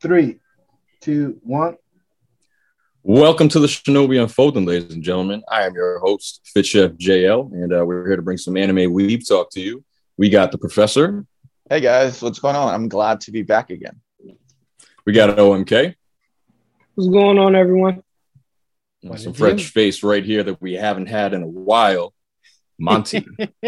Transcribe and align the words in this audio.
three, 0.00 0.40
two, 1.00 1.40
one. 1.42 1.76
Welcome 3.02 3.48
to 3.50 3.60
the 3.60 3.66
Shinobi 3.66 4.20
Unfolding, 4.20 4.66
ladies 4.66 4.92
and 4.92 5.02
gentlemen. 5.02 5.42
I 5.50 5.62
am 5.64 5.74
your 5.74 6.00
host, 6.00 6.40
Fit 6.52 6.66
Chef 6.66 6.92
JL, 6.92 7.52
and 7.52 7.72
uh, 7.72 7.84
we're 7.84 8.06
here 8.06 8.16
to 8.16 8.22
bring 8.22 8.36
some 8.36 8.56
anime 8.56 8.92
weeb 8.92 9.26
talk 9.26 9.50
to 9.52 9.60
you. 9.60 9.84
We 10.16 10.28
got 10.28 10.52
the 10.52 10.58
professor. 10.58 11.24
Hey 11.70 11.80
guys, 11.80 12.20
what's 12.20 12.38
going 12.38 12.56
on? 12.56 12.74
I'm 12.74 12.88
glad 12.88 13.20
to 13.22 13.32
be 13.32 13.42
back 13.42 13.70
again. 13.70 14.00
We 15.04 15.12
got 15.12 15.36
OMK. 15.36 15.94
What's 16.94 17.08
going 17.08 17.38
on, 17.38 17.54
everyone? 17.54 18.02
And 19.02 19.20
some 19.20 19.34
fresh 19.34 19.70
face 19.70 20.02
right 20.02 20.24
here 20.24 20.42
that 20.42 20.60
we 20.60 20.74
haven't 20.74 21.06
had 21.06 21.32
in 21.32 21.42
a 21.42 21.48
while. 21.48 22.12
Montey. 22.78 23.24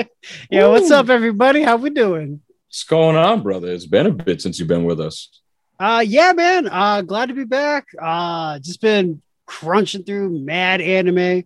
yeah, 0.51 0.67
what's 0.67 0.91
up, 0.91 1.09
everybody? 1.09 1.63
How 1.63 1.77
we 1.77 1.91
doing? 1.91 2.43
What's 2.67 2.85
going 2.85 3.17
on, 3.17 3.43
brother? 3.43 3.69
It's 3.73 3.87
been 3.87 4.07
a 4.07 4.11
bit 4.11 4.43
since 4.43 4.59
you've 4.59 4.69
been 4.69 4.85
with 4.85 5.01
us. 5.01 5.41
Uh 5.79 6.05
yeah, 6.07 6.33
man. 6.33 6.69
Uh 6.69 7.03
glad 7.03 7.27
to 7.27 7.35
be 7.35 7.45
back. 7.45 7.87
Uh 8.01 8.59
just 8.59 8.81
been 8.81 9.23
crunching 9.47 10.05
through 10.05 10.39
mad 10.39 10.81
anime. 10.81 11.45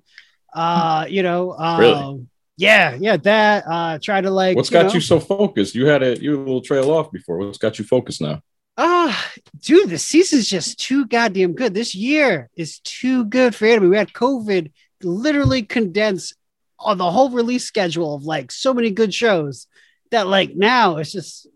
Uh, 0.55 1.07
you 1.09 1.23
know, 1.23 1.53
uh, 1.53 1.77
Really? 1.79 2.27
yeah, 2.59 2.95
yeah, 3.01 3.17
that 3.19 3.65
uh 3.67 3.99
try 4.03 4.21
to 4.21 4.31
like 4.31 4.57
What's 4.57 4.71
got 4.71 4.87
know, 4.87 4.93
you 4.93 5.01
so 5.01 5.19
focused? 5.21 5.75
You 5.75 5.87
had 5.87 6.03
a 6.03 6.21
you 6.21 6.37
a 6.37 6.39
little 6.39 6.61
trail 6.61 6.91
off 6.91 7.11
before. 7.11 7.39
What's 7.39 7.59
got 7.59 7.79
you 7.79 7.85
focused 7.85 8.21
now? 8.21 8.43
Ah, 8.77 9.33
dude, 9.61 9.91
the 9.91 9.99
season's 9.99 10.49
just 10.49 10.79
too 10.80 11.07
goddamn 11.07 11.53
good. 11.53 11.75
This 11.75 11.95
year 11.95 12.49
is 12.57 12.79
too 12.80 13.25
good 13.27 13.55
for 13.55 13.67
anime. 13.67 13.91
We 13.91 13.97
had 13.97 14.13
COVID 14.13 14.73
literally 15.02 15.63
condense 15.63 16.35
on 16.79 16.99
the 16.99 17.11
whole 17.11 17.30
release 17.30 17.65
schedule 17.65 18.15
of 18.15 18.24
like 18.24 18.51
so 18.51 18.73
many 18.74 18.91
good 18.91 19.13
shows 19.13 19.67
that 20.11 20.27
like 20.27 20.55
now 20.57 20.96
it's 20.96 21.13
just 21.13 21.46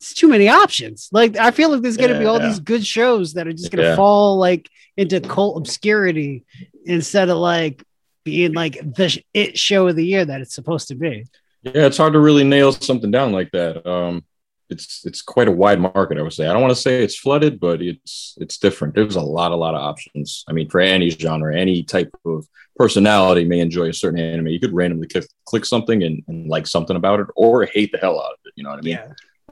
it's 0.00 0.14
too 0.14 0.28
many 0.28 0.48
options. 0.48 1.08
Like 1.12 1.36
I 1.36 1.50
feel 1.50 1.70
like 1.70 1.82
there's 1.82 1.96
gonna 1.96 2.18
be 2.18 2.26
all 2.26 2.38
Yeah. 2.40 2.48
these 2.48 2.60
good 2.60 2.86
shows 2.86 3.34
that 3.34 3.46
are 3.46 3.52
just 3.52 3.70
gonna 3.70 3.88
Yeah. 3.90 3.96
fall 3.96 4.36
like 4.36 4.68
into 4.96 5.20
cult 5.20 5.56
obscurity 5.58 6.44
instead 6.84 7.28
of 7.28 7.38
like 7.38 7.82
being 8.24 8.52
like 8.52 8.74
the 8.94 9.22
it 9.34 9.58
show 9.58 9.88
of 9.88 9.96
the 9.96 10.04
year 10.04 10.24
that 10.24 10.40
it's 10.40 10.54
supposed 10.54 10.88
to 10.88 10.94
be. 10.94 11.24
Yeah, 11.62 11.86
it's 11.86 11.96
hard 11.96 12.12
to 12.12 12.20
really 12.20 12.44
nail 12.44 12.72
something 12.72 13.10
down 13.10 13.32
like 13.32 13.50
that. 13.52 13.86
Um, 13.86 14.24
it's 14.68 15.04
it's 15.06 15.22
quite 15.22 15.48
a 15.48 15.52
wide 15.52 15.80
market, 15.80 16.18
I 16.18 16.22
would 16.22 16.32
say. 16.32 16.46
I 16.46 16.52
don't 16.52 16.60
want 16.62 16.74
to 16.74 16.80
say 16.80 17.02
it's 17.02 17.16
flooded, 17.16 17.58
but 17.60 17.80
it's 17.80 18.36
it's 18.40 18.58
different. 18.58 18.94
There's 18.94 19.16
a 19.16 19.20
lot, 19.20 19.52
a 19.52 19.56
lot 19.56 19.74
of 19.74 19.80
options. 19.80 20.44
I 20.48 20.52
mean, 20.52 20.68
for 20.68 20.80
any 20.80 21.08
genre, 21.10 21.56
any 21.56 21.82
type 21.84 22.10
of 22.24 22.46
personality 22.76 23.44
may 23.44 23.60
enjoy 23.60 23.88
a 23.88 23.92
certain 23.92 24.18
anime. 24.18 24.48
You 24.48 24.60
could 24.60 24.74
randomly 24.74 25.06
click, 25.08 25.26
click 25.44 25.64
something 25.64 26.02
and, 26.02 26.22
and 26.28 26.48
like 26.48 26.66
something 26.66 26.96
about 26.96 27.20
it, 27.20 27.26
or 27.36 27.64
hate 27.64 27.92
the 27.92 27.98
hell 27.98 28.20
out 28.20 28.32
of 28.32 28.38
it. 28.44 28.52
You 28.56 28.64
know 28.64 28.70
what 28.70 28.80
I 28.80 28.82
mean? 28.82 28.98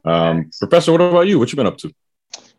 Um, 0.04 0.50
Professor, 0.58 0.92
what 0.92 1.00
about 1.00 1.26
you? 1.26 1.38
What 1.38 1.52
you 1.52 1.56
been 1.56 1.66
up 1.66 1.78
to? 1.78 1.92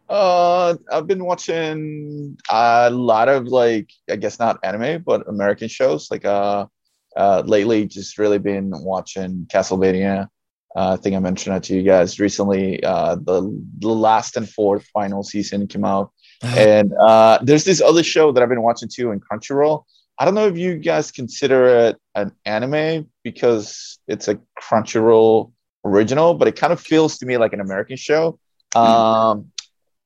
Uh, 0.07 0.75
I've 0.91 1.07
been 1.07 1.25
watching 1.25 2.37
a 2.49 2.89
lot 2.89 3.27
of 3.27 3.47
like, 3.47 3.89
I 4.09 4.15
guess 4.15 4.39
not 4.39 4.59
anime, 4.63 5.03
but 5.03 5.27
American 5.27 5.67
shows. 5.67 6.09
Like, 6.11 6.25
uh, 6.25 6.67
uh, 7.15 7.43
lately, 7.45 7.85
just 7.85 8.17
really 8.17 8.37
been 8.39 8.71
watching 8.71 9.47
Castlevania. 9.51 10.27
Uh, 10.75 10.93
I 10.93 10.97
think 10.97 11.15
I 11.15 11.19
mentioned 11.19 11.55
that 11.55 11.63
to 11.63 11.75
you 11.75 11.83
guys 11.83 12.19
recently. 12.19 12.83
Uh, 12.83 13.15
the, 13.15 13.63
the 13.79 13.87
last 13.87 14.35
and 14.35 14.47
fourth 14.47 14.85
final 14.93 15.23
season 15.23 15.67
came 15.67 15.85
out, 15.85 16.11
and 16.43 16.91
uh, 16.99 17.39
there's 17.41 17.63
this 17.63 17.81
other 17.81 18.03
show 18.03 18.33
that 18.33 18.43
I've 18.43 18.49
been 18.49 18.61
watching 18.61 18.89
too 18.93 19.11
in 19.11 19.21
Crunchyroll. 19.21 19.83
I 20.19 20.25
don't 20.25 20.35
know 20.35 20.47
if 20.47 20.57
you 20.57 20.77
guys 20.77 21.11
consider 21.11 21.67
it 21.67 21.97
an 22.13 22.33
anime 22.45 23.09
because 23.23 23.99
it's 24.07 24.27
a 24.27 24.39
Crunchyroll 24.61 25.53
original, 25.85 26.33
but 26.33 26.47
it 26.49 26.55
kind 26.57 26.73
of 26.73 26.81
feels 26.81 27.17
to 27.19 27.25
me 27.25 27.37
like 27.37 27.53
an 27.53 27.61
American 27.61 27.95
show. 27.95 28.39
Um, 28.75 29.51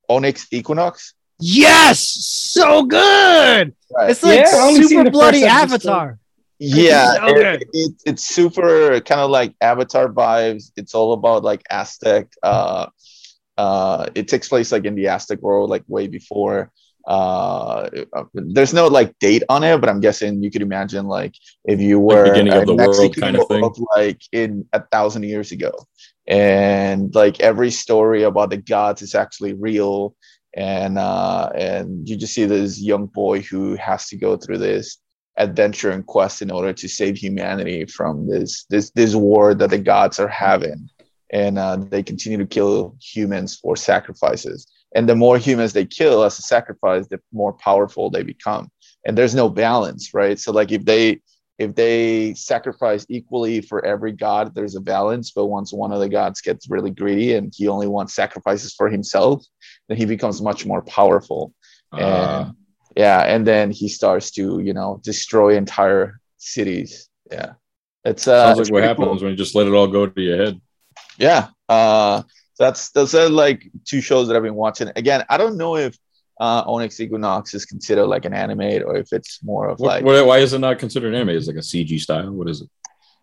Onyx 0.10 0.48
Equinox. 0.52 1.14
Yes, 1.40 2.00
so 2.02 2.84
good. 2.84 3.74
Right. 3.96 4.10
It's 4.12 4.22
like 4.22 4.42
Yeah, 4.42 4.52
I 4.56 4.60
only 4.68 4.82
seen 4.84 4.90
super 5.00 5.10
bloody 5.10 5.42
first 5.42 5.54
episode. 5.54 5.90
Avatar. 5.90 6.20
Yeah, 6.60 7.14
so 7.14 7.28
it- 7.38 7.64
it- 7.72 8.02
it's 8.06 8.26
super 8.28 9.00
kind 9.02 9.22
of 9.22 9.30
like 9.32 9.56
Avatar 9.62 10.10
vibes. 10.10 10.72
It's 10.76 10.94
all 10.94 11.14
about 11.14 11.44
like 11.44 11.64
Aztec. 11.70 12.28
Uh, 12.44 12.88
uh, 13.58 14.08
it 14.16 14.28
takes 14.28 14.50
place 14.50 14.72
like 14.72 14.84
in 14.86 14.96
the 14.96 15.08
Aztec 15.08 15.42
world, 15.42 15.70
like 15.70 15.84
way 15.88 16.08
before. 16.08 16.72
Uh, 17.10 17.90
there's 18.36 18.72
no 18.72 18.88
like 18.88 19.18
date 19.18 19.42
on 19.50 19.64
it, 19.64 19.82
but 19.82 19.90
I'm 19.90 20.00
guessing 20.00 20.44
you 20.44 20.52
could 20.52 20.62
imagine 20.62 21.08
like 21.08 21.34
if 21.66 21.82
you 21.82 22.00
were 22.00 22.30
beginning 22.30 22.54
of 22.54 22.68
the 22.68 22.76
world 22.76 23.16
kind 23.16 23.36
of 23.36 23.48
thing. 23.48 23.68
like 23.96 24.22
in 24.32 24.68
a 24.74 24.84
thousand 24.92 25.24
years 25.24 25.52
ago, 25.52 25.72
and 26.28 27.14
like 27.16 27.40
every 27.40 27.72
story 27.72 28.22
about 28.22 28.52
the 28.52 28.58
gods 28.58 29.02
is 29.02 29.16
actually 29.16 29.54
real, 29.54 30.16
and 30.56 31.00
uh, 31.00 31.50
and 31.56 32.08
you 32.08 32.16
just 32.16 32.36
see 32.36 32.46
this 32.46 32.80
young 32.80 33.08
boy 33.08 33.42
who 33.42 33.74
has 33.78 34.08
to 34.10 34.16
go 34.16 34.38
through 34.38 34.60
this 34.60 35.00
adventure 35.36 35.90
and 35.90 36.06
quest 36.06 36.44
in 36.44 36.52
order 36.52 36.74
to 36.74 36.88
save 36.88 37.18
humanity 37.18 37.86
from 37.86 38.28
this 38.30 38.66
this 38.70 38.92
this 38.92 39.16
war 39.16 39.56
that 39.56 39.72
the 39.72 39.80
gods 39.80 40.20
are 40.20 40.28
having. 40.28 40.88
And 41.32 41.58
uh, 41.58 41.78
they 41.78 42.02
continue 42.02 42.40
to 42.40 42.46
kill 42.46 42.96
humans 43.00 43.56
for 43.56 43.76
sacrifices 43.76 44.68
and 44.96 45.08
the 45.08 45.16
more 45.16 45.38
humans 45.38 45.74
they 45.74 45.86
kill 45.86 46.24
as 46.24 46.40
a 46.40 46.42
sacrifice 46.42 47.08
the 47.08 47.20
more 47.32 47.54
powerful 47.54 48.10
they 48.10 48.24
become. 48.24 48.70
And 49.06 49.18
there's 49.18 49.36
no 49.36 49.50
balance 49.50 50.14
right? 50.14 50.38
So 50.40 50.52
like 50.52 50.72
if 50.72 50.86
they 50.86 51.22
if 51.58 51.76
they 51.76 52.34
sacrifice 52.36 53.06
equally 53.10 53.60
for 53.62 53.84
every 53.86 54.14
god 54.14 54.56
there's 54.56 54.76
a 54.76 54.82
balance. 54.82 55.32
But 55.32 55.48
once 55.48 55.74
one 55.74 55.92
of 55.92 56.00
the 56.00 56.10
gods 56.10 56.42
gets 56.42 56.70
really 56.70 56.92
greedy 56.92 57.34
and 57.36 57.54
he 57.56 57.68
only 57.68 57.88
wants 57.88 58.14
sacrifices 58.14 58.74
for 58.74 58.90
himself 58.90 59.44
then 59.88 59.98
he 59.98 60.06
becomes 60.06 60.42
much 60.42 60.66
more 60.66 60.82
powerful. 60.84 61.54
Uh, 61.92 61.98
and 61.98 62.56
yeah 62.96 63.22
and 63.22 63.46
then 63.46 63.72
he 63.72 63.88
starts 63.88 64.32
to 64.32 64.60
you 64.60 64.74
know 64.74 65.00
destroy 65.04 65.56
entire 65.56 66.20
cities. 66.38 67.10
Yeah. 67.32 67.54
It's 68.06 68.28
uh 68.28 68.56
sounds 68.56 68.60
like 68.60 68.74
what 68.74 68.84
happens 68.84 69.06
cool. 69.06 69.16
when 69.24 69.32
you 69.32 69.36
just 69.36 69.56
let 69.56 69.68
it 69.68 69.74
all 69.74 69.88
go 69.88 70.08
to 70.08 70.22
your 70.22 70.38
head. 70.38 70.62
yeah. 71.18 71.50
Uh 71.68 72.24
that's 72.60 72.92
those 72.92 73.16
are 73.16 73.30
like 73.30 73.68
two 73.86 74.02
shows 74.02 74.28
that 74.28 74.36
i've 74.36 74.44
been 74.44 74.54
watching 74.66 74.90
again 74.96 75.24
i 75.30 75.38
don't 75.38 75.58
know 75.58 75.76
if 75.78 75.98
uh 76.40 76.64
onyx 76.68 77.00
equinox 77.00 77.54
is 77.54 77.66
considered 77.66 78.08
like 78.08 78.26
an 78.26 78.34
anime 78.34 78.62
or 78.88 78.96
if 78.98 79.12
it's 79.12 79.42
more 79.44 79.70
of 79.70 79.80
like 79.80 80.04
what- 80.04 80.26
why 80.26 80.38
is 80.38 80.54
it 80.54 80.60
not 80.60 80.78
considered 80.80 81.14
anime? 81.16 81.30
Is 81.30 81.48
it 81.48 81.56
like 81.56 81.64
a 81.64 81.66
CG 81.66 82.00
style? 82.00 82.32
What 82.32 82.50
is 82.50 82.62
it? 82.62 82.70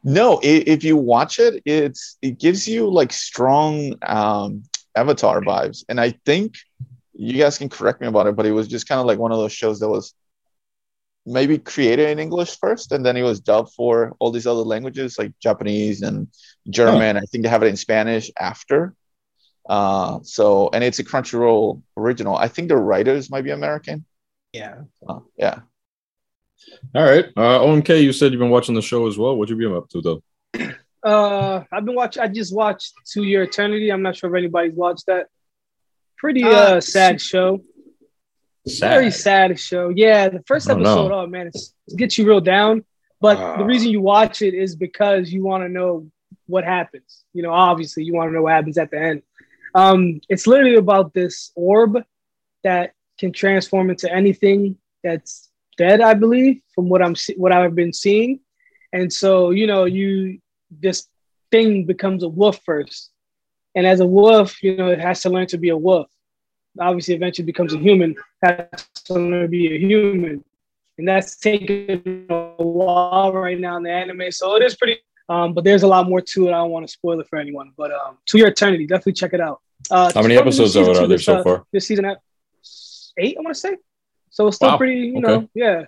no 0.05 0.37
i 0.37 0.63
if 0.75 0.85
you 0.85 0.97
watch 0.97 1.39
it 1.47 1.63
it's 1.65 2.17
it 2.23 2.39
gives 2.39 2.69
you 2.69 2.89
like 3.01 3.13
strong 3.13 3.95
um 4.07 4.63
avatar 4.95 5.41
vibes 5.41 5.79
and 5.89 5.99
i 6.01 6.11
think 6.27 6.55
you 7.15 7.37
guys 7.43 7.59
can 7.59 7.69
correct 7.69 8.01
me 8.01 8.07
about 8.07 8.27
it 8.29 8.37
but 8.37 8.47
it 8.47 8.53
was 8.53 8.69
just 8.69 8.87
kind 8.89 9.01
of 9.01 9.07
like 9.07 9.19
one 9.19 9.33
of 9.33 9.39
those 9.39 9.53
shows 9.61 9.81
that 9.81 9.89
was 9.89 10.15
maybe 11.25 11.59
created 11.59 12.09
in 12.11 12.19
english 12.21 12.57
first 12.59 12.93
and 12.93 13.05
then 13.05 13.17
it 13.17 13.23
was 13.23 13.41
dubbed 13.41 13.73
for 13.73 14.15
all 14.21 14.31
these 14.31 14.47
other 14.47 14.61
languages 14.75 15.19
like 15.19 15.33
japanese 15.41 16.03
and 16.03 16.29
german 16.71 17.17
i 17.17 17.25
think 17.29 17.43
they 17.43 17.49
have 17.51 17.63
it 17.65 17.73
in 17.75 17.77
spanish 17.77 18.31
after 18.39 18.95
uh 19.69 20.19
so 20.23 20.71
and 20.73 20.85
it's 20.85 20.99
a 21.01 21.05
crunchyroll 21.05 21.83
original 21.97 22.37
i 22.37 22.47
think 22.49 22.69
the 22.69 22.77
writers 22.77 23.31
might 23.31 23.43
be 23.43 23.51
american 23.51 24.05
Yeah. 24.53 24.83
uh, 25.09 25.21
yeah 25.37 25.61
All 26.95 27.03
right. 27.05 27.27
Uh, 27.37 27.59
OMK, 27.61 28.03
you 28.03 28.13
said 28.13 28.33
you've 28.33 28.41
been 28.41 28.51
watching 28.51 28.75
the 28.75 28.83
show 28.83 29.07
as 29.07 29.17
well. 29.19 29.37
What 29.37 29.49
you 29.51 29.57
been 29.57 29.75
up 29.77 29.89
to 29.91 30.01
though? 30.01 30.23
Uh, 31.05 31.63
I've 31.71 31.85
been 31.85 31.95
watching. 31.95 32.23
I 32.23 32.29
just 32.29 32.53
watched 32.55 32.95
To 33.13 33.23
Your 33.23 33.43
Eternity. 33.45 33.91
I'm 33.93 34.03
not 34.03 34.17
sure 34.17 34.31
if 34.31 34.37
anybody's 34.39 34.75
watched 34.75 35.07
that. 35.07 35.27
Pretty 36.17 36.43
Uh, 36.43 36.49
uh, 36.51 36.81
sad 36.81 37.21
show. 37.21 37.63
Very 38.81 39.11
Sad. 39.13 39.51
sad 39.53 39.61
show. 39.61 39.91
Yeah, 39.91 40.29
the 40.31 40.43
first 40.47 40.69
Oh, 40.69 40.75
no. 40.75 40.81
episode. 40.81 41.13
Oh 41.13 41.27
man, 41.27 41.47
it's, 41.49 41.75
it 41.89 41.97
gets 41.99 42.17
you 42.19 42.27
real 42.27 42.41
down. 42.41 42.85
But 43.21 43.37
Ah. 43.37 43.57
the 43.59 43.65
reason 43.65 43.91
you 43.91 44.01
watch 44.01 44.41
it 44.43 44.55
is 44.55 44.75
because 44.75 45.31
you 45.31 45.45
want 45.45 45.63
to 45.63 45.69
know 45.69 46.11
what 46.47 46.65
happens. 46.65 47.23
You 47.35 47.43
know, 47.45 47.53
obviously, 47.53 48.03
you 48.05 48.15
want 48.15 48.31
to 48.31 48.35
know 48.35 48.43
what 48.43 48.53
happens 48.53 48.79
at 48.79 48.91
the 48.91 48.99
end. 48.99 49.23
Um, 49.77 50.21
it's 50.29 50.47
literally 50.47 50.77
about 50.77 51.13
this 51.15 51.53
orb 51.55 51.99
that 52.65 52.95
can 53.19 53.33
transform 53.33 53.91
into 53.91 54.13
anything 54.13 54.77
that's 55.05 55.51
dead. 55.77 56.01
I 56.01 56.15
believe, 56.15 56.61
from 56.75 56.89
what 56.89 57.03
I'm 57.03 57.15
what 57.37 57.53
I've 57.53 57.75
been 57.75 57.93
seeing, 57.93 58.41
and 58.93 59.13
so 59.13 59.51
you 59.51 59.67
know, 59.67 59.85
you 59.85 60.39
this 60.71 61.07
thing 61.53 61.85
becomes 61.85 62.23
a 62.23 62.29
wolf 62.29 62.59
first, 62.65 63.11
and 63.75 63.87
as 63.87 64.01
a 64.01 64.07
wolf, 64.07 64.63
you 64.63 64.77
know, 64.77 64.89
it 64.89 65.01
has 65.01 65.21
to 65.23 65.31
learn 65.31 65.47
to 65.49 65.59
be 65.59 65.69
a 65.69 65.77
wolf. 65.77 66.09
Obviously, 66.81 67.15
eventually 67.15 67.47
becomes 67.47 67.73
a 67.73 67.79
human. 67.79 68.17
Has 68.43 68.89
to 69.05 69.15
learn 69.15 69.43
to 69.43 69.49
be 69.49 69.75
a 69.75 69.79
human 69.79 70.45
and 70.99 71.07
that's 71.07 71.37
taking 71.37 72.27
a 72.31 72.63
while 72.63 73.33
right 73.33 73.59
now 73.59 73.77
in 73.77 73.83
the 73.83 73.91
anime. 73.91 74.31
So 74.31 74.57
it 74.57 74.63
is 74.63 74.77
pretty, 74.77 74.99
um, 75.29 75.53
but 75.53 75.65
there's 75.65 75.83
a 75.83 75.87
lot 75.87 76.09
more 76.09 76.21
to 76.21 76.49
it. 76.49 76.53
I 76.53 76.59
don't 76.59 76.71
want 76.71 76.87
to 76.87 76.93
spoil 76.93 77.21
it 77.21 77.29
for 77.29 77.39
anyone, 77.39 77.73
but 77.77 77.93
um, 77.93 78.19
To 78.27 78.39
Your 78.39 78.49
Eternity, 78.49 78.87
definitely 78.87 79.13
check 79.13 79.35
it 79.35 79.41
out. 79.41 79.61
Uh, 79.91 80.13
How 80.15 80.23
many 80.23 80.37
episodes 80.37 80.77
are 80.77 80.85
there 80.95 81.07
this, 81.07 81.25
so 81.25 81.37
uh, 81.37 81.43
far? 81.43 81.65
This 81.73 81.87
season 81.87 82.05
at 82.07 82.19
eight, 83.19 83.37
I 83.39 83.43
want 83.43 83.55
to 83.55 83.61
say. 83.61 83.77
So 84.31 84.49
it's 84.49 84.57
still 84.57 84.71
Wow. 84.71 84.77
pretty, 84.79 85.01
you 85.01 85.19
Okay. 85.19 85.23
know, 85.23 85.49
yeah. 85.55 85.85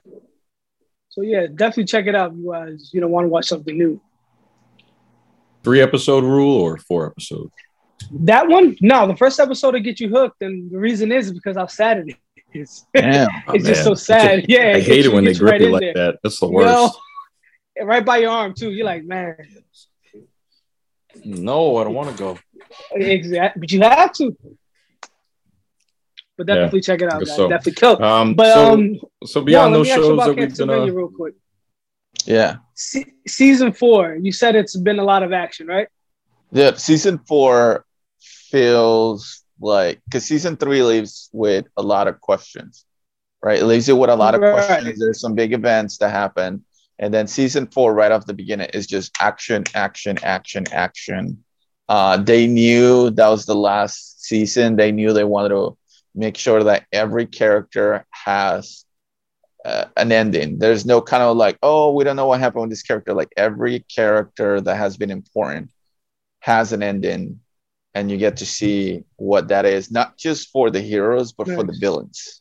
So 1.10 1.22
yeah, 1.22 1.46
definitely 1.46 1.84
check 1.84 2.06
it 2.06 2.14
out. 2.14 2.32
if 2.32 2.38
You 2.38 2.52
guys, 2.52 2.90
you 2.92 3.00
know, 3.00 3.08
want 3.08 3.24
to 3.24 3.28
watch 3.28 3.46
something 3.46 3.76
new. 3.76 4.00
Three 5.64 5.80
episode 5.80 6.24
rule 6.24 6.60
or 6.60 6.78
four 6.78 7.06
episode? 7.06 7.50
That 8.12 8.48
one, 8.48 8.76
no, 8.80 9.06
the 9.08 9.16
first 9.16 9.40
episode 9.40 9.72
to 9.72 9.80
get 9.80 9.98
you 10.00 10.08
hooked, 10.08 10.40
and 10.42 10.70
the 10.70 10.78
reason 10.78 11.10
is 11.12 11.32
because 11.32 11.56
how 11.56 11.66
sad 11.66 12.08
it 12.08 12.16
is. 12.54 12.86
Damn. 12.94 13.28
Oh, 13.48 13.52
it's 13.54 13.66
just 13.66 13.82
so 13.82 13.94
sad. 13.94 14.46
Yeah, 14.48 14.72
I 14.76 14.80
hate 14.80 15.04
it 15.04 15.12
when 15.12 15.24
they 15.24 15.30
gets 15.30 15.40
you 15.40 15.44
grip 15.46 15.52
right 15.52 15.60
you 15.60 15.70
like 15.70 15.80
there. 15.80 15.94
that. 15.94 16.18
That's 16.22 16.38
the 16.38 16.46
You 16.46 16.52
worst. 16.54 16.94
know? 17.78 17.84
right 17.86 18.04
by 18.04 18.18
your 18.18 18.30
arm 18.30 18.54
too. 18.54 18.70
You're 18.70 18.86
like, 18.86 19.04
man, 19.04 19.36
No, 21.24 21.76
I 21.76 21.84
don't 21.84 21.94
want 21.94 22.10
to 22.10 22.16
go. 22.16 22.38
exactly. 22.92 23.60
But 23.60 23.72
you 23.72 23.80
have 23.82 24.12
to. 24.14 24.36
But 26.36 26.46
definitely 26.46 26.80
check 26.82 27.02
it 27.02 27.12
out, 27.12 27.24
guys. 27.24 27.34
so. 27.34 27.48
Definitely 27.48 27.72
kill. 27.72 28.02
Um, 28.02 28.34
But 28.34 28.54
so, 28.54 28.72
um, 28.72 28.98
so 29.24 29.40
beyond 29.42 29.72
let 29.72 29.78
those 29.78 29.86
me 29.86 29.90
ask 29.92 29.98
you 29.98 30.04
shows 30.04 30.18
that 30.18 30.28
we've 30.28 30.36
been, 30.36 30.50
Castlevania 30.68 30.88
uh, 30.90 30.92
real 30.94 31.08
quick. 31.08 31.34
Yeah. 32.26 32.56
Se- 32.74 33.12
season 33.26 33.72
four, 33.72 34.14
you 34.14 34.30
said 34.32 34.54
it's 34.54 34.76
been 34.76 34.98
a 34.98 35.04
lot 35.04 35.22
of 35.22 35.32
action, 35.32 35.66
right? 35.66 35.88
Yeah, 36.52 36.74
season 36.74 37.18
four 37.18 37.84
feels 38.20 39.42
like 39.60 40.00
because 40.04 40.24
season 40.24 40.56
three 40.56 40.82
leaves 40.82 41.28
with 41.32 41.66
a 41.76 41.82
lot 41.82 42.06
of 42.06 42.20
questions, 42.20 42.84
right? 43.42 43.58
It 43.58 43.64
leaves 43.66 43.88
you 43.88 43.96
with 43.96 44.10
a 44.10 44.14
lot 44.16 44.34
of 44.34 44.40
Right. 44.40 44.52
questions. 44.54 44.98
There's 45.00 45.20
some 45.20 45.34
big 45.34 45.52
events 45.52 45.98
that 45.98 46.10
happen, 46.10 46.64
and 46.98 47.12
then 47.14 47.26
season 47.26 47.66
four, 47.68 47.94
right 47.94 48.12
off 48.12 48.26
the 48.26 48.34
beginning, 48.34 48.70
is 48.74 48.86
just 48.86 49.12
action, 49.20 49.64
action, 49.74 50.18
action, 50.22 50.64
action. 50.72 51.44
Uh, 51.88 52.16
they 52.18 52.46
knew 52.46 53.10
that 53.10 53.28
was 53.28 53.46
the 53.46 53.54
last 53.54 54.22
season. 54.24 54.76
They 54.76 54.92
knew 54.92 55.12
they 55.12 55.24
wanted 55.24 55.50
to 55.50 55.76
make 56.14 56.36
sure 56.36 56.62
that 56.64 56.86
every 56.92 57.26
character 57.26 58.06
has 58.10 58.84
uh, 59.64 59.86
an 59.96 60.12
ending. 60.12 60.58
There's 60.58 60.86
no 60.86 61.00
kind 61.00 61.22
of 61.22 61.36
like, 61.36 61.58
oh, 61.62 61.92
we 61.92 62.04
don't 62.04 62.16
know 62.16 62.26
what 62.26 62.40
happened 62.40 62.62
with 62.62 62.70
this 62.70 62.82
character. 62.82 63.14
Like 63.14 63.32
every 63.36 63.80
character 63.80 64.60
that 64.60 64.76
has 64.76 64.96
been 64.96 65.10
important 65.10 65.70
has 66.40 66.72
an 66.72 66.82
ending 66.82 67.40
and 67.94 68.10
you 68.10 68.16
get 68.16 68.38
to 68.38 68.46
see 68.46 69.04
what 69.16 69.48
that 69.48 69.64
is 69.66 69.90
not 69.90 70.16
just 70.16 70.50
for 70.50 70.70
the 70.70 70.80
heroes 70.80 71.32
but 71.32 71.48
for 71.48 71.64
the 71.64 71.72
villains 71.72 72.40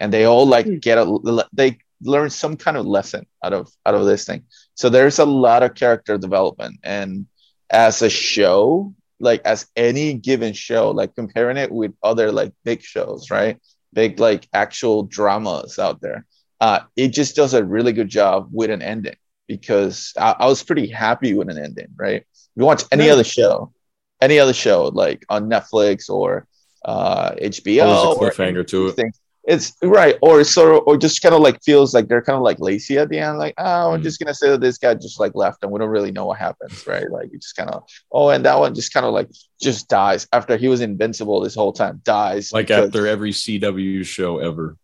and 0.00 0.12
they 0.12 0.24
all 0.24 0.46
like 0.46 0.66
Hmm. 0.66 0.78
get 0.80 0.98
a 0.98 1.46
they 1.52 1.78
learn 2.02 2.30
some 2.30 2.56
kind 2.56 2.76
of 2.76 2.86
lesson 2.86 3.26
out 3.44 3.52
of 3.52 3.68
out 3.86 3.94
of 3.94 4.04
this 4.06 4.24
thing. 4.24 4.44
So 4.74 4.88
there's 4.88 5.18
a 5.18 5.24
lot 5.24 5.62
of 5.62 5.74
character 5.74 6.18
development. 6.18 6.78
And 6.82 7.26
as 7.70 8.02
a 8.02 8.10
show 8.10 8.94
like 9.18 9.40
as 9.46 9.66
any 9.76 10.12
given 10.14 10.52
show 10.52 10.90
like 10.90 11.14
comparing 11.14 11.56
it 11.56 11.72
with 11.72 11.92
other 12.02 12.30
like 12.30 12.52
big 12.64 12.82
shows 12.82 13.30
right? 13.30 13.58
Big 13.94 14.20
like 14.20 14.46
actual 14.52 15.04
dramas 15.04 15.78
out 15.78 16.00
there 16.02 16.26
uh 16.60 16.80
it 16.96 17.08
just 17.08 17.34
does 17.34 17.54
a 17.54 17.64
really 17.64 17.92
good 17.92 18.08
job 18.08 18.48
with 18.52 18.70
an 18.70 18.82
ending. 18.82 19.16
Because 19.48 20.12
I, 20.18 20.34
I 20.40 20.46
was 20.46 20.62
pretty 20.62 20.88
happy 20.88 21.32
with 21.34 21.48
an 21.48 21.58
ending 21.58 21.88
right? 21.96 22.24
You 22.56 22.64
watch 22.64 22.84
any 22.92 23.08
other 23.10 23.24
show, 23.24 23.72
any 24.20 24.38
other 24.38 24.52
show 24.54 24.90
like 24.92 25.24
on 25.28 25.48
Netflix 25.48 26.10
or 26.10 26.46
uh, 26.84 27.32
HBO, 27.32 27.82
Oh, 27.82 28.08
or 28.14 28.20
there's 28.20 28.38
a 28.38 28.42
cliffhanger 28.42 28.66
to 28.68 28.86
it. 28.88 28.96
things, 28.96 29.20
it's 29.46 29.74
right, 29.82 30.16
or 30.22 30.40
it's 30.40 30.50
sort 30.50 30.74
of, 30.74 30.82
or 30.86 30.96
just 30.96 31.22
kind 31.22 31.34
of 31.34 31.40
like 31.40 31.62
feels 31.62 31.94
like 31.94 32.08
they're 32.08 32.20
kind 32.22 32.36
of 32.36 32.42
like 32.42 32.58
lazy 32.58 32.98
at 32.98 33.08
the 33.08 33.18
end. 33.20 33.38
Like, 33.38 33.54
oh, 33.58 33.92
I'm 33.92 34.00
Mhm. 34.00 34.02
just 34.02 34.18
gonna 34.18 34.34
say 34.34 34.48
that 34.50 34.60
this 34.60 34.76
guy 34.78 34.94
just 34.94 35.20
like 35.20 35.34
left, 35.36 35.62
and 35.62 35.70
we 35.70 35.78
don't 35.78 35.88
really 35.88 36.10
know 36.10 36.26
what 36.26 36.38
happens, 36.38 36.84
right? 36.86 37.08
Like, 37.10 37.30
you 37.32 37.38
just 37.38 37.54
kind 37.56 37.70
of, 37.70 37.84
oh, 38.10 38.30
and 38.30 38.44
that 38.44 38.58
one 38.58 38.74
just 38.74 38.92
kind 38.92 39.06
of 39.06 39.12
like 39.14 39.28
just 39.62 39.88
dies 39.88 40.26
after 40.32 40.56
he 40.56 40.66
was 40.68 40.80
invincible 40.80 41.40
this 41.40 41.54
whole 41.54 41.72
time, 41.72 42.00
dies 42.04 42.50
like 42.52 42.66
because- 42.66 42.86
after 42.88 43.06
every 43.06 43.30
CW 43.32 44.04
show 44.04 44.38
ever. 44.38 44.76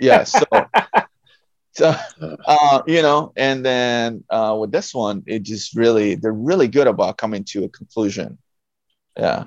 yeah 0.00 0.24
so 0.24 0.42
so 1.72 1.94
uh 2.46 2.82
you 2.86 3.00
know 3.00 3.32
and 3.36 3.64
then 3.64 4.22
uh 4.28 4.56
with 4.58 4.70
this 4.72 4.92
one 4.92 5.22
it 5.26 5.42
just 5.42 5.74
really 5.76 6.14
they're 6.16 6.32
really 6.50 6.66
good 6.68 6.86
about 6.88 7.16
coming 7.16 7.42
to 7.44 7.62
a 7.64 7.68
conclusion 7.68 8.36
yeah 9.16 9.44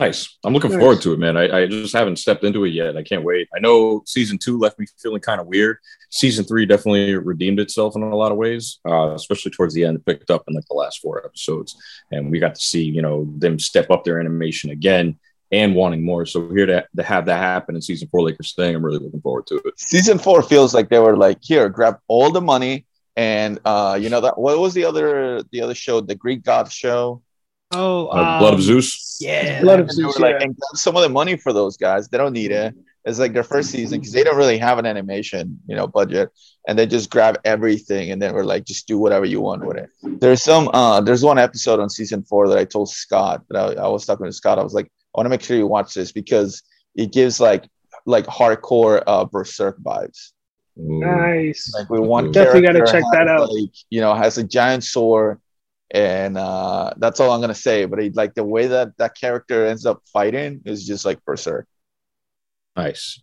Nice. 0.00 0.38
I'm 0.44 0.54
looking 0.54 0.70
Nice. 0.70 0.80
forward 0.80 1.02
to 1.02 1.12
it, 1.12 1.18
man. 1.18 1.36
I, 1.36 1.60
I 1.64 1.66
just 1.66 1.94
haven't 1.94 2.16
stepped 2.18 2.42
into 2.42 2.64
it 2.64 2.70
yet. 2.70 2.96
I 2.96 3.02
can't 3.02 3.22
wait. 3.22 3.48
I 3.54 3.60
know 3.60 4.02
season 4.06 4.38
two 4.38 4.58
left 4.58 4.78
me 4.78 4.86
feeling 4.98 5.20
kind 5.20 5.40
of 5.42 5.46
weird. 5.46 5.76
Season 6.10 6.42
three 6.44 6.64
definitely 6.64 7.14
redeemed 7.16 7.60
itself 7.60 7.94
in 7.96 8.02
a 8.02 8.16
lot 8.16 8.32
of 8.32 8.38
ways, 8.38 8.78
uh, 8.88 9.12
especially 9.14 9.50
towards 9.52 9.74
the 9.74 9.84
end. 9.84 9.96
It 9.98 10.06
picked 10.06 10.30
up 10.30 10.44
in 10.48 10.54
like 10.54 10.64
the 10.68 10.74
last 10.74 11.00
four 11.00 11.24
episodes, 11.24 11.76
and 12.10 12.30
we 12.30 12.38
got 12.38 12.54
to 12.54 12.60
see 12.60 12.82
you 12.82 13.02
know 13.02 13.28
them 13.36 13.58
step 13.58 13.90
up 13.90 14.04
their 14.04 14.18
animation 14.18 14.70
again 14.70 15.18
and 15.52 15.74
wanting 15.74 16.02
more. 16.02 16.24
So 16.24 16.48
here 16.50 16.64
to, 16.66 16.86
to 16.96 17.02
have 17.02 17.26
that 17.26 17.38
happen 17.38 17.74
in 17.74 17.82
season 17.82 18.08
four, 18.08 18.22
Lakers 18.22 18.54
you're 18.56 18.68
I'm 18.68 18.84
really 18.84 18.98
looking 19.00 19.20
forward 19.20 19.46
to 19.48 19.56
it. 19.64 19.78
season 19.78 20.18
four 20.18 20.42
feels 20.42 20.72
like 20.72 20.88
they 20.88 20.98
were 20.98 21.16
like 21.16 21.38
here 21.42 21.68
grab 21.68 21.98
all 22.08 22.30
the 22.30 22.40
money 22.40 22.86
and 23.16 23.58
uh 23.64 23.98
you 24.00 24.08
know 24.08 24.20
that 24.20 24.38
what 24.38 24.58
was 24.58 24.72
the 24.72 24.84
other 24.84 25.42
the 25.50 25.60
other 25.60 25.74
show 25.74 26.00
the 26.00 26.14
greek 26.14 26.44
god 26.44 26.70
show 26.70 27.20
Oh, 27.72 28.08
Uh, 28.08 28.38
Blood 28.40 28.54
of 28.54 28.60
um, 28.60 28.62
Zeus. 28.64 29.18
Yeah. 29.20 29.60
Blood 29.60 29.80
of 29.80 29.88
and 29.88 29.98
they 29.98 30.04
were 30.04 30.12
Zeus, 30.12 30.18
like 30.20 30.36
yeah. 30.40 30.46
and 30.46 30.56
some 30.74 30.96
of 30.96 31.02
the 31.02 31.08
money 31.08 31.36
for 31.36 31.52
those 31.52 31.76
guys 31.76 32.08
they 32.08 32.18
don't 32.18 32.32
need 32.32 32.50
it 32.52 32.74
it's 33.06 33.18
like 33.18 33.32
their 33.32 33.42
first 33.44 33.70
season 33.70 33.98
because 33.98 34.12
they 34.12 34.22
don't 34.24 34.36
really 34.36 34.58
have 34.58 34.78
an 34.78 34.84
animation 34.86 35.58
you 35.66 35.74
know 35.76 35.86
budget 35.86 36.30
and 36.68 36.78
they 36.78 36.86
just 36.86 37.08
grab 37.10 37.38
everything 37.44 38.10
and 38.10 38.20
then 38.20 38.34
we're 38.34 38.44
like 38.44 38.64
just 38.64 38.86
do 38.86 38.98
whatever 38.98 39.24
you 39.24 39.40
want 39.40 39.64
with 39.64 39.76
it 39.78 39.88
there's 40.20 40.42
some 40.42 40.68
uh 40.74 41.00
there's 41.00 41.22
one 41.24 41.38
episode 41.38 41.80
on 41.80 41.88
season 41.88 42.22
four 42.22 42.46
that 42.48 42.58
i 42.58 42.64
told 42.64 42.90
scott 42.90 43.42
that 43.48 43.58
i, 43.78 43.84
I 43.84 43.88
was 43.88 44.04
talking 44.04 44.26
to 44.26 44.32
scott 44.32 44.58
i 44.58 44.62
was 44.62 44.74
like 44.74 44.86
i 44.86 45.18
want 45.18 45.24
to 45.26 45.30
make 45.30 45.40
sure 45.42 45.56
you 45.56 45.66
watch 45.66 45.94
this 45.94 46.12
because 46.12 46.62
it 46.94 47.10
gives 47.12 47.40
like 47.40 47.64
like 48.04 48.26
hardcore 48.26 49.02
uh 49.06 49.24
berserk 49.24 49.78
vibes 49.80 50.32
Nice. 50.76 51.72
like 51.74 51.88
we 51.90 52.00
want 52.00 52.32
Definitely 52.32 52.62
gotta 52.62 52.78
character 52.78 53.00
check 53.00 53.04
that 53.12 53.28
out. 53.28 53.50
like 53.52 53.70
you 53.90 54.00
know 54.00 54.14
has 54.14 54.38
a 54.38 54.44
giant 54.44 54.84
sword 54.84 55.40
and 55.92 56.38
uh 56.38 56.92
that's 56.98 57.18
all 57.20 57.32
i'm 57.32 57.40
gonna 57.40 57.54
say 57.54 57.84
but 57.84 58.00
he, 58.00 58.10
like 58.10 58.34
the 58.34 58.44
way 58.44 58.66
that 58.66 58.96
that 58.96 59.16
character 59.16 59.66
ends 59.66 59.86
up 59.86 60.02
fighting 60.12 60.60
is 60.64 60.86
just 60.86 61.04
like 61.04 61.24
berserk 61.24 61.66
Nice. 62.76 63.20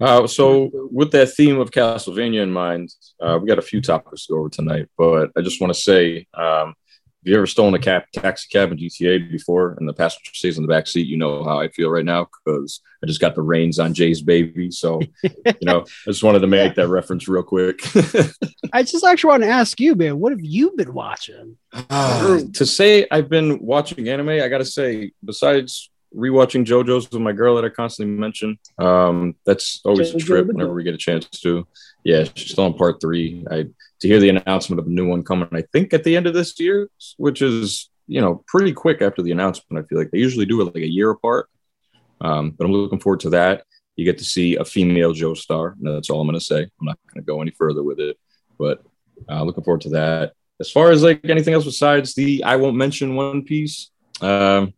Uh, 0.00 0.26
so, 0.26 0.70
with 0.92 1.12
that 1.12 1.32
theme 1.34 1.58
of 1.58 1.70
Castlevania 1.70 2.42
in 2.42 2.50
mind, 2.50 2.90
uh, 3.20 3.38
we 3.40 3.48
got 3.48 3.58
a 3.58 3.62
few 3.62 3.80
topics 3.80 4.26
to 4.26 4.32
go 4.32 4.40
over 4.40 4.48
tonight. 4.48 4.86
But 4.96 5.30
I 5.36 5.40
just 5.40 5.60
want 5.60 5.72
to 5.72 5.80
say, 5.80 6.26
um, 6.34 6.74
you 7.28 7.36
ever 7.36 7.46
stolen 7.46 7.74
a 7.74 7.78
cab, 7.78 8.04
taxi 8.12 8.48
cab 8.50 8.72
in 8.72 8.78
GTA 8.78 9.30
before, 9.30 9.74
and 9.78 9.88
the 9.88 9.92
passenger 9.92 10.32
stays 10.34 10.56
in 10.56 10.62
the 10.62 10.68
back 10.68 10.86
seat, 10.86 11.06
you 11.06 11.16
know 11.16 11.44
how 11.44 11.60
I 11.60 11.68
feel 11.68 11.90
right 11.90 12.04
now 12.04 12.24
because 12.24 12.80
I 13.02 13.06
just 13.06 13.20
got 13.20 13.34
the 13.34 13.42
reins 13.42 13.78
on 13.78 13.94
Jay's 13.94 14.22
baby. 14.22 14.70
So, 14.70 15.00
you 15.22 15.54
know, 15.62 15.80
I 16.06 16.10
just 16.10 16.24
wanted 16.24 16.40
to 16.40 16.46
make 16.46 16.74
that 16.74 16.88
reference 16.88 17.28
real 17.28 17.42
quick. 17.42 17.80
I 18.72 18.82
just 18.82 19.04
actually 19.04 19.28
want 19.28 19.42
to 19.42 19.48
ask 19.48 19.78
you, 19.78 19.94
man, 19.94 20.18
what 20.18 20.32
have 20.32 20.40
you 20.42 20.72
been 20.76 20.94
watching? 20.94 21.56
Ah, 21.90 22.40
to 22.54 22.66
say 22.66 23.06
I've 23.10 23.28
been 23.28 23.58
watching 23.60 24.08
anime, 24.08 24.30
I 24.30 24.48
gotta 24.48 24.64
say, 24.64 25.12
besides 25.24 25.90
rewatching 26.16 26.64
JoJo's 26.64 27.10
with 27.10 27.20
my 27.20 27.32
girl 27.32 27.56
that 27.56 27.64
I 27.64 27.68
constantly 27.68 28.16
mention, 28.16 28.58
um, 28.78 29.34
that's 29.44 29.80
always 29.84 30.14
a 30.14 30.18
trip 30.18 30.46
whenever 30.46 30.72
we 30.72 30.82
get 30.82 30.94
a 30.94 30.98
chance 30.98 31.26
to. 31.26 31.66
Yeah, 32.04 32.24
she's 32.34 32.52
still 32.52 32.64
on 32.64 32.74
part 32.74 33.00
three. 33.00 33.44
I 33.50 33.66
to 34.00 34.08
hear 34.08 34.20
the 34.20 34.28
announcement 34.28 34.80
of 34.80 34.86
a 34.86 34.90
new 34.90 35.08
one 35.08 35.24
coming, 35.24 35.48
I 35.52 35.62
think 35.72 35.92
at 35.92 36.04
the 36.04 36.16
end 36.16 36.26
of 36.26 36.34
this 36.34 36.58
year, 36.58 36.88
which 37.16 37.42
is 37.42 37.90
you 38.06 38.20
know 38.20 38.42
pretty 38.46 38.72
quick 38.72 39.02
after 39.02 39.22
the 39.22 39.32
announcement. 39.32 39.84
I 39.84 39.86
feel 39.88 39.98
like 39.98 40.10
they 40.10 40.18
usually 40.18 40.46
do 40.46 40.60
it 40.60 40.64
like 40.64 40.76
a 40.76 40.86
year 40.86 41.10
apart. 41.10 41.48
Um, 42.20 42.50
but 42.50 42.64
I'm 42.64 42.72
looking 42.72 43.00
forward 43.00 43.20
to 43.20 43.30
that. 43.30 43.64
You 43.96 44.04
get 44.04 44.18
to 44.18 44.24
see 44.24 44.56
a 44.56 44.64
female 44.64 45.12
Joestar. 45.12 45.74
That's 45.80 46.10
all 46.10 46.20
I'm 46.20 46.26
going 46.26 46.38
to 46.38 46.44
say. 46.44 46.62
I'm 46.62 46.86
not 46.86 46.98
going 47.12 47.22
to 47.22 47.26
go 47.26 47.42
any 47.42 47.50
further 47.52 47.82
with 47.82 48.00
it, 48.00 48.16
but 48.58 48.82
uh, 49.28 49.42
looking 49.42 49.64
forward 49.64 49.82
to 49.82 49.90
that. 49.90 50.32
As 50.60 50.70
far 50.70 50.90
as 50.90 51.02
like 51.02 51.24
anything 51.24 51.54
else 51.54 51.64
besides 51.64 52.14
the 52.14 52.42
I 52.44 52.56
won't 52.56 52.76
mention 52.76 53.14
One 53.14 53.42
Piece, 53.42 53.90
um, 54.20 54.72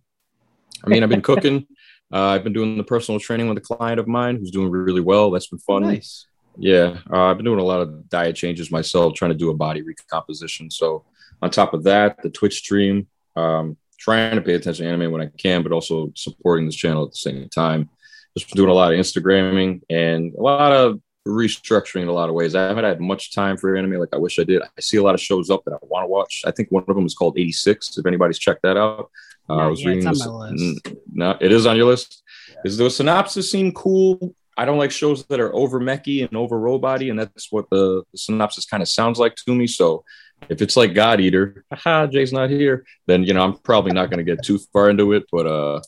I 0.84 0.88
mean, 0.88 1.02
I've 1.02 1.08
been 1.08 1.22
cooking. 1.22 1.66
Uh, 2.12 2.30
I've 2.30 2.42
been 2.42 2.52
doing 2.52 2.76
the 2.76 2.82
personal 2.82 3.20
training 3.20 3.48
with 3.48 3.56
a 3.56 3.60
client 3.60 4.00
of 4.00 4.08
mine 4.08 4.34
who's 4.34 4.50
doing 4.50 4.68
really 4.68 5.00
well. 5.00 5.30
That's 5.30 5.46
been 5.46 5.60
fun. 5.60 5.82
Nice. 5.82 6.26
Yeah, 6.56 6.98
uh, 7.12 7.24
I've 7.24 7.36
been 7.36 7.44
doing 7.44 7.60
a 7.60 7.64
lot 7.64 7.80
of 7.80 8.08
diet 8.08 8.36
changes 8.36 8.70
myself, 8.70 9.14
trying 9.14 9.30
to 9.30 9.36
do 9.36 9.50
a 9.50 9.54
body 9.54 9.82
recomposition. 9.82 10.70
So, 10.70 11.04
on 11.42 11.50
top 11.50 11.74
of 11.74 11.84
that, 11.84 12.22
the 12.22 12.30
Twitch 12.30 12.58
stream, 12.58 13.06
um, 13.36 13.76
trying 13.98 14.34
to 14.34 14.42
pay 14.42 14.54
attention 14.54 14.84
to 14.84 14.92
anime 14.92 15.12
when 15.12 15.22
I 15.22 15.30
can, 15.38 15.62
but 15.62 15.72
also 15.72 16.12
supporting 16.14 16.66
this 16.66 16.74
channel 16.74 17.04
at 17.04 17.12
the 17.12 17.16
same 17.16 17.48
time. 17.48 17.88
Just 18.36 18.50
doing 18.54 18.70
a 18.70 18.74
lot 18.74 18.92
of 18.92 18.98
Instagramming 18.98 19.82
and 19.90 20.34
a 20.34 20.40
lot 20.40 20.72
of 20.72 21.00
restructuring 21.26 22.02
in 22.02 22.08
a 22.08 22.12
lot 22.12 22.28
of 22.28 22.34
ways. 22.34 22.54
I 22.54 22.62
haven't 22.62 22.84
had 22.84 23.00
much 23.00 23.32
time 23.32 23.56
for 23.56 23.76
anime 23.76 23.94
like 23.94 24.10
I 24.12 24.18
wish 24.18 24.38
I 24.38 24.44
did. 24.44 24.62
I 24.62 24.80
see 24.80 24.96
a 24.96 25.02
lot 25.02 25.14
of 25.14 25.20
shows 25.20 25.50
up 25.50 25.64
that 25.64 25.72
I 25.72 25.78
want 25.82 26.04
to 26.04 26.08
watch. 26.08 26.42
I 26.46 26.50
think 26.50 26.70
one 26.70 26.84
of 26.86 26.94
them 26.94 27.06
is 27.06 27.14
called 27.14 27.38
86. 27.38 27.98
If 27.98 28.06
anybody's 28.06 28.38
checked 28.38 28.62
that 28.62 28.76
out, 28.76 29.10
uh, 29.48 29.54
I 29.54 29.56
Not 29.56 29.70
was. 29.70 29.80
It's 29.80 29.86
reading 29.86 30.06
on 30.06 30.14
this. 30.14 30.26
my 30.26 30.32
list. 30.32 30.88
No, 31.12 31.36
it 31.40 31.52
is 31.52 31.66
on 31.66 31.76
your 31.76 31.86
list. 31.86 32.22
Is 32.64 32.76
the 32.76 32.90
synopsis 32.90 33.50
seem 33.50 33.72
cool? 33.72 34.34
I 34.56 34.64
don't 34.64 34.78
like 34.78 34.90
shows 34.90 35.24
that 35.26 35.40
are 35.40 35.54
over 35.54 35.80
mechy 35.80 36.26
and 36.26 36.36
over 36.36 36.58
robot 36.58 37.00
and 37.02 37.18
that's 37.18 37.50
what 37.50 37.70
the, 37.70 38.02
the 38.12 38.18
synopsis 38.18 38.66
kind 38.66 38.82
of 38.82 38.88
sounds 38.88 39.18
like 39.18 39.34
to 39.36 39.54
me. 39.54 39.66
So 39.66 40.04
if 40.48 40.60
it's 40.60 40.76
like 40.76 40.92
God 40.94 41.20
Eater, 41.20 41.64
haha, 41.72 42.06
Jay's 42.06 42.32
not 42.32 42.50
here, 42.50 42.84
then 43.06 43.24
you 43.24 43.32
know 43.34 43.42
I'm 43.42 43.56
probably 43.58 43.92
not 43.92 44.10
going 44.10 44.24
to 44.24 44.36
get 44.36 44.44
too 44.44 44.58
far 44.72 44.90
into 44.90 45.12
it. 45.12 45.24
But 45.32 45.46
uh, 45.46 45.80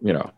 you 0.00 0.12
know, 0.12 0.30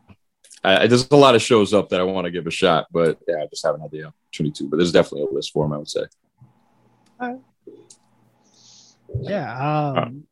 I, 0.65 0.83
I- 0.83 0.87
there's 0.87 1.09
a 1.11 1.17
lot 1.17 1.35
of 1.35 1.43
shows 1.43 1.73
up 1.73 1.89
that 1.91 2.01
I 2.01 2.05
want 2.05 2.25
to 2.27 2.31
give 2.31 2.47
a 2.47 2.51
shot, 2.51 2.87
but 2.91 3.19
yeah, 3.29 3.43
I 3.43 3.47
just 3.47 3.65
haven't 3.65 3.81
had 3.83 3.91
the 3.91 4.05
opportunity 4.05 4.53
to. 4.59 4.69
But 4.69 4.77
there's 4.79 4.93
definitely 4.93 5.29
a 5.31 5.35
list 5.35 5.53
for 5.53 5.65
them, 5.65 5.73
I 5.73 5.79
would 5.79 5.89
say. 5.89 6.05
Yeah. 9.21 9.93
Um, 9.97 10.25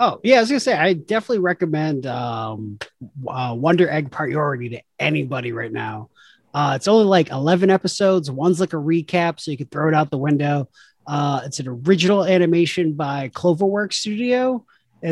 Oh 0.00 0.20
yeah, 0.22 0.36
I 0.36 0.40
was 0.40 0.48
gonna 0.48 0.60
say 0.60 0.74
I 0.74 0.92
definitely 0.92 1.40
recommend 1.40 2.06
um, 2.06 2.78
uh, 3.26 3.52
Wonder 3.58 3.90
Egg 3.90 4.12
Priority 4.12 4.68
to 4.68 4.80
anybody 5.00 5.50
right 5.50 5.72
now. 5.72 6.08
Uh, 6.54 6.72
it's 6.76 6.88
only 6.88 7.04
like 7.04 7.30
eleven 7.30 7.70
episodes. 7.70 8.30
One's 8.30 8.60
like 8.60 8.72
a 8.72 8.76
recap, 8.76 9.38
so 9.40 9.50
you 9.50 9.56
can 9.56 9.66
throw 9.66 9.88
it 9.88 9.94
out 9.94 10.10
the 10.10 10.18
window. 10.18 10.68
Uh, 11.06 11.40
it's 11.44 11.60
an 11.60 11.68
original 11.68 12.24
animation 12.24 12.92
by 12.94 13.28
Cloverworks 13.30 13.94
Studio, 13.94 14.64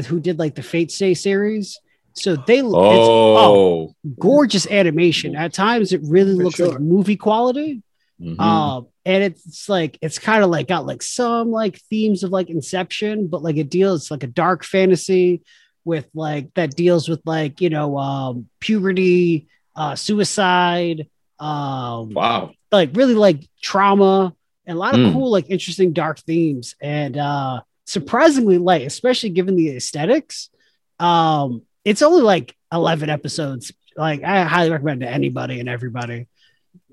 who 0.07 0.21
did 0.21 0.38
like 0.38 0.55
the 0.55 0.62
Fate 0.62 0.90
Stay 0.90 1.14
series. 1.14 1.78
So 2.14 2.37
they 2.37 2.59
it's, 2.59 2.66
Oh, 2.75 3.95
gorgeous 4.19 4.66
animation. 4.71 5.37
At 5.37 5.52
times, 5.52 5.93
it 5.93 6.00
really 6.05 6.35
For 6.37 6.45
looks 6.45 6.57
sure. 6.57 6.69
like 6.69 6.81
movie 6.81 7.16
quality. 7.16 7.83
mhm. 8.21 8.40
Um, 8.40 8.87
and 9.05 9.23
it's 9.23 9.69
like 9.69 9.99
it's 10.02 10.19
kind 10.19 10.43
of 10.43 10.50
like 10.50 10.66
got 10.69 10.87
like 10.87 11.02
some 11.02 11.50
like 11.50 11.78
themes 11.90 12.25
of 12.25 12.31
like 12.31 12.49
Inception, 12.50 13.28
but 13.28 13.43
like 13.43 13.57
it 13.57 13.71
deals 13.71 14.11
like 14.11 14.23
a 14.23 14.26
dark 14.28 14.64
fantasy 14.64 15.43
with 15.85 16.09
like 16.14 16.52
that 16.55 16.75
deals 16.75 17.09
with 17.09 17.21
like 17.26 17.61
you 17.61 17.71
know 17.71 17.97
um 17.99 18.49
puberty, 18.61 19.47
uh 19.76 19.95
suicide, 19.95 21.09
um 21.38 22.11
wow. 22.14 22.50
like 22.73 22.90
really 22.95 23.14
like 23.14 23.45
trauma 23.62 24.35
and 24.66 24.76
a 24.76 24.81
lot 24.81 24.95
of 24.95 25.00
Mm. 25.00 25.12
cool 25.12 25.31
like 25.31 25.50
interesting 25.50 25.93
dark 25.93 26.19
themes 26.21 26.75
and 26.81 27.16
uh 27.16 27.61
surprisingly 27.85 28.59
light, 28.59 28.87
especially 28.87 29.31
given 29.31 29.55
the 29.57 29.76
aesthetics. 29.76 30.50
Um 30.99 31.62
it's 31.85 32.02
only 32.02 32.23
like 32.23 32.57
11 32.73 33.11
episodes. 33.11 33.73
Like 33.97 34.23
I 34.25 34.45
highly 34.45 34.71
recommend 34.71 35.02
to 35.02 35.09
anybody 35.09 35.61
and 35.61 35.69
everybody. 35.69 36.26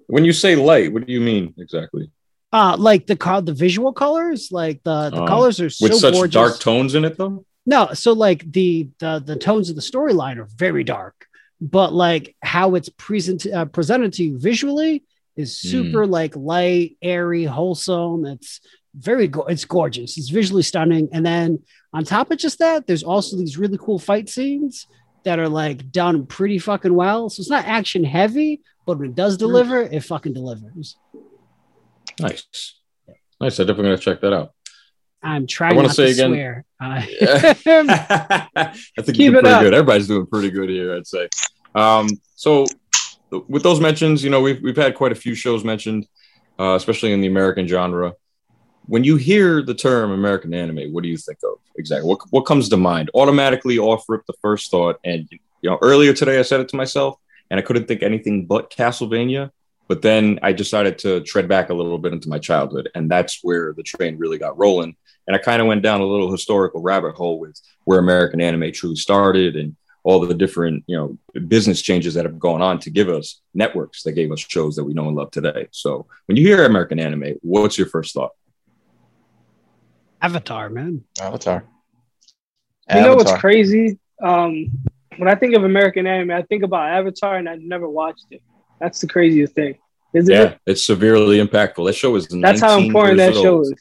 When 0.07 0.25
you 0.25 0.33
say 0.33 0.55
light, 0.55 0.91
what 0.93 1.07
do 1.07 1.13
you 1.13 1.21
mean 1.21 1.53
exactly? 1.57 2.11
Uh, 2.51 2.75
like 2.77 3.07
the 3.07 3.15
co- 3.15 3.41
the 3.41 3.53
visual 3.53 3.91
colors, 3.93 4.49
like 4.51 4.83
the 4.83 5.09
the 5.09 5.23
Oh. 5.23 5.27
colors 5.27 5.59
are 5.59 5.69
so 5.71 5.85
With 5.87 5.95
such 5.95 6.13
gorgeous. 6.13 6.33
dark 6.33 6.59
tones 6.59 6.93
in 6.93 7.03
it, 7.05 7.17
though. 7.17 7.45
no, 7.65 7.89
so 7.93 8.13
like 8.13 8.51
the 8.51 8.89
the 8.99 9.23
the 9.25 9.35
tones 9.35 9.69
of 9.71 9.75
the 9.75 9.81
storyline 9.81 10.37
are 10.37 10.47
very 10.55 10.83
dark, 10.83 11.25
but 11.71 11.93
like 11.93 12.35
how 12.43 12.75
it's 12.75 12.89
present 12.89 13.45
uh, 13.47 13.63
presented 13.65 14.11
to 14.13 14.23
you 14.23 14.37
visually 14.37 15.03
is 15.37 15.59
Hmm. 15.61 15.67
super 15.69 16.05
like 16.05 16.35
light, 16.35 16.97
airy, 17.01 17.45
wholesome. 17.45 18.25
It's 18.25 18.59
very 18.95 19.27
go- 19.29 19.45
it's 19.45 19.63
gorgeous. 19.65 20.17
It's 20.17 20.29
visually 20.29 20.61
stunning, 20.63 21.07
and 21.13 21.25
then 21.25 21.59
on 21.93 22.03
top 22.03 22.29
of 22.31 22.37
just 22.37 22.59
that, 22.59 22.85
there's 22.85 23.03
also 23.03 23.37
these 23.37 23.57
really 23.57 23.77
cool 23.79 23.97
fight 23.97 24.27
scenes 24.29 24.85
that 25.23 25.39
are 25.39 25.47
like 25.49 25.89
done 25.91 26.25
pretty 26.25 26.59
fucking 26.59 26.93
well. 26.93 27.29
So 27.29 27.39
it's 27.39 27.49
not 27.49 27.65
action 27.65 28.03
heavy, 28.03 28.61
but 28.85 28.99
when 28.99 29.09
it 29.11 29.15
does 29.15 29.37
deliver, 29.37 29.81
it 29.81 30.03
fucking 30.03 30.33
delivers. 30.33 30.97
Nice, 32.19 32.43
nice. 33.41 33.57
I'm 33.59 33.65
definitely 33.67 33.83
gonna 33.85 33.97
check 33.97 34.19
that 34.21 34.33
out. 34.33 34.51
I'm 35.25 35.47
trying 35.47 35.77
not 35.77 35.95
say 35.95 36.07
to 36.07 36.11
again- 36.11 36.31
swear. 36.31 36.65
Uh, 36.83 37.01
I 38.55 38.73
think 39.01 39.17
Keep 39.17 39.31
you're 39.31 39.35
it 39.37 39.41
pretty 39.43 39.49
up. 39.55 39.61
good. 39.61 39.73
Everybody's 39.73 40.07
doing 40.09 40.25
pretty 40.27 40.51
good 40.51 40.69
here, 40.69 40.95
I'd 40.95 41.07
say. 41.07 41.29
Um, 41.75 42.09
so 42.35 42.65
with 43.47 43.63
those 43.63 43.79
mentions, 43.79 44.23
you 44.23 44.29
know, 44.29 44.41
we've 44.41 44.61
we've 44.61 44.77
had 44.77 44.95
quite 44.95 45.11
a 45.11 45.15
few 45.15 45.35
shows 45.35 45.63
mentioned, 45.63 46.07
uh, 46.59 46.75
especially 46.75 47.13
in 47.13 47.21
the 47.21 47.27
American 47.27 47.67
genre. 47.67 48.13
When 48.85 49.03
you 49.03 49.15
hear 49.15 49.61
the 49.61 49.73
term 49.73 50.11
American 50.11 50.53
anime, 50.53 50.91
what 50.91 51.03
do 51.03 51.09
you 51.09 51.17
think 51.17 51.39
of 51.43 51.59
exactly? 51.77 52.07
What 52.07 52.19
what 52.29 52.41
comes 52.41 52.69
to 52.69 52.77
mind? 52.77 53.09
Automatically 53.13 53.79
off 53.79 54.05
rip 54.07 54.25
the 54.27 54.33
first 54.41 54.69
thought, 54.71 54.99
and 55.03 55.27
you 55.31 55.69
know, 55.69 55.79
earlier 55.81 56.13
today 56.13 56.39
I 56.39 56.43
said 56.43 56.59
it 56.59 56.69
to 56.69 56.75
myself, 56.75 57.17
and 57.49 57.59
I 57.59 57.63
couldn't 57.63 57.87
think 57.87 58.03
anything 58.03 58.45
but 58.45 58.71
Castlevania. 58.71 59.51
But 59.89 60.01
then 60.01 60.39
I 60.41 60.53
decided 60.53 60.97
to 60.99 61.21
tread 61.21 61.47
back 61.47 61.69
a 61.69 61.73
little 61.73 61.97
bit 61.97 62.13
into 62.13 62.29
my 62.29 62.39
childhood, 62.39 62.89
and 62.95 63.11
that's 63.11 63.39
where 63.43 63.73
the 63.73 63.83
train 63.83 64.17
really 64.17 64.37
got 64.37 64.57
rolling. 64.57 64.95
And 65.27 65.35
I 65.35 65.39
kind 65.39 65.61
of 65.61 65.67
went 65.67 65.83
down 65.83 66.01
a 66.01 66.05
little 66.05 66.31
historical 66.31 66.81
rabbit 66.81 67.15
hole 67.15 67.39
with 67.39 67.59
where 67.83 67.99
American 67.99 68.41
anime 68.41 68.71
truly 68.71 68.95
started 68.95 69.55
and 69.55 69.75
all 70.03 70.19
the 70.19 70.33
different, 70.33 70.83
you 70.87 70.97
know, 70.97 71.17
business 71.47 71.81
changes 71.81 72.13
that 72.13 72.25
have 72.25 72.37
gone 72.37 72.61
on 72.61 72.77
to 72.79 72.89
give 72.89 73.09
us 73.09 73.41
networks 73.53 74.03
that 74.03 74.11
gave 74.11 74.31
us 74.31 74.39
shows 74.39 74.75
that 74.75 74.83
we 74.83 74.93
know 74.93 75.07
and 75.07 75.15
love 75.15 75.31
today. 75.31 75.67
So 75.71 76.07
when 76.25 76.35
you 76.37 76.45
hear 76.45 76.65
American 76.65 76.99
anime, 76.99 77.35
what's 77.41 77.77
your 77.77 77.87
first 77.87 78.13
thought? 78.13 78.31
Avatar, 80.21 80.69
man. 80.69 81.03
Avatar. 81.21 81.65
You 82.93 83.01
know 83.01 83.15
what's 83.15 83.33
crazy? 83.33 83.97
Um, 84.21 84.69
when 85.17 85.29
I 85.29 85.35
think 85.35 85.55
of 85.55 85.63
American 85.63 86.05
anime, 86.05 86.31
I 86.31 86.41
think 86.43 86.63
about 86.63 86.89
Avatar, 86.89 87.37
and 87.37 87.47
i've 87.47 87.61
never 87.61 87.89
watched 87.89 88.25
it. 88.31 88.41
That's 88.79 88.99
the 88.99 89.07
craziest 89.07 89.53
thing, 89.53 89.77
isn't 90.13 90.33
Yeah, 90.33 90.41
it? 90.43 90.59
it's 90.65 90.85
severely 90.85 91.45
impactful. 91.45 91.85
That 91.85 91.93
show 91.93 92.15
is 92.15 92.27
That's 92.27 92.59
how 92.59 92.79
important 92.79 93.19
years 93.19 93.35
that 93.35 93.41
show 93.41 93.61
is. 93.61 93.73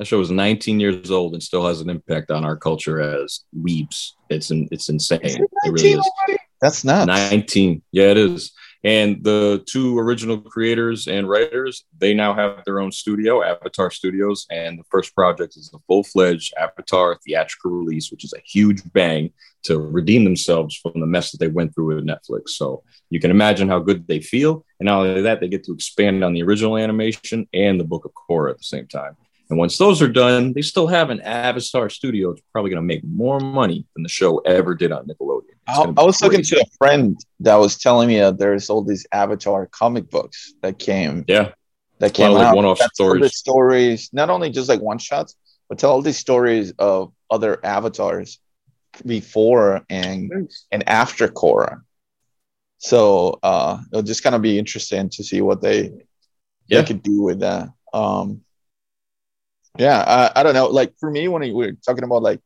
That 0.00 0.06
show 0.06 0.16
was 0.16 0.30
19 0.30 0.80
years 0.80 1.10
old 1.10 1.34
and 1.34 1.42
still 1.42 1.66
has 1.66 1.82
an 1.82 1.90
impact 1.90 2.30
on 2.30 2.42
our 2.42 2.56
culture 2.56 3.02
as 3.02 3.44
weebs. 3.54 4.12
It's 4.30 4.50
in, 4.50 4.66
it's 4.72 4.88
insane. 4.88 5.20
It 5.22 5.50
really 5.66 5.90
is. 5.90 6.10
That's 6.62 6.84
not 6.84 7.06
19. 7.06 7.82
Yeah, 7.92 8.04
it 8.04 8.16
is. 8.16 8.50
And 8.82 9.22
the 9.22 9.62
two 9.68 9.98
original 9.98 10.40
creators 10.40 11.06
and 11.06 11.28
writers, 11.28 11.84
they 11.98 12.14
now 12.14 12.32
have 12.32 12.64
their 12.64 12.80
own 12.80 12.92
studio, 12.92 13.42
Avatar 13.42 13.90
Studios. 13.90 14.46
And 14.50 14.78
the 14.78 14.84
first 14.90 15.14
project 15.14 15.58
is 15.58 15.70
a 15.74 15.78
full 15.86 16.02
fledged 16.02 16.54
Avatar 16.58 17.18
theatrical 17.22 17.72
release, 17.72 18.10
which 18.10 18.24
is 18.24 18.32
a 18.32 18.40
huge 18.42 18.80
bang 18.94 19.30
to 19.64 19.78
redeem 19.78 20.24
themselves 20.24 20.74
from 20.76 20.98
the 20.98 21.06
mess 21.06 21.30
that 21.32 21.40
they 21.40 21.48
went 21.48 21.74
through 21.74 21.94
with 21.94 22.06
Netflix. 22.06 22.50
So 22.52 22.84
you 23.10 23.20
can 23.20 23.30
imagine 23.30 23.68
how 23.68 23.80
good 23.80 24.08
they 24.08 24.22
feel. 24.22 24.64
And 24.78 24.86
not 24.86 25.00
only 25.00 25.20
that, 25.20 25.40
they 25.40 25.48
get 25.48 25.64
to 25.64 25.74
expand 25.74 26.24
on 26.24 26.32
the 26.32 26.42
original 26.42 26.78
animation 26.78 27.46
and 27.52 27.78
the 27.78 27.84
Book 27.84 28.06
of 28.06 28.12
Korra 28.14 28.52
at 28.52 28.56
the 28.56 28.64
same 28.64 28.86
time. 28.86 29.18
And 29.50 29.58
once 29.58 29.76
those 29.78 30.00
are 30.00 30.08
done, 30.08 30.52
they 30.52 30.62
still 30.62 30.86
have 30.86 31.10
an 31.10 31.20
Avatar 31.22 31.90
studio. 31.90 32.30
It's 32.30 32.42
probably 32.52 32.70
going 32.70 32.82
to 32.82 32.86
make 32.86 33.02
more 33.04 33.40
money 33.40 33.84
than 33.94 34.04
the 34.04 34.08
show 34.08 34.38
ever 34.38 34.74
did 34.76 34.92
on 34.92 35.06
Nickelodeon. 35.06 35.42
I, 35.66 35.82
I 35.96 36.04
was 36.04 36.18
talking 36.18 36.42
to 36.42 36.60
a 36.60 36.64
friend 36.78 37.18
that 37.40 37.56
was 37.56 37.76
telling 37.76 38.08
me 38.08 38.18
that 38.20 38.38
there's 38.38 38.70
all 38.70 38.82
these 38.82 39.06
Avatar 39.12 39.66
comic 39.66 40.08
books 40.08 40.54
that 40.62 40.78
came 40.78 41.24
Yeah. 41.26 41.50
that 41.98 42.14
came 42.14 42.30
like, 42.32 42.46
out. 42.46 42.56
one-off 42.56 42.78
that 42.78 42.90
tell 42.96 43.06
the 43.18 43.28
stories. 43.28 43.36
stories, 43.36 44.10
not 44.12 44.30
only 44.30 44.50
just 44.50 44.68
like 44.68 44.80
one 44.80 44.98
shots, 44.98 45.34
but 45.68 45.78
tell 45.78 45.90
all 45.90 46.02
these 46.02 46.18
stories 46.18 46.72
of 46.78 47.12
other 47.28 47.58
avatars 47.64 48.38
before 49.04 49.82
and 49.90 50.30
Thanks. 50.32 50.66
and 50.70 50.88
after 50.88 51.26
Korra. 51.28 51.82
So 52.78 53.38
uh, 53.42 53.78
it'll 53.92 54.02
just 54.02 54.22
kind 54.22 54.34
of 54.34 54.42
be 54.42 54.58
interesting 54.58 55.08
to 55.10 55.24
see 55.24 55.40
what 55.40 55.60
they 55.60 55.90
Yeah. 56.68 56.80
they 56.80 56.86
could 56.86 57.02
do 57.02 57.22
with 57.22 57.40
that. 57.40 57.68
Um, 57.92 58.42
yeah, 59.78 60.30
I, 60.34 60.40
I 60.40 60.42
don't 60.42 60.54
know. 60.54 60.66
Like 60.68 60.94
for 60.98 61.10
me, 61.10 61.28
when 61.28 61.42
we 61.42 61.52
we're 61.52 61.72
talking 61.86 62.04
about 62.04 62.22
like 62.22 62.40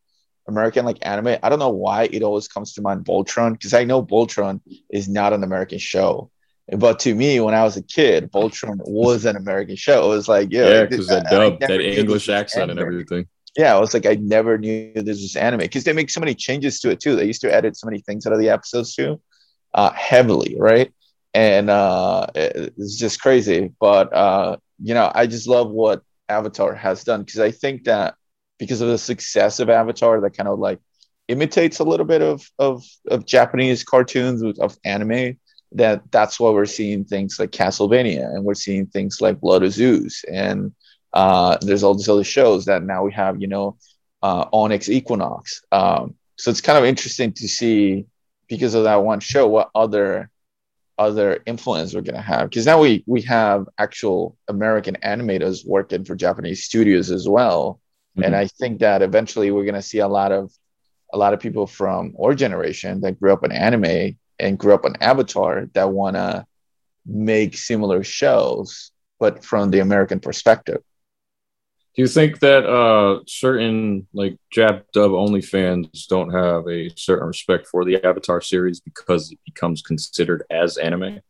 American 0.48 0.84
like 0.84 0.98
anime, 1.02 1.36
I 1.42 1.48
don't 1.48 1.58
know 1.58 1.70
why 1.70 2.04
it 2.04 2.22
always 2.22 2.48
comes 2.48 2.74
to 2.74 2.82
mind 2.82 3.04
Voltron 3.04 3.52
because 3.52 3.74
I 3.74 3.84
know 3.84 4.02
Voltron 4.04 4.60
is 4.90 5.08
not 5.08 5.32
an 5.32 5.42
American 5.42 5.78
show. 5.78 6.30
But 6.78 6.98
to 7.00 7.14
me, 7.14 7.40
when 7.40 7.54
I 7.54 7.62
was 7.62 7.76
a 7.76 7.82
kid, 7.82 8.30
Voltron 8.32 8.78
was 8.84 9.26
an 9.26 9.36
American 9.36 9.76
show. 9.76 10.06
It 10.06 10.16
was 10.16 10.28
like, 10.28 10.48
yeah, 10.50 10.68
Yeah, 10.70 10.84
because 10.84 11.08
that 11.08 11.26
I- 11.26 11.46
I 11.46 11.50
dub, 11.50 11.60
that 11.60 11.80
English 11.80 12.28
accent 12.30 12.70
and 12.70 12.80
everything. 12.80 13.26
yeah, 13.56 13.76
I 13.76 13.78
was 13.80 13.92
like, 13.92 14.06
I 14.06 14.14
never 14.14 14.56
knew 14.56 14.92
this 14.94 15.20
was 15.20 15.36
anime 15.36 15.60
because 15.60 15.84
they 15.84 15.92
make 15.92 16.08
so 16.10 16.20
many 16.20 16.34
changes 16.34 16.80
to 16.80 16.90
it 16.90 17.00
too. 17.00 17.16
They 17.16 17.26
used 17.26 17.42
to 17.42 17.52
edit 17.54 17.76
so 17.76 17.86
many 17.86 18.00
things 18.00 18.26
out 18.26 18.32
of 18.32 18.38
the 18.38 18.48
episodes 18.48 18.94
too, 18.94 19.20
uh, 19.74 19.90
heavily, 19.92 20.56
right? 20.58 20.92
And 21.34 21.68
uh, 21.68 22.26
it- 22.34 22.72
it's 22.78 22.96
just 22.96 23.20
crazy. 23.20 23.72
But 23.78 24.12
uh, 24.14 24.56
you 24.82 24.94
know, 24.94 25.10
I 25.14 25.26
just 25.26 25.46
love 25.46 25.70
what 25.70 26.02
Avatar 26.28 26.74
has 26.74 27.04
done 27.04 27.22
because 27.22 27.40
I 27.40 27.50
think 27.50 27.84
that 27.84 28.14
because 28.58 28.80
of 28.80 28.88
the 28.88 28.98
success 28.98 29.60
of 29.60 29.68
Avatar, 29.68 30.20
that 30.20 30.36
kind 30.36 30.48
of 30.48 30.58
like 30.58 30.80
imitates 31.28 31.78
a 31.78 31.84
little 31.84 32.06
bit 32.06 32.22
of 32.22 32.48
of, 32.58 32.84
of 33.08 33.26
Japanese 33.26 33.84
cartoons 33.84 34.42
of- 34.58 34.78
anime. 34.84 35.38
That 35.72 36.02
that's 36.12 36.38
why 36.38 36.50
we're 36.50 36.66
seeing 36.66 37.04
things 37.04 37.40
like 37.40 37.50
Castlevania 37.50 38.32
and 38.32 38.44
we're 38.44 38.54
seeing 38.54 38.86
things 38.86 39.20
like 39.20 39.40
Blood 39.40 39.64
of 39.64 39.72
Zeus 39.72 40.22
and 40.30 40.72
uh, 41.14 41.56
there's 41.62 41.84
all 41.84 41.94
these 41.94 42.08
other 42.08 42.24
shows 42.24 42.64
that 42.64 42.82
now 42.82 43.04
we 43.04 43.12
have, 43.12 43.40
you 43.40 43.46
know, 43.46 43.76
uh, 44.22 44.46
Onyx 44.52 44.88
Equinox. 44.88 45.62
Um, 45.70 46.16
so 46.36 46.50
it's 46.50 46.60
kind 46.60 46.76
of 46.76 46.84
interesting 46.84 47.32
to 47.34 47.48
see 47.48 48.06
because 48.48 48.74
of 48.74 48.84
that 48.84 48.96
one 48.96 49.20
show 49.20 49.46
what 49.46 49.70
other 49.74 50.28
other 50.98 51.40
influence 51.46 51.94
we're 51.94 52.00
gonna 52.02 52.20
have. 52.20 52.48
Because 52.50 52.66
now 52.66 52.80
we 52.80 53.02
we 53.06 53.22
have 53.22 53.66
actual 53.78 54.36
American 54.48 54.96
animators 55.02 55.66
working 55.66 56.04
for 56.04 56.14
Japanese 56.14 56.64
studios 56.64 57.10
as 57.10 57.28
well, 57.28 57.80
and 58.16 58.34
Mhm. 58.34 58.38
I 58.38 58.46
think 58.46 58.80
that 58.80 59.02
eventually 59.02 59.50
we're 59.50 59.64
gonna 59.64 59.82
see 59.82 59.98
a 59.98 60.08
lot 60.08 60.32
of 60.32 60.52
a 61.12 61.18
lot 61.18 61.32
of 61.34 61.40
people 61.40 61.66
from 61.66 62.14
our 62.20 62.34
generation 62.34 63.00
that 63.02 63.20
grew 63.20 63.32
up 63.32 63.44
in 63.44 63.52
anime 63.52 64.16
and 64.38 64.58
grew 64.58 64.74
up 64.74 64.84
on 64.84 64.96
Avatar 65.00 65.66
that 65.74 65.90
wanna 65.90 66.46
make 67.06 67.56
similar 67.56 68.02
shows, 68.02 68.90
but 69.20 69.44
from 69.44 69.70
the 69.70 69.80
American 69.80 70.18
perspective. 70.20 70.82
Do 71.94 72.02
you 72.02 72.08
think 72.08 72.40
that 72.40 72.66
uh, 72.66 73.20
certain 73.28 74.08
like 74.12 74.36
Jap 74.52 74.82
dub 74.92 75.12
only 75.12 75.40
fans 75.40 76.06
don't 76.06 76.30
have 76.30 76.66
a 76.68 76.90
certain 76.96 77.28
respect 77.28 77.68
for 77.68 77.84
the 77.84 78.04
Avatar 78.04 78.40
series 78.40 78.80
because 78.80 79.30
it 79.30 79.38
becomes 79.44 79.80
considered 79.80 80.42
as 80.50 80.76
anime? 80.76 81.20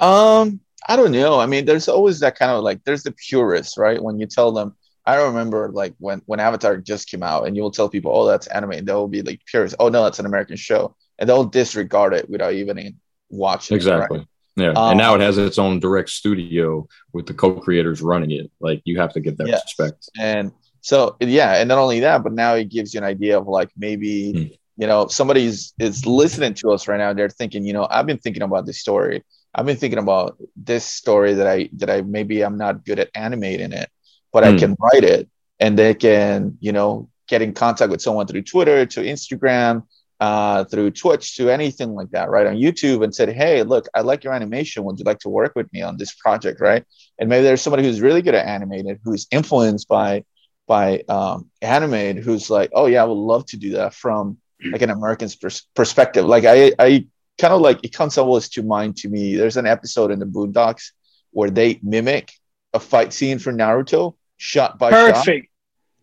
Um, 0.00 0.60
I 0.88 0.96
don't 0.96 1.12
know. 1.12 1.38
I 1.38 1.46
mean, 1.46 1.64
there's 1.64 1.88
always 1.88 2.18
that 2.20 2.36
kind 2.36 2.50
of 2.50 2.64
like 2.64 2.82
there's 2.82 3.04
the 3.04 3.12
purists, 3.12 3.78
right? 3.78 4.02
When 4.02 4.18
you 4.18 4.26
tell 4.26 4.50
them, 4.50 4.74
I 5.04 5.22
remember 5.22 5.70
like 5.72 5.94
when 5.98 6.22
when 6.26 6.40
Avatar 6.40 6.78
just 6.78 7.08
came 7.08 7.22
out, 7.22 7.46
and 7.46 7.56
you'll 7.56 7.70
tell 7.70 7.88
people, 7.88 8.10
"Oh, 8.12 8.26
that's 8.26 8.48
anime," 8.48 8.72
and 8.72 8.88
they'll 8.88 9.06
be 9.06 9.22
like 9.22 9.40
purists. 9.46 9.76
Oh 9.78 9.88
no, 9.88 10.02
that's 10.02 10.18
an 10.18 10.26
American 10.26 10.56
show, 10.56 10.96
and 11.20 11.28
they'll 11.28 11.44
disregard 11.44 12.14
it 12.14 12.28
without 12.28 12.54
even 12.54 12.98
watching. 13.30 13.76
Exactly. 13.76 14.18
It, 14.18 14.20
right? 14.20 14.28
Yeah, 14.56 14.70
Um, 14.74 14.90
and 14.92 14.98
now 14.98 15.14
it 15.14 15.20
has 15.20 15.36
its 15.38 15.58
own 15.58 15.80
direct 15.80 16.08
studio 16.08 16.88
with 17.12 17.26
the 17.26 17.34
co-creators 17.34 18.00
running 18.00 18.30
it. 18.30 18.50
Like 18.60 18.80
you 18.84 18.98
have 18.98 19.12
to 19.12 19.20
give 19.20 19.36
that 19.36 19.48
Yes. 19.48 19.62
respect. 19.64 20.08
And 20.18 20.52
so 20.80 21.16
yeah, 21.20 21.56
and 21.56 21.68
not 21.68 21.78
only 21.78 22.00
that, 22.00 22.22
but 22.22 22.32
now 22.32 22.54
it 22.54 22.70
gives 22.70 22.94
you 22.94 22.98
an 22.98 23.04
idea 23.04 23.38
of 23.38 23.46
like 23.46 23.70
maybe 23.76 24.32
Hmm. 24.32 24.82
you 24.82 24.86
know 24.86 25.08
somebody's 25.08 25.74
is 25.78 26.06
listening 26.06 26.54
to 26.54 26.70
us 26.72 26.88
right 26.88 26.98
now. 26.98 27.12
They're 27.12 27.28
thinking, 27.28 27.64
you 27.64 27.72
know, 27.72 27.86
I've 27.90 28.06
been 28.06 28.18
thinking 28.18 28.42
about 28.42 28.66
this 28.66 28.78
story. 28.78 29.24
I've 29.54 29.66
been 29.66 29.76
thinking 29.76 29.98
about 29.98 30.36
this 30.56 30.84
story 30.84 31.34
that 31.34 31.46
I 31.46 31.68
that 31.76 31.90
I 31.90 32.02
maybe 32.02 32.42
I'm 32.42 32.56
not 32.58 32.84
good 32.84 32.98
at 32.98 33.10
animating 33.14 33.72
it, 33.72 33.90
but 34.32 34.44
I 34.44 34.52
Hmm. 34.52 34.58
can 34.58 34.76
write 34.80 35.04
it, 35.04 35.28
and 35.60 35.78
they 35.78 35.92
can 35.94 36.56
you 36.60 36.72
know 36.72 37.08
get 37.28 37.42
in 37.42 37.52
contact 37.52 37.90
with 37.90 38.00
someone 38.00 38.26
through 38.26 38.42
Twitter, 38.42 38.86
to 38.86 39.00
Instagram, 39.00 39.82
uh, 40.20 40.64
through 40.64 40.90
Twitch, 40.90 41.36
to 41.36 41.50
anything 41.50 41.94
like 41.94 42.10
that, 42.10 42.30
right? 42.30 42.46
On 42.46 42.54
YouTube, 42.54 43.04
and 43.04 43.14
said, 43.14 43.28
hey, 43.30 43.62
look, 43.62 43.86
I 43.94 44.00
like 44.00 44.24
your 44.24 44.32
animation. 44.32 44.84
Would 44.84 44.98
you 44.98 45.04
like 45.04 45.18
to 45.20 45.28
work 45.28 45.54
with 45.54 45.72
me 45.72 45.82
on 45.82 45.96
this 45.96 46.14
project, 46.14 46.60
right? 46.60 46.84
And 47.18 47.28
maybe 47.28 47.44
there's 47.44 47.62
somebody 47.62 47.82
who's 47.82 48.00
really 48.00 48.22
good 48.22 48.34
at 48.34 48.46
animated, 48.46 49.00
who's 49.04 49.26
influenced 49.30 49.88
by 49.88 50.24
by 50.66 51.00
um, 51.08 51.48
animated 51.62 52.24
who's 52.24 52.50
like, 52.50 52.70
oh 52.74 52.86
yeah, 52.86 53.02
I 53.02 53.06
would 53.06 53.14
love 53.14 53.46
to 53.46 53.56
do 53.56 53.72
that 53.72 53.94
from 53.94 54.38
like 54.72 54.82
an 54.82 54.90
American's 54.90 55.36
pers- 55.36 55.66
perspective. 55.74 56.26
Like 56.26 56.44
I, 56.44 56.72
I 56.78 57.06
kind 57.38 57.54
of 57.54 57.60
like 57.60 57.84
it 57.84 57.92
comes 57.92 58.18
always 58.18 58.48
to 58.50 58.62
mind 58.62 58.96
to 58.98 59.08
me. 59.08 59.36
There's 59.36 59.56
an 59.56 59.66
episode 59.66 60.10
in 60.10 60.18
the 60.18 60.26
Boondocks 60.26 60.90
where 61.30 61.50
they 61.50 61.78
mimic 61.82 62.32
a 62.72 62.80
fight 62.80 63.12
scene 63.12 63.38
for 63.38 63.52
Naruto, 63.52 64.16
shot 64.38 64.78
by 64.78 64.90
shot. 64.90 65.14
Perfect. 65.14 65.48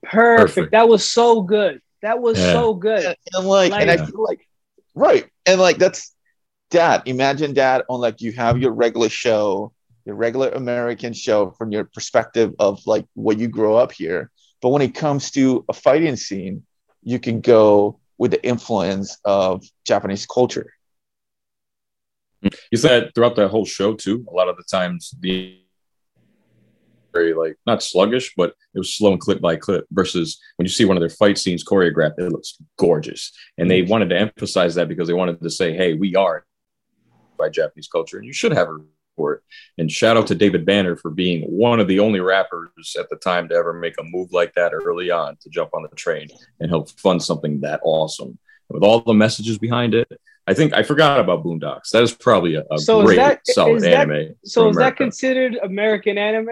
Perfect. 0.04 0.40
Perfect. 0.56 0.72
That 0.72 0.88
was 0.88 1.10
so 1.10 1.42
good. 1.42 1.82
That 2.04 2.22
was 2.22 2.38
Yeah. 2.38 2.52
so 2.54 2.74
good. 2.76 3.06
And, 3.06 3.16
and 3.34 3.48
like, 3.48 3.72
and 3.74 3.90
I 3.90 3.98
feel 3.98 4.24
like, 4.24 4.48
right, 4.94 5.26
and 5.46 5.60
like 5.60 5.78
that's 5.78 6.14
dad. 6.70 7.02
Imagine 7.06 7.54
dad 7.54 7.84
on 7.90 8.02
like 8.02 8.22
you 8.22 8.34
have 8.34 8.60
your 8.60 8.72
regular 8.72 9.10
show, 9.10 9.72
your 10.06 10.16
regular 10.16 10.50
American 10.50 11.14
show 11.14 11.52
from 11.58 11.72
your 11.72 11.86
perspective 11.86 12.54
of 12.60 12.86
like 12.86 13.06
what 13.16 13.40
you 13.40 13.48
grow 13.48 13.76
up 13.78 13.92
here. 13.92 14.30
But 14.62 14.70
when 14.70 14.82
it 14.82 14.94
comes 14.94 15.32
to 15.32 15.66
a 15.70 15.74
fighting 15.74 16.18
scene, 16.18 16.64
you 17.04 17.20
can 17.20 17.42
go 17.42 18.00
with 18.18 18.32
the 18.32 18.46
influence 18.46 19.18
of 19.26 19.64
Japanese 19.86 20.26
culture. 20.26 20.74
You 22.70 22.78
said 22.78 23.12
throughout 23.16 23.38
that 23.38 23.48
whole 23.48 23.66
show 23.66 23.94
too. 23.94 24.26
A 24.30 24.34
lot 24.34 24.50
of 24.50 24.58
the 24.58 24.64
times 24.64 25.14
the 25.22 25.58
very 27.14 27.34
like 27.34 27.56
not 27.66 27.84
sluggish, 27.84 28.34
but 28.36 28.56
it 28.74 28.80
was 28.80 28.96
slow 28.96 29.12
and 29.12 29.22
clip 29.22 29.40
by 29.40 29.56
clip. 29.56 29.86
Versus 29.92 30.42
when 30.58 30.66
you 30.66 30.72
see 30.72 30.86
one 30.86 30.98
of 30.98 31.02
their 31.02 31.10
fight 31.10 31.38
scenes 31.38 31.64
choreographed, 31.64 32.20
it 32.20 32.32
looks 32.32 32.58
gorgeous. 32.78 33.32
And 33.58 33.70
they 33.70 33.82
mm-hmm. 33.82 33.92
wanted 33.92 34.10
to 34.10 34.18
emphasize 34.18 34.76
that 34.76 34.88
because 34.88 35.08
they 35.08 35.14
wanted 35.14 35.42
to 35.42 35.50
say, 35.50 35.76
"Hey, 35.76 35.94
we 35.94 36.16
are 36.16 36.46
by 37.38 37.50
Japanese 37.50 37.88
culture, 37.88 38.18
and 38.18 38.26
you 38.26 38.34
should 38.34 38.52
have 38.52 38.68
a 38.68 38.80
report." 39.14 39.44
And 39.78 39.92
shout 39.92 40.18
out 40.18 40.28
to 40.28 40.36
David 40.36 40.66
Banner 40.66 40.96
for 40.96 41.12
being 41.12 41.44
one 41.44 41.80
of 41.80 41.88
the 41.88 42.00
only 42.00 42.20
rappers 42.20 42.96
at 43.00 43.10
the 43.10 43.16
time 43.18 43.48
to 43.50 43.56
ever 43.56 43.74
make 43.74 43.96
a 44.00 44.04
move 44.04 44.34
like 44.34 44.54
that 44.56 44.74
early 44.74 45.12
on 45.12 45.38
to 45.42 45.50
jump 45.50 45.72
on 45.74 45.84
the 45.84 45.96
train 45.96 46.28
and 46.60 46.70
help 46.70 46.90
fund 46.92 47.22
something 47.22 47.62
that 47.62 47.80
awesome. 47.84 48.38
With 48.70 48.84
all 48.84 49.02
the 49.02 49.14
messages 49.14 49.60
behind 49.60 49.94
it, 49.94 50.08
I 50.46 50.54
think 50.54 50.74
I 50.74 50.84
forgot 50.84 51.20
about 51.20 51.44
Boondocks. 51.44 51.90
That 51.92 52.04
is 52.04 52.14
probably 52.14 52.56
a, 52.56 52.64
a 52.70 52.78
So 52.78 53.02
is 53.02 53.06
great 53.06 53.16
that- 53.18 53.48
solid 53.48 53.82
that- 53.84 54.10
anime. 54.10 54.36
So 54.44 54.70
is 54.70 54.76
that 54.78 54.98
considered 54.98 55.56
American 55.64 56.18
anime? 56.18 56.50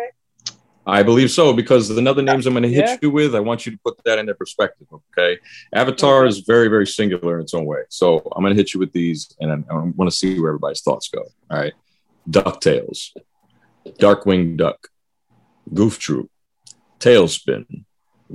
I 0.85 1.03
believe 1.03 1.29
so 1.29 1.53
because 1.53 1.87
the 1.89 2.09
other 2.09 2.23
names 2.23 2.47
I'm 2.47 2.53
going 2.53 2.63
to 2.63 2.69
hit 2.69 2.85
Yeah. 2.85 2.97
you 3.01 3.11
with, 3.11 3.35
I 3.35 3.39
want 3.39 3.65
you 3.65 3.71
to 3.71 3.77
put 3.83 4.03
that 4.05 4.17
in 4.17 4.25
their 4.25 4.35
perspective. 4.35 4.87
Okay, 5.15 5.39
Avatar 5.73 6.25
is 6.25 6.39
very, 6.39 6.67
very 6.69 6.87
singular 6.87 7.35
in 7.35 7.41
its 7.43 7.53
own 7.53 7.65
way. 7.65 7.81
So 7.89 8.17
I'm 8.35 8.41
going 8.43 8.53
to 8.55 8.57
hit 8.57 8.73
you 8.73 8.79
with 8.79 8.91
these, 8.91 9.35
and 9.39 9.51
I, 9.51 9.73
I 9.73 9.75
want 9.75 10.09
to 10.09 10.15
see 10.15 10.39
where 10.39 10.49
everybody's 10.49 10.81
thoughts 10.81 11.07
go. 11.09 11.21
All 11.51 11.57
right, 11.59 11.73
Ducktales, 12.29 13.11
Darkwing 13.99 14.57
Duck, 14.57 14.87
Goof 15.73 15.99
Troop, 15.99 16.29
Tailspin, 16.99 17.83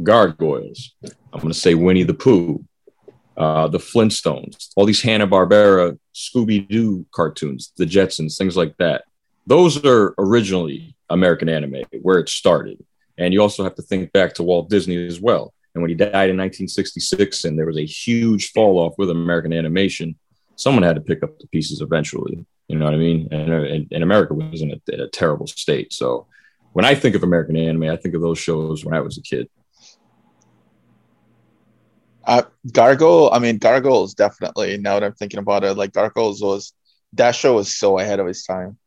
Gargoyles. 0.03 0.95
I'm 1.33 1.41
going 1.41 1.53
to 1.53 1.59
say 1.59 1.75
Winnie 1.75 2.05
the 2.05 2.15
Pooh, 2.15 2.65
uh, 3.37 3.67
the 3.69 3.79
Flintstones, 3.79 4.69
all 4.77 4.87
these 4.87 5.03
Hanna 5.03 5.27
Barbera, 5.27 5.99
Scooby 6.15 6.67
Doo 6.69 7.07
cartoons, 7.13 7.73
the 7.77 7.85
Jetsons, 7.87 8.39
things 8.39 8.57
like 8.57 8.77
that. 8.79 9.05
Those 9.47 9.85
are 9.85 10.15
originally 10.19 10.97
American 11.09 11.49
anime, 11.49 11.83
where 12.03 12.19
it 12.19 12.29
started. 12.29 12.85
And 13.19 13.33
you 13.33 13.41
also 13.41 13.65
have 13.65 13.75
to 13.77 13.83
think 13.83 14.13
back 14.13 14.35
to 14.35 14.43
Walt 14.43 14.69
Disney 14.69 15.07
as 15.07 15.21
well. 15.21 15.55
And 15.75 15.83
when 15.83 15.91
he 15.91 15.95
died 15.95 16.31
in 16.31 16.37
1966, 16.37 17.45
and 17.45 17.59
there 17.59 17.67
was 17.67 17.79
a 17.79 17.85
huge 17.85 18.53
fall 18.53 18.79
off 18.79 18.95
with 18.99 19.11
American 19.11 19.53
animation, 19.53 20.17
someone 20.57 20.83
had 20.83 20.97
to 20.97 21.03
pick 21.03 21.23
up 21.23 21.39
the 21.39 21.47
pieces 21.49 21.81
eventually. 21.81 22.45
You 22.69 22.79
know 22.79 22.87
what 22.87 22.95
I 22.95 22.99
mean? 22.99 23.29
And, 23.31 23.53
and, 23.53 23.89
and 23.93 24.03
America 24.03 24.35
was 24.35 24.63
in 24.63 24.73
a, 24.73 24.93
in 24.93 25.01
a 25.01 25.09
terrible 25.09 25.47
state. 25.47 25.93
So 25.93 26.27
when 26.73 26.85
I 26.85 26.95
think 26.95 27.15
of 27.15 27.23
American 27.23 27.57
anime, 27.57 27.85
I 27.85 27.97
think 27.97 28.15
of 28.15 28.21
those 28.21 28.39
shows 28.39 28.85
when 28.85 28.95
I 28.95 29.01
was 29.01 29.19
a 29.19 29.23
kid. 29.23 29.49
Uh, 32.27 32.43
Gargoyle, 32.73 33.31
I 33.33 33.39
mean, 33.39 33.59
Gargoyles 33.59 34.15
definitely. 34.15 34.77
Now 34.79 34.99
that 34.99 35.07
I'm 35.07 35.13
thinking 35.13 35.39
about 35.39 35.63
it, 35.63 35.75
like 35.75 35.93
Gargoyles 35.93 36.43
was 36.43 36.73
that 37.13 37.33
show 37.33 37.55
was 37.55 37.73
so 37.73 37.99
ahead 37.99 38.19
of 38.19 38.27
its 38.27 38.45
time. 38.45 38.79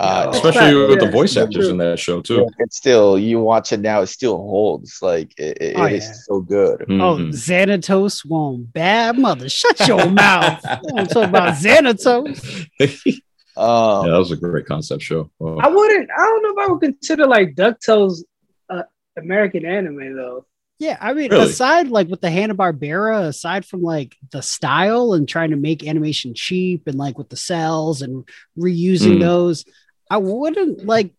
Uh, 0.00 0.22
Yeah. 0.24 0.30
Especially 0.30 0.60
fact, 0.60 0.88
with 0.90 1.00
the 1.00 1.10
voice 1.10 1.36
actors 1.36 1.64
true. 1.66 1.70
in 1.72 1.76
that 1.78 1.98
show, 1.98 2.22
too. 2.22 2.48
it's 2.58 2.76
still 2.78 3.18
you 3.18 3.38
watch 3.40 3.72
it 3.72 3.80
now, 3.80 4.00
it 4.00 4.06
still 4.06 4.36
holds. 4.38 4.98
Like 5.02 5.32
it, 5.38 5.58
it- 5.60 5.76
Oh, 5.76 5.84
it 5.84 5.92
is 5.92 6.04
yeah. 6.06 6.12
so 6.26 6.40
good. 6.40 6.82
Oh, 6.88 7.16
Mhm. 7.18 7.28
Xanatos 7.32 8.24
won't 8.24 8.72
bad 8.72 9.18
mother. 9.18 9.48
Shut 9.48 9.86
your 9.86 10.08
mouth. 10.24 10.64
I'm 10.64 11.06
talking 11.06 11.24
about 11.24 11.54
Xanatos. 11.54 12.66
Um, 13.56 14.06
yeah, 14.06 14.12
that 14.12 14.18
was 14.18 14.30
a 14.32 14.36
great 14.36 14.64
concept 14.64 15.02
show. 15.02 15.30
Oh. 15.38 15.58
I 15.58 15.68
wouldn't. 15.68 16.08
I 16.16 16.22
don't 16.22 16.42
know 16.42 16.62
if 16.62 16.68
I 16.68 16.72
would 16.72 16.80
consider 16.80 17.26
like 17.26 17.54
Ducktales 17.56 18.22
uh, 18.70 18.84
American 19.18 19.66
anime 19.66 20.16
though. 20.16 20.46
Yeah, 20.78 20.96
I 20.98 21.12
mean, 21.12 21.30
Really? 21.30 21.50
aside 21.50 21.88
like 21.88 22.08
with 22.08 22.22
the 22.22 22.30
Hanna 22.30 22.54
Barbera, 22.54 23.24
aside 23.26 23.66
from 23.66 23.82
like 23.82 24.16
the 24.30 24.40
style 24.40 25.12
and 25.12 25.28
trying 25.28 25.50
to 25.50 25.56
make 25.56 25.86
animation 25.86 26.32
cheap 26.34 26.86
and 26.86 26.96
like 26.96 27.18
with 27.18 27.28
the 27.28 27.36
cells 27.36 28.00
and 28.00 28.26
reusing 28.58 29.16
Mm. 29.18 29.20
those, 29.20 29.66
I 30.10 30.16
wouldn't 30.18 30.84
like 30.84 31.14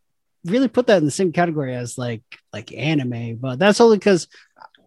really 0.46 0.68
put 0.68 0.88
that 0.88 0.98
in 0.98 1.06
the 1.06 1.12
same 1.12 1.32
category 1.32 1.74
as 1.76 1.98
like 1.98 2.24
like 2.54 2.74
anime. 2.74 3.38
But 3.38 3.58
that's 3.58 3.82
only 3.82 3.98
because 3.98 4.28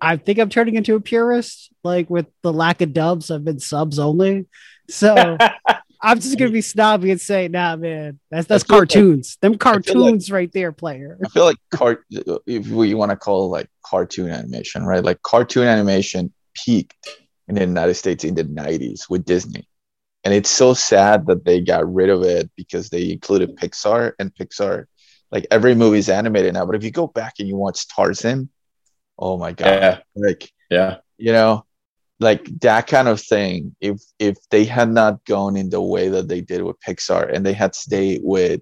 I 0.00 0.16
think 0.18 0.38
I'm 0.38 0.50
turning 0.50 0.74
into 0.74 0.94
a 0.94 1.00
purist. 1.00 1.72
Like 1.82 2.10
with 2.10 2.26
the 2.42 2.52
lack 2.52 2.82
of 2.82 2.92
dubs, 2.92 3.30
I've 3.30 3.44
been 3.44 3.60
subs 3.60 3.98
only. 3.98 4.46
So 4.88 5.38
I'm 6.02 6.20
just 6.20 6.38
gonna 6.38 6.50
be 6.50 6.60
snobby 6.60 7.10
and 7.10 7.20
say, 7.20 7.48
nah, 7.48 7.76
man, 7.76 8.20
that's 8.30 8.46
that's 8.46 8.64
feel 8.64 8.78
like- 8.78 8.90
cartoons. 8.90 9.38
Them 9.40 9.52
feel 9.52 9.72
like- 9.72 9.84
cartoons 9.86 10.30
right 10.30 10.52
there, 10.52 10.70
player. 10.72 11.18
I 11.24 11.28
feel 11.28 11.44
like 11.44 11.56
cart 11.70 12.04
if 12.10 12.68
we 12.68 12.92
want 12.92 13.10
to 13.10 13.16
call 13.16 13.48
like 13.48 13.68
cartoon 13.82 14.30
animation, 14.30 14.84
right? 14.84 15.02
Like 15.02 15.22
cartoon 15.22 15.66
animation 15.66 16.32
peaked 16.54 16.94
in 17.48 17.54
the 17.54 17.62
United 17.62 17.94
States 17.94 18.24
in 18.24 18.34
the 18.34 18.44
90s 18.44 19.08
with 19.08 19.24
Disney. 19.24 19.66
And 20.24 20.32
it's 20.32 20.50
so 20.50 20.74
sad 20.74 21.26
that 21.26 21.44
they 21.44 21.60
got 21.60 21.92
rid 21.92 22.08
of 22.08 22.22
it 22.22 22.50
because 22.56 22.88
they 22.90 23.12
included 23.12 23.56
Pixar 23.56 24.12
and 24.18 24.34
Pixar 24.34 24.86
like 25.30 25.46
every 25.50 25.74
movie 25.74 25.98
is 25.98 26.08
animated 26.08 26.54
now. 26.54 26.64
But 26.64 26.76
if 26.76 26.84
you 26.84 26.90
go 26.90 27.06
back 27.08 27.34
and 27.38 27.48
you 27.48 27.56
watch 27.56 27.88
Tarzan, 27.88 28.48
oh 29.18 29.36
my 29.36 29.52
god. 29.52 29.66
Yeah, 29.66 29.98
Like 30.16 30.50
yeah. 30.70 30.96
you 31.18 31.32
know 31.32 31.64
like 32.20 32.44
that 32.60 32.86
kind 32.86 33.08
of 33.08 33.20
thing 33.20 33.74
if 33.80 34.00
if 34.18 34.36
they 34.50 34.64
had 34.64 34.90
not 34.90 35.24
gone 35.24 35.56
in 35.56 35.68
the 35.70 35.80
way 35.80 36.08
that 36.08 36.28
they 36.28 36.40
did 36.40 36.62
with 36.62 36.76
pixar 36.80 37.30
and 37.32 37.44
they 37.44 37.52
had 37.52 37.74
stayed 37.74 38.20
with 38.22 38.60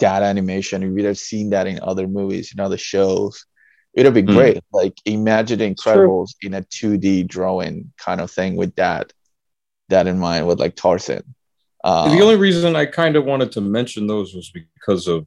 that 0.00 0.22
animation 0.22 0.82
we 0.82 0.90
would 0.90 1.04
have 1.04 1.18
seen 1.18 1.50
that 1.50 1.66
in 1.68 1.78
other 1.82 2.08
movies 2.08 2.52
in 2.52 2.60
other 2.60 2.76
shows 2.78 3.46
it 3.94 4.04
would 4.04 4.14
be 4.14 4.22
Hmm. 4.22 4.32
great 4.34 4.60
like 4.72 4.94
imagine 5.04 5.60
incredibles 5.60 6.30
in 6.42 6.54
a 6.54 6.62
2d 6.62 7.22
drawing 7.28 7.92
kind 7.96 8.20
of 8.20 8.30
thing 8.30 8.56
with 8.56 8.74
that 8.74 9.12
that 9.90 10.06
in 10.06 10.18
mind 10.18 10.46
with 10.46 10.58
like 10.58 10.74
tarzan 10.74 11.22
um, 11.82 12.14
the 12.14 12.22
only 12.22 12.36
reason 12.36 12.76
I 12.76 12.86
kind 12.86 13.16
of 13.16 13.24
wanted 13.24 13.52
to 13.52 13.60
mention 13.60 14.06
those 14.06 14.34
was 14.34 14.50
because 14.50 15.08
of 15.08 15.26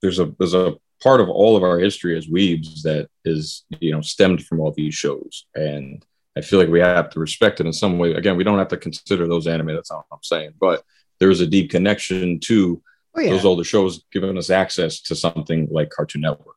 there's 0.00 0.18
a 0.18 0.32
there's 0.38 0.54
a 0.54 0.76
part 1.02 1.20
of 1.20 1.28
all 1.28 1.56
of 1.56 1.62
our 1.62 1.78
history 1.78 2.16
as 2.16 2.28
weebs 2.28 2.82
that 2.82 3.08
is 3.24 3.64
you 3.80 3.90
know 3.90 4.00
stemmed 4.00 4.44
from 4.44 4.60
all 4.60 4.72
these 4.72 4.94
shows, 4.94 5.46
and 5.54 6.04
I 6.36 6.42
feel 6.42 6.58
like 6.58 6.68
we 6.68 6.80
have 6.80 7.10
to 7.10 7.20
respect 7.20 7.60
it 7.60 7.66
in 7.66 7.72
some 7.72 7.98
way. 7.98 8.12
Again, 8.14 8.36
we 8.36 8.44
don't 8.44 8.58
have 8.58 8.68
to 8.68 8.76
consider 8.76 9.26
those 9.26 9.46
anime. 9.46 9.74
That's 9.74 9.90
not 9.90 10.04
what 10.08 10.18
I'm 10.18 10.22
saying, 10.22 10.52
but 10.60 10.84
there's 11.18 11.40
a 11.40 11.46
deep 11.46 11.70
connection 11.70 12.38
to 12.40 12.82
Oh 13.16 13.20
yeah. 13.20 13.30
those 13.30 13.46
older 13.46 13.64
shows 13.64 14.04
giving 14.12 14.36
us 14.36 14.50
access 14.50 15.00
to 15.00 15.16
something 15.16 15.68
like 15.70 15.90
Cartoon 15.90 16.20
Network, 16.20 16.56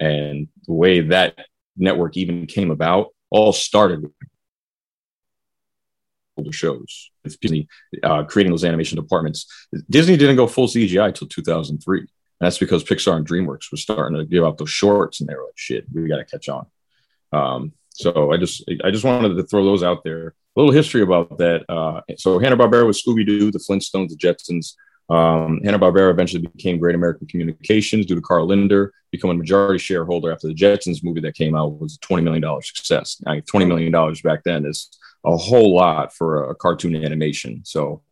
and 0.00 0.46
the 0.66 0.74
way 0.74 1.00
that 1.00 1.46
network 1.76 2.16
even 2.16 2.46
came 2.46 2.70
about 2.70 3.08
all 3.30 3.52
started 3.52 4.02
with 4.02 4.12
older 6.36 6.52
shows. 6.52 7.10
It's 7.24 7.36
Disney 7.36 7.68
uh, 8.02 8.24
creating 8.24 8.52
those 8.52 8.64
animation 8.64 8.96
departments. 8.96 9.46
Disney 9.90 10.16
didn't 10.16 10.36
go 10.36 10.46
full 10.46 10.66
CGI 10.66 11.14
till 11.14 11.28
2003. 11.28 12.00
And 12.00 12.08
that's 12.40 12.58
because 12.58 12.84
Pixar 12.84 13.16
and 13.16 13.26
DreamWorks 13.26 13.70
was 13.70 13.82
starting 13.82 14.18
to 14.18 14.24
give 14.24 14.44
out 14.44 14.58
those 14.58 14.70
shorts, 14.70 15.20
and 15.20 15.28
they 15.28 15.34
were 15.34 15.44
like, 15.44 15.56
"Shit, 15.56 15.84
we 15.92 16.08
got 16.08 16.16
to 16.16 16.24
catch 16.24 16.48
on." 16.48 16.66
Um, 17.32 17.72
so 17.90 18.32
I 18.32 18.36
just 18.36 18.68
I 18.84 18.90
just 18.90 19.04
wanted 19.04 19.36
to 19.36 19.44
throw 19.44 19.64
those 19.64 19.82
out 19.82 20.02
there. 20.04 20.34
A 20.56 20.60
little 20.60 20.72
history 20.72 21.02
about 21.02 21.38
that. 21.38 21.64
Uh, 21.68 22.00
so 22.16 22.38
Hanna 22.38 22.56
Barbera 22.56 22.86
was 22.86 23.02
Scooby 23.02 23.26
Doo, 23.26 23.50
the 23.50 23.58
Flintstones, 23.58 24.08
the 24.08 24.16
Jetsons. 24.16 24.74
Um, 25.08 25.60
Hanna 25.62 25.78
Barbera 25.78 26.10
eventually 26.10 26.46
became 26.46 26.78
Great 26.78 26.94
American 26.94 27.26
Communications 27.26 28.06
due 28.06 28.14
to 28.14 28.20
Carl 28.20 28.46
Lindner 28.46 28.92
becoming 29.10 29.38
majority 29.38 29.78
shareholder 29.78 30.32
after 30.32 30.48
the 30.48 30.54
Jetsons 30.54 31.04
movie 31.04 31.20
that 31.20 31.34
came 31.34 31.54
out 31.54 31.78
was 31.78 31.96
a 31.96 31.98
twenty 32.00 32.24
million 32.24 32.42
dollars 32.42 32.72
success. 32.74 33.22
Now, 33.24 33.38
twenty 33.46 33.66
million 33.66 33.92
dollars 33.92 34.20
back 34.22 34.42
then 34.44 34.66
is 34.66 34.90
a 35.24 35.36
whole 35.36 35.74
lot 35.74 36.14
for 36.14 36.50
a 36.50 36.54
cartoon 36.54 36.96
animation. 36.96 37.62
So 37.64 38.02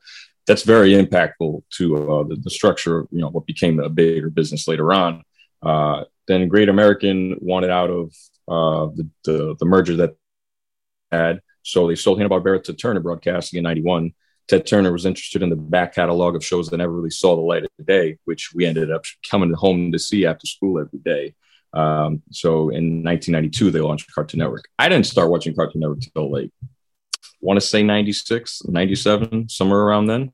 that's 0.47 0.63
very 0.63 0.93
impactful 0.93 1.63
to 1.77 2.11
uh, 2.11 2.25
the, 2.25 2.37
the, 2.37 2.51
structure. 2.51 3.01
Of 3.01 3.09
you 3.11 3.21
know 3.21 3.29
what 3.29 3.47
became 3.47 3.79
a 3.79 3.89
bigger 3.89 4.31
business 4.31 4.67
later 4.67 4.93
on. 4.93 5.23
Uh, 5.63 6.05
then 6.27 6.49
Great 6.49 6.69
American 6.69 7.37
wanted 7.41 7.71
out 7.71 7.91
of 7.91 8.13
uh, 8.49 8.93
the, 8.95 9.09
the, 9.25 9.57
the 9.59 9.67
merger 9.67 9.97
that 9.97 10.17
had. 11.11 11.41
So 11.63 11.87
they 11.87 11.95
sold 11.95 12.19
Hanna 12.19 12.31
Barbera 12.31 12.63
to 12.65 12.75
Turner 12.75 13.01
Broadcasting 13.01 13.59
in 13.59 13.65
'91. 13.65 14.13
Ted 14.49 14.67
Turner 14.67 14.93
was 14.93 15.07
interested 15.07 15.43
in 15.43 15.51
the 15.51 15.57
back 15.57 15.95
catalog 15.95 16.35
of 16.35 16.45
shows 16.45 16.69
that 16.69 16.79
never 16.79 16.93
really 16.93 17.11
saw 17.11 17.37
the 17.37 17.43
light 17.43 17.63
of 17.63 17.71
the 17.79 17.85
day, 17.85 18.19
which 18.25 18.53
we 18.53 18.67
ended 18.67 18.91
up 18.91 19.05
coming 19.31 19.53
home 19.53 19.93
to 19.93 19.99
see 19.99 20.27
after 20.27 20.47
school 20.47 20.81
every 20.81 20.99
day. 20.99 21.35
Um, 21.73 22.23
so 22.31 22.69
in 22.69 23.03
1992, 23.03 23.71
they 23.71 23.81
launched 23.81 24.13
Cartoon 24.13 24.39
Network. 24.39 24.65
I 24.79 24.89
didn't 24.89 25.07
start 25.07 25.31
watching 25.31 25.55
Cartoon 25.55 25.81
Network 25.81 25.99
until 25.99 26.31
like, 26.31 26.51
want 27.43 27.61
to 27.61 27.67
say 27.67 27.83
96, 27.83 28.63
97, 28.65 29.49
somewhere 29.49 29.81
around 29.81 30.07
then. 30.07 30.33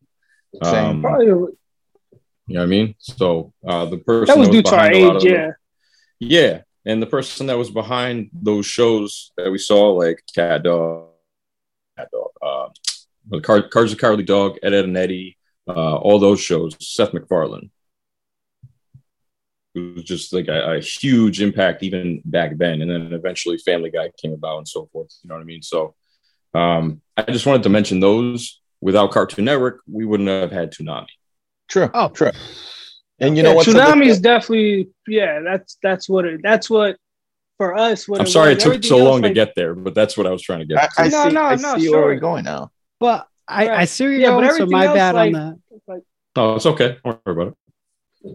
Um, 0.62 1.02
you 1.02 2.54
know 2.54 2.60
what 2.60 2.62
I 2.62 2.66
mean? 2.66 2.94
So 2.98 3.52
uh, 3.66 3.86
the 3.86 3.98
person 3.98 4.26
that 4.26 4.38
was, 4.38 4.48
that 4.48 4.54
was 4.54 4.62
due 4.62 4.62
to 4.62 4.76
our 4.76 4.92
age, 4.92 5.24
yeah. 5.24 5.50
yeah, 6.20 6.60
and 6.86 7.02
the 7.02 7.06
person 7.06 7.46
that 7.48 7.58
was 7.58 7.70
behind 7.70 8.30
those 8.32 8.66
shows 8.66 9.32
that 9.36 9.50
we 9.50 9.58
saw, 9.58 9.90
like 9.90 10.22
Cat 10.34 10.62
Dog, 10.62 11.08
Cat 11.98 12.08
Dog, 12.10 12.30
uh, 12.40 13.40
Car- 13.40 13.68
Cars 13.68 13.92
of 13.92 13.98
Cowardly 13.98 14.24
Dog, 14.24 14.56
Ed, 14.62 14.72
Ed 14.72 14.86
and 14.86 14.96
Eddie, 14.96 15.36
uh, 15.68 15.96
all 15.96 16.18
those 16.18 16.40
shows, 16.40 16.76
Seth 16.80 17.12
MacFarlane. 17.12 17.70
It 19.74 19.96
was 19.96 20.04
just 20.04 20.32
like 20.32 20.48
a, 20.48 20.76
a, 20.76 20.80
huge 20.80 21.42
impact 21.42 21.82
even 21.82 22.22
back 22.24 22.56
then, 22.56 22.80
and 22.80 22.90
then 22.90 23.12
eventually 23.12 23.58
Family 23.58 23.90
Guy 23.90 24.10
came 24.20 24.32
about 24.32 24.58
and 24.58 24.66
so 24.68 24.86
forth. 24.86 25.14
You 25.22 25.28
know 25.28 25.34
what 25.34 25.42
I 25.42 25.44
mean? 25.44 25.62
So 25.62 25.94
um, 26.54 27.00
I 27.16 27.22
just 27.22 27.46
wanted 27.46 27.62
to 27.64 27.68
mention 27.68 28.00
those. 28.00 28.60
Without 28.80 29.10
Cartoon 29.10 29.44
Network, 29.44 29.80
we 29.90 30.04
wouldn't 30.04 30.28
have 30.28 30.52
had 30.52 30.72
Toonami. 30.72 31.08
True. 31.68 31.90
Oh, 31.92 32.08
true. 32.10 32.30
And 33.18 33.36
you 33.36 33.42
know 33.42 33.54
what? 33.54 33.66
Toonami 33.66 34.06
is 34.06 34.20
definitely 34.20 34.90
yeah. 35.08 35.40
That's 35.40 35.78
that's 35.82 36.08
what 36.08 36.24
it. 36.24 36.40
That's 36.42 36.70
what 36.70 36.96
for 37.56 37.76
us. 37.76 38.08
What 38.08 38.20
I'm 38.20 38.26
it 38.26 38.30
sorry 38.30 38.54
was. 38.54 38.64
it 38.64 38.72
took 38.72 38.84
so 38.84 38.98
long 38.98 39.22
like, 39.22 39.30
to 39.30 39.34
get 39.34 39.54
there, 39.56 39.74
but 39.74 39.94
that's 39.94 40.16
what 40.16 40.26
I 40.26 40.30
was 40.30 40.42
trying 40.42 40.60
to 40.60 40.64
get. 40.64 40.78
I, 40.78 40.88
I 40.96 41.08
no, 41.08 41.24
see, 41.24 41.34
no, 41.34 41.42
I 41.42 41.54
no, 41.56 41.76
see 41.76 41.86
sure. 41.86 41.98
where 41.98 42.06
we're 42.06 42.20
going 42.20 42.44
now. 42.44 42.70
But 43.00 43.26
I, 43.48 43.68
right. 43.68 43.78
I 43.80 43.84
see 43.84 44.04
where 44.04 44.12
you're 44.12 44.20
yeah, 44.20 44.28
going. 44.28 44.56
So 44.56 44.66
my 44.66 44.86
bad 44.86 45.14
like, 45.16 45.26
on 45.26 45.32
that. 45.32 45.80
Like, 45.88 46.02
no, 46.36 46.54
it's 46.54 46.66
okay. 46.66 46.98
Don't 47.04 47.20
worry 47.26 47.42
about 47.42 47.48
it. 47.48 48.34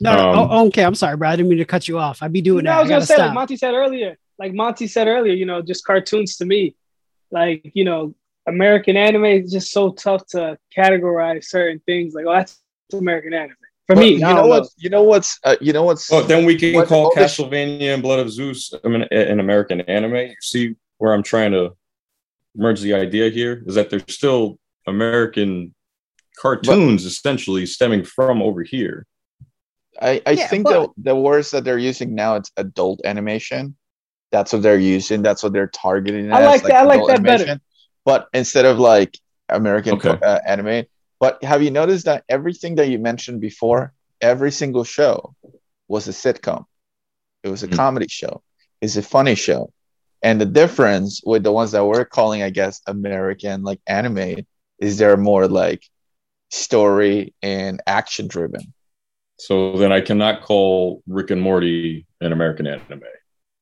No, 0.00 0.10
um, 0.10 0.36
no 0.36 0.48
oh, 0.50 0.66
okay. 0.68 0.84
I'm 0.84 0.94
sorry, 0.94 1.16
bro. 1.16 1.28
I 1.28 1.36
didn't 1.36 1.50
mean 1.50 1.58
to 1.58 1.64
cut 1.64 1.86
you 1.86 1.98
off. 1.98 2.22
I'd 2.22 2.32
be 2.32 2.40
doing 2.40 2.64
no, 2.64 2.70
that. 2.70 2.78
I 2.78 2.80
was 2.80 2.88
gonna 2.88 3.06
say, 3.06 3.14
stop. 3.14 3.26
like 3.26 3.34
Montey 3.34 3.56
said 3.56 3.74
earlier, 3.74 4.16
like 4.38 4.54
Montey 4.54 4.86
said 4.86 5.08
earlier, 5.08 5.34
you 5.34 5.44
know, 5.46 5.60
just 5.60 5.84
cartoons 5.84 6.36
to 6.38 6.46
me, 6.46 6.74
like 7.34 7.70
you 7.74 7.84
know, 7.84 8.14
American 8.46 8.96
anime 8.96 9.26
is 9.26 9.52
just 9.52 9.72
so 9.72 9.92
tough 9.92 10.26
to 10.28 10.56
categorize 10.74 11.44
certain 11.44 11.82
things. 11.84 12.14
Like, 12.14 12.24
oh, 12.26 12.32
that's 12.32 12.58
American 12.92 13.34
anime 13.34 13.56
for 13.86 13.96
well, 13.96 14.04
me. 14.04 14.12
You 14.12 14.20
know 14.20 14.46
what? 14.46 14.68
You 14.78 14.90
know 14.90 15.02
what's? 15.02 15.38
Uh, 15.44 15.56
you 15.60 15.72
know 15.72 15.82
what's? 15.82 16.10
Oh, 16.12 16.22
then 16.22 16.46
we 16.46 16.56
can 16.56 16.86
call 16.86 17.12
Castlevania 17.12 17.92
and 17.92 18.02
Blood 18.02 18.20
of 18.20 18.30
Zeus 18.30 18.72
an 18.84 19.40
American 19.40 19.82
anime. 19.82 20.14
You 20.14 20.36
see 20.40 20.76
where 20.98 21.12
I'm 21.12 21.22
trying 21.22 21.52
to 21.52 21.76
merge 22.56 22.80
the 22.80 22.94
idea 22.94 23.30
here 23.30 23.62
is 23.66 23.74
that 23.74 23.90
there's 23.90 24.04
still 24.08 24.58
American 24.86 25.74
cartoons 26.38 27.02
but, 27.02 27.08
essentially 27.08 27.66
stemming 27.66 28.04
from 28.04 28.40
over 28.40 28.62
here. 28.62 29.06
I, 30.00 30.22
I 30.26 30.32
yeah, 30.32 30.46
think 30.48 30.64
but, 30.64 30.90
the 30.96 31.10
the 31.10 31.16
words 31.16 31.50
that 31.50 31.64
they're 31.64 31.78
using 31.78 32.14
now 32.14 32.36
it's 32.36 32.50
adult 32.56 33.00
animation. 33.04 33.76
That's 34.34 34.52
what 34.52 34.62
they're 34.62 34.80
using. 34.80 35.22
That's 35.22 35.44
what 35.44 35.52
they're 35.52 35.68
targeting. 35.68 36.32
I 36.32 36.44
like, 36.44 36.56
as, 36.56 36.62
like 36.64 36.72
that. 36.72 36.82
I 36.82 36.82
like 36.82 37.06
that 37.06 37.20
animation. 37.20 37.46
better. 37.46 37.60
But 38.04 38.28
instead 38.34 38.64
of 38.64 38.80
like 38.80 39.16
American 39.48 39.94
okay. 39.94 40.18
uh, 40.20 40.40
anime, 40.44 40.86
but 41.20 41.40
have 41.44 41.62
you 41.62 41.70
noticed 41.70 42.06
that 42.06 42.24
everything 42.28 42.74
that 42.74 42.88
you 42.88 42.98
mentioned 42.98 43.40
before, 43.40 43.92
every 44.20 44.50
single 44.50 44.82
show 44.82 45.36
was 45.86 46.08
a 46.08 46.10
sitcom? 46.10 46.64
It 47.44 47.48
was 47.48 47.62
a 47.62 47.68
mm-hmm. 47.68 47.76
comedy 47.76 48.08
show. 48.08 48.42
It's 48.80 48.96
a 48.96 49.02
funny 49.02 49.36
show. 49.36 49.72
And 50.20 50.40
the 50.40 50.46
difference 50.46 51.22
with 51.24 51.44
the 51.44 51.52
ones 51.52 51.70
that 51.70 51.84
we're 51.84 52.04
calling, 52.04 52.42
I 52.42 52.50
guess, 52.50 52.80
American 52.88 53.62
like 53.62 53.78
anime 53.86 54.44
is 54.80 54.98
they're 54.98 55.16
more 55.16 55.46
like 55.46 55.84
story 56.50 57.34
and 57.40 57.80
action 57.86 58.26
driven. 58.26 58.74
So 59.38 59.78
then 59.78 59.92
I 59.92 60.00
cannot 60.00 60.42
call 60.42 61.04
Rick 61.06 61.30
and 61.30 61.40
Morty 61.40 62.04
an 62.20 62.32
American 62.32 62.66
anime. 62.66 63.02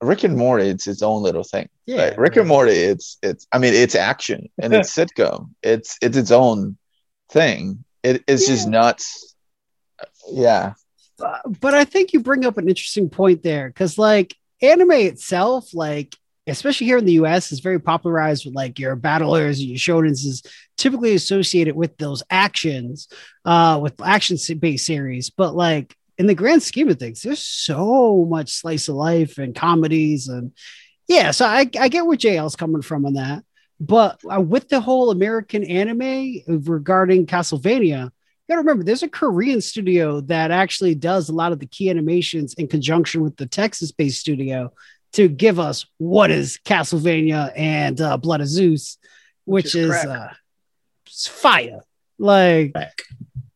Rick 0.02 0.24
and 0.24 0.36
Morty, 0.36 0.66
it's 0.68 0.86
its 0.86 1.02
own 1.02 1.22
little 1.22 1.44
thing. 1.44 1.68
Yeah, 1.86 2.08
right? 2.08 2.18
Rick 2.18 2.36
and 2.36 2.48
Morty, 2.48 2.72
it's 2.72 3.18
it's. 3.22 3.46
I 3.52 3.58
mean, 3.58 3.72
it's 3.72 3.94
action 3.94 4.50
and 4.60 4.74
it's 4.74 4.92
sitcom. 4.96 5.50
It's 5.62 5.96
it's 6.02 6.16
its 6.16 6.30
own 6.30 6.76
thing. 7.30 7.84
It, 8.02 8.24
it's 8.26 8.48
yeah. 8.48 8.54
just 8.54 8.68
nuts. 8.68 9.34
Yeah. 10.30 10.74
But 11.60 11.74
I 11.74 11.84
think 11.84 12.12
you 12.12 12.20
bring 12.20 12.44
up 12.44 12.58
an 12.58 12.68
interesting 12.68 13.08
point 13.08 13.44
there 13.44 13.68
because, 13.68 13.96
like, 13.96 14.34
anime 14.60 14.90
itself, 14.92 15.72
like, 15.72 16.16
especially 16.48 16.86
here 16.86 16.98
in 16.98 17.04
the 17.04 17.20
US, 17.24 17.52
is 17.52 17.60
very 17.60 17.78
popularized 17.78 18.44
with 18.44 18.56
like 18.56 18.80
your 18.80 18.96
battlers 18.96 19.60
and 19.60 19.68
your 19.68 19.78
shonens 19.78 20.26
is 20.26 20.42
typically 20.76 21.14
associated 21.14 21.76
with 21.76 21.96
those 21.98 22.24
actions, 22.28 23.06
uh, 23.44 23.78
with 23.80 24.00
action 24.00 24.36
based 24.58 24.84
series. 24.84 25.30
But 25.30 25.54
like 25.54 25.96
in 26.22 26.28
the 26.28 26.36
grand 26.36 26.62
scheme 26.62 26.88
of 26.88 27.00
things, 27.00 27.20
there's 27.22 27.44
so 27.44 28.24
much 28.30 28.52
slice 28.52 28.86
of 28.86 28.94
life 28.94 29.38
and 29.38 29.56
comedies 29.56 30.28
and 30.28 30.52
yeah. 31.08 31.32
So 31.32 31.44
I, 31.44 31.68
I 31.80 31.88
get 31.88 32.06
where 32.06 32.16
JL's 32.16 32.54
coming 32.54 32.80
from 32.80 33.04
on 33.04 33.14
that. 33.14 33.42
But 33.80 34.20
uh, 34.32 34.40
with 34.40 34.68
the 34.68 34.80
whole 34.80 35.10
American 35.10 35.64
anime 35.64 36.42
regarding 36.46 37.26
Castlevania, 37.26 38.04
you 38.04 38.48
got 38.48 38.54
to 38.54 38.58
remember 38.58 38.84
there's 38.84 39.02
a 39.02 39.08
Korean 39.08 39.60
studio 39.60 40.20
that 40.20 40.52
actually 40.52 40.94
does 40.94 41.28
a 41.28 41.34
lot 41.34 41.50
of 41.50 41.58
the 41.58 41.66
key 41.66 41.90
animations 41.90 42.54
in 42.54 42.68
conjunction 42.68 43.22
with 43.22 43.36
the 43.36 43.46
Texas 43.46 43.90
based 43.90 44.20
studio 44.20 44.72
to 45.14 45.26
give 45.26 45.58
us 45.58 45.86
what 45.98 46.30
is 46.30 46.60
Castlevania 46.64 47.52
and 47.56 48.00
uh, 48.00 48.16
Blood 48.16 48.42
of 48.42 48.46
Zeus, 48.46 48.96
which, 49.44 49.64
which 49.64 49.74
is, 49.74 49.90
is 49.90 50.04
uh, 50.04 50.32
fire. 51.10 51.80
Like, 52.16 52.76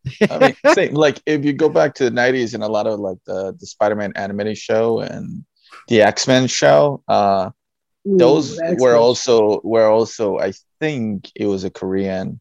I 0.31 0.39
mean, 0.39 0.75
same, 0.75 0.95
like 0.95 1.21
if 1.27 1.45
you 1.45 1.53
go 1.53 1.69
back 1.69 1.95
to 1.95 2.05
the 2.05 2.11
90s 2.11 2.55
and 2.55 2.63
a 2.63 2.69
lot 2.69 2.87
of 2.87 3.01
like 3.01 3.19
the, 3.27 3.57
the 3.59 3.67
Spider 3.67 3.97
Man 3.97 4.13
animated 4.17 4.59
show 4.59 5.01
and 5.01 5.45
the 5.89 6.03
X 6.03 6.27
Men 6.27 6.47
show, 6.47 7.03
uh, 7.09 7.51
those 8.05 8.59
were 8.79 8.97
also 8.97 9.61
were 9.65 9.89
also 9.89 10.39
I 10.39 10.53
think 10.81 11.31
it 11.35 11.47
was 11.47 11.65
a 11.65 11.71
Korean 11.71 12.41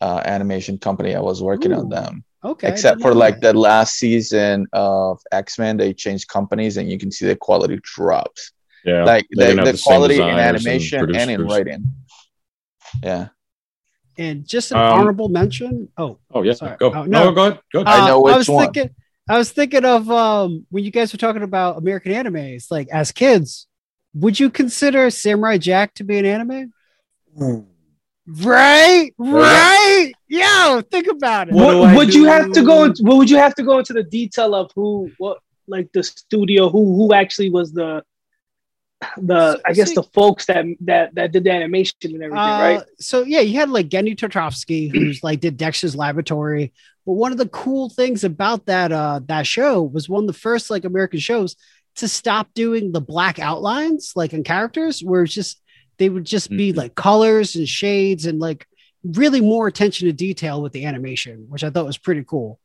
uh, 0.00 0.22
animation 0.24 0.78
company. 0.78 1.14
I 1.14 1.20
was 1.20 1.42
working 1.42 1.72
Ooh. 1.72 1.80
on 1.80 1.88
them. 1.88 2.24
Okay. 2.42 2.68
Except 2.68 3.02
for 3.02 3.14
like 3.14 3.40
the 3.40 3.52
last 3.52 3.94
season 3.94 4.66
of 4.72 5.20
X 5.32 5.58
Men, 5.58 5.76
they 5.76 5.92
changed 5.92 6.28
companies, 6.28 6.76
and 6.76 6.90
you 6.90 6.98
can 6.98 7.10
see 7.10 7.26
the 7.26 7.36
quality 7.36 7.78
drops. 7.82 8.52
Yeah, 8.84 9.04
like 9.04 9.26
the, 9.30 9.54
the, 9.54 9.72
the 9.72 9.82
quality 9.84 10.14
in 10.14 10.22
animation 10.22 11.00
and, 11.00 11.16
and, 11.16 11.30
in 11.30 11.46
writing. 11.46 11.84
Yeah. 13.02 13.28
And 14.18 14.46
just 14.46 14.70
an 14.70 14.78
um, 14.78 15.00
honorable 15.00 15.28
mention. 15.28 15.88
Oh, 15.96 16.18
oh 16.30 16.42
yeah, 16.42 16.52
sorry. 16.52 16.76
go. 16.78 16.92
Oh, 16.92 17.04
no. 17.04 17.24
no, 17.24 17.32
go 17.32 17.46
ahead. 17.46 17.60
Go 17.72 17.80
ahead. 17.80 18.00
Uh, 18.00 18.02
I 18.02 18.08
know 18.08 18.20
which 18.20 18.34
I 18.34 18.38
was 18.38 18.48
one. 18.48 18.64
Thinking, 18.64 18.94
I 19.28 19.38
was 19.38 19.52
thinking 19.52 19.84
of 19.84 20.10
um, 20.10 20.66
when 20.70 20.84
you 20.84 20.90
guys 20.90 21.12
were 21.12 21.18
talking 21.18 21.42
about 21.42 21.78
American 21.78 22.12
animes. 22.12 22.70
Like 22.70 22.88
as 22.88 23.12
kids, 23.12 23.66
would 24.14 24.38
you 24.38 24.50
consider 24.50 25.08
Samurai 25.10 25.58
Jack 25.58 25.94
to 25.94 26.04
be 26.04 26.18
an 26.18 26.26
anime? 26.26 26.72
Mm. 27.38 27.66
Right, 28.26 29.12
right. 29.18 30.12
Yo, 30.28 30.82
think 30.90 31.08
about 31.08 31.48
it. 31.48 31.54
What, 31.54 31.96
would 31.96 32.14
you 32.14 32.26
have 32.26 32.52
to 32.52 32.62
go? 32.62 32.88
What 33.00 33.16
would 33.16 33.30
you 33.30 33.38
have 33.38 33.54
to 33.56 33.62
go 33.62 33.78
into 33.78 33.92
the 33.92 34.04
detail 34.04 34.54
of 34.54 34.70
who, 34.74 35.10
what, 35.18 35.38
like 35.66 35.90
the 35.92 36.02
studio, 36.02 36.68
who, 36.68 36.96
who 36.96 37.12
actually 37.14 37.50
was 37.50 37.72
the, 37.72 38.04
the, 39.16 39.60
I 39.64 39.72
guess 39.72 39.94
the 39.94 40.02
folks 40.02 40.46
that 40.46 40.64
that 40.80 41.14
that 41.14 41.32
did 41.32 41.44
the 41.44 41.50
animation 41.50 41.96
and 42.04 42.22
everything, 42.22 42.38
uh, 42.38 42.58
right? 42.60 42.82
So 42.98 43.22
yeah, 43.22 43.40
you 43.40 43.58
had 43.58 43.70
like 43.70 43.88
Genndy 43.88 44.16
Tartakovsky, 44.16 44.90
who's 44.90 45.22
like 45.22 45.40
did 45.40 45.56
Dexter's 45.56 45.96
Laboratory. 45.96 46.72
But 47.06 47.12
one 47.14 47.32
of 47.32 47.38
the 47.38 47.48
cool 47.48 47.88
things 47.88 48.24
about 48.24 48.66
that 48.66 48.92
uh 48.92 49.20
that 49.26 49.46
show 49.46 49.82
was 49.82 50.08
one 50.08 50.24
of 50.24 50.26
the 50.26 50.32
first 50.32 50.70
like 50.70 50.84
American 50.84 51.18
shows 51.18 51.56
to 51.96 52.08
stop 52.08 52.48
doing 52.54 52.92
the 52.92 53.00
black 53.00 53.38
outlines 53.38 54.12
like 54.16 54.32
in 54.32 54.44
characters 54.44 55.00
where 55.00 55.22
it's 55.22 55.34
just 55.34 55.60
they 55.98 56.08
would 56.08 56.24
just 56.24 56.50
be 56.50 56.70
mm-hmm. 56.70 56.78
like 56.78 56.94
colors 56.94 57.56
and 57.56 57.68
shades 57.68 58.26
and 58.26 58.38
like 58.38 58.66
really 59.02 59.40
more 59.40 59.66
attention 59.66 60.06
to 60.06 60.12
detail 60.12 60.62
with 60.62 60.72
the 60.72 60.86
animation 60.86 61.46
which 61.48 61.64
i 61.64 61.70
thought 61.70 61.86
was 61.86 61.98
pretty 61.98 62.24
cool 62.24 62.58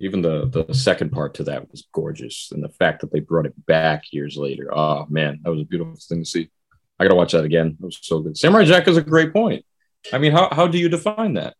even 0.00 0.22
the 0.22 0.46
the 0.66 0.74
second 0.74 1.10
part 1.10 1.34
to 1.34 1.44
that 1.44 1.70
was 1.70 1.86
gorgeous, 1.92 2.50
and 2.52 2.62
the 2.62 2.68
fact 2.68 3.00
that 3.00 3.12
they 3.12 3.20
brought 3.20 3.46
it 3.46 3.66
back 3.66 4.04
years 4.12 4.36
later. 4.36 4.70
Oh 4.72 5.06
man, 5.08 5.40
that 5.42 5.50
was 5.50 5.60
a 5.60 5.64
beautiful 5.64 5.96
thing 5.96 6.22
to 6.22 6.28
see. 6.28 6.50
I 6.98 7.04
gotta 7.04 7.16
watch 7.16 7.32
that 7.32 7.44
again. 7.44 7.76
It 7.80 7.84
was 7.84 7.98
so 8.00 8.20
good. 8.20 8.36
Samurai 8.36 8.64
Jack 8.64 8.88
is 8.88 8.96
a 8.96 9.02
great 9.02 9.32
point. 9.32 9.64
I 10.12 10.18
mean, 10.18 10.32
how 10.32 10.48
how 10.52 10.66
do 10.66 10.78
you 10.78 10.88
define 10.88 11.34
that? 11.34 11.54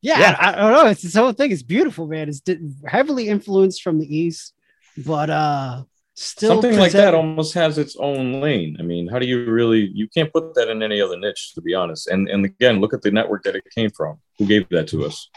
Yeah, 0.00 0.20
Yeah. 0.20 0.36
I, 0.38 0.52
I 0.52 0.56
don't 0.56 0.72
know. 0.72 0.90
It's 0.90 1.02
this 1.02 1.14
whole 1.14 1.32
thing. 1.32 1.50
It's 1.50 1.62
beautiful, 1.62 2.06
man. 2.06 2.28
It's 2.28 2.40
di- 2.40 2.60
heavily 2.86 3.28
influenced 3.28 3.82
from 3.82 3.98
the 3.98 4.16
east, 4.16 4.54
but 4.96 5.28
uh, 5.28 5.82
still 6.14 6.50
Something 6.50 6.78
like 6.78 6.92
that 6.92 7.14
almost 7.14 7.54
has 7.54 7.78
its 7.78 7.96
own 7.96 8.40
lane. 8.40 8.76
I 8.78 8.82
mean, 8.82 9.08
how 9.08 9.18
do 9.18 9.26
you 9.26 9.50
really? 9.50 9.90
You 9.92 10.08
can't 10.08 10.32
put 10.32 10.54
that 10.54 10.68
in 10.68 10.82
any 10.82 11.00
other 11.00 11.18
niche, 11.18 11.52
to 11.54 11.60
be 11.60 11.74
honest. 11.74 12.08
And 12.08 12.28
and 12.28 12.44
again, 12.44 12.80
look 12.80 12.94
at 12.94 13.02
the 13.02 13.10
network 13.10 13.42
that 13.44 13.56
it 13.56 13.64
came 13.74 13.90
from. 13.90 14.18
Who 14.38 14.46
gave 14.46 14.68
that 14.70 14.88
to 14.88 15.04
us? 15.04 15.28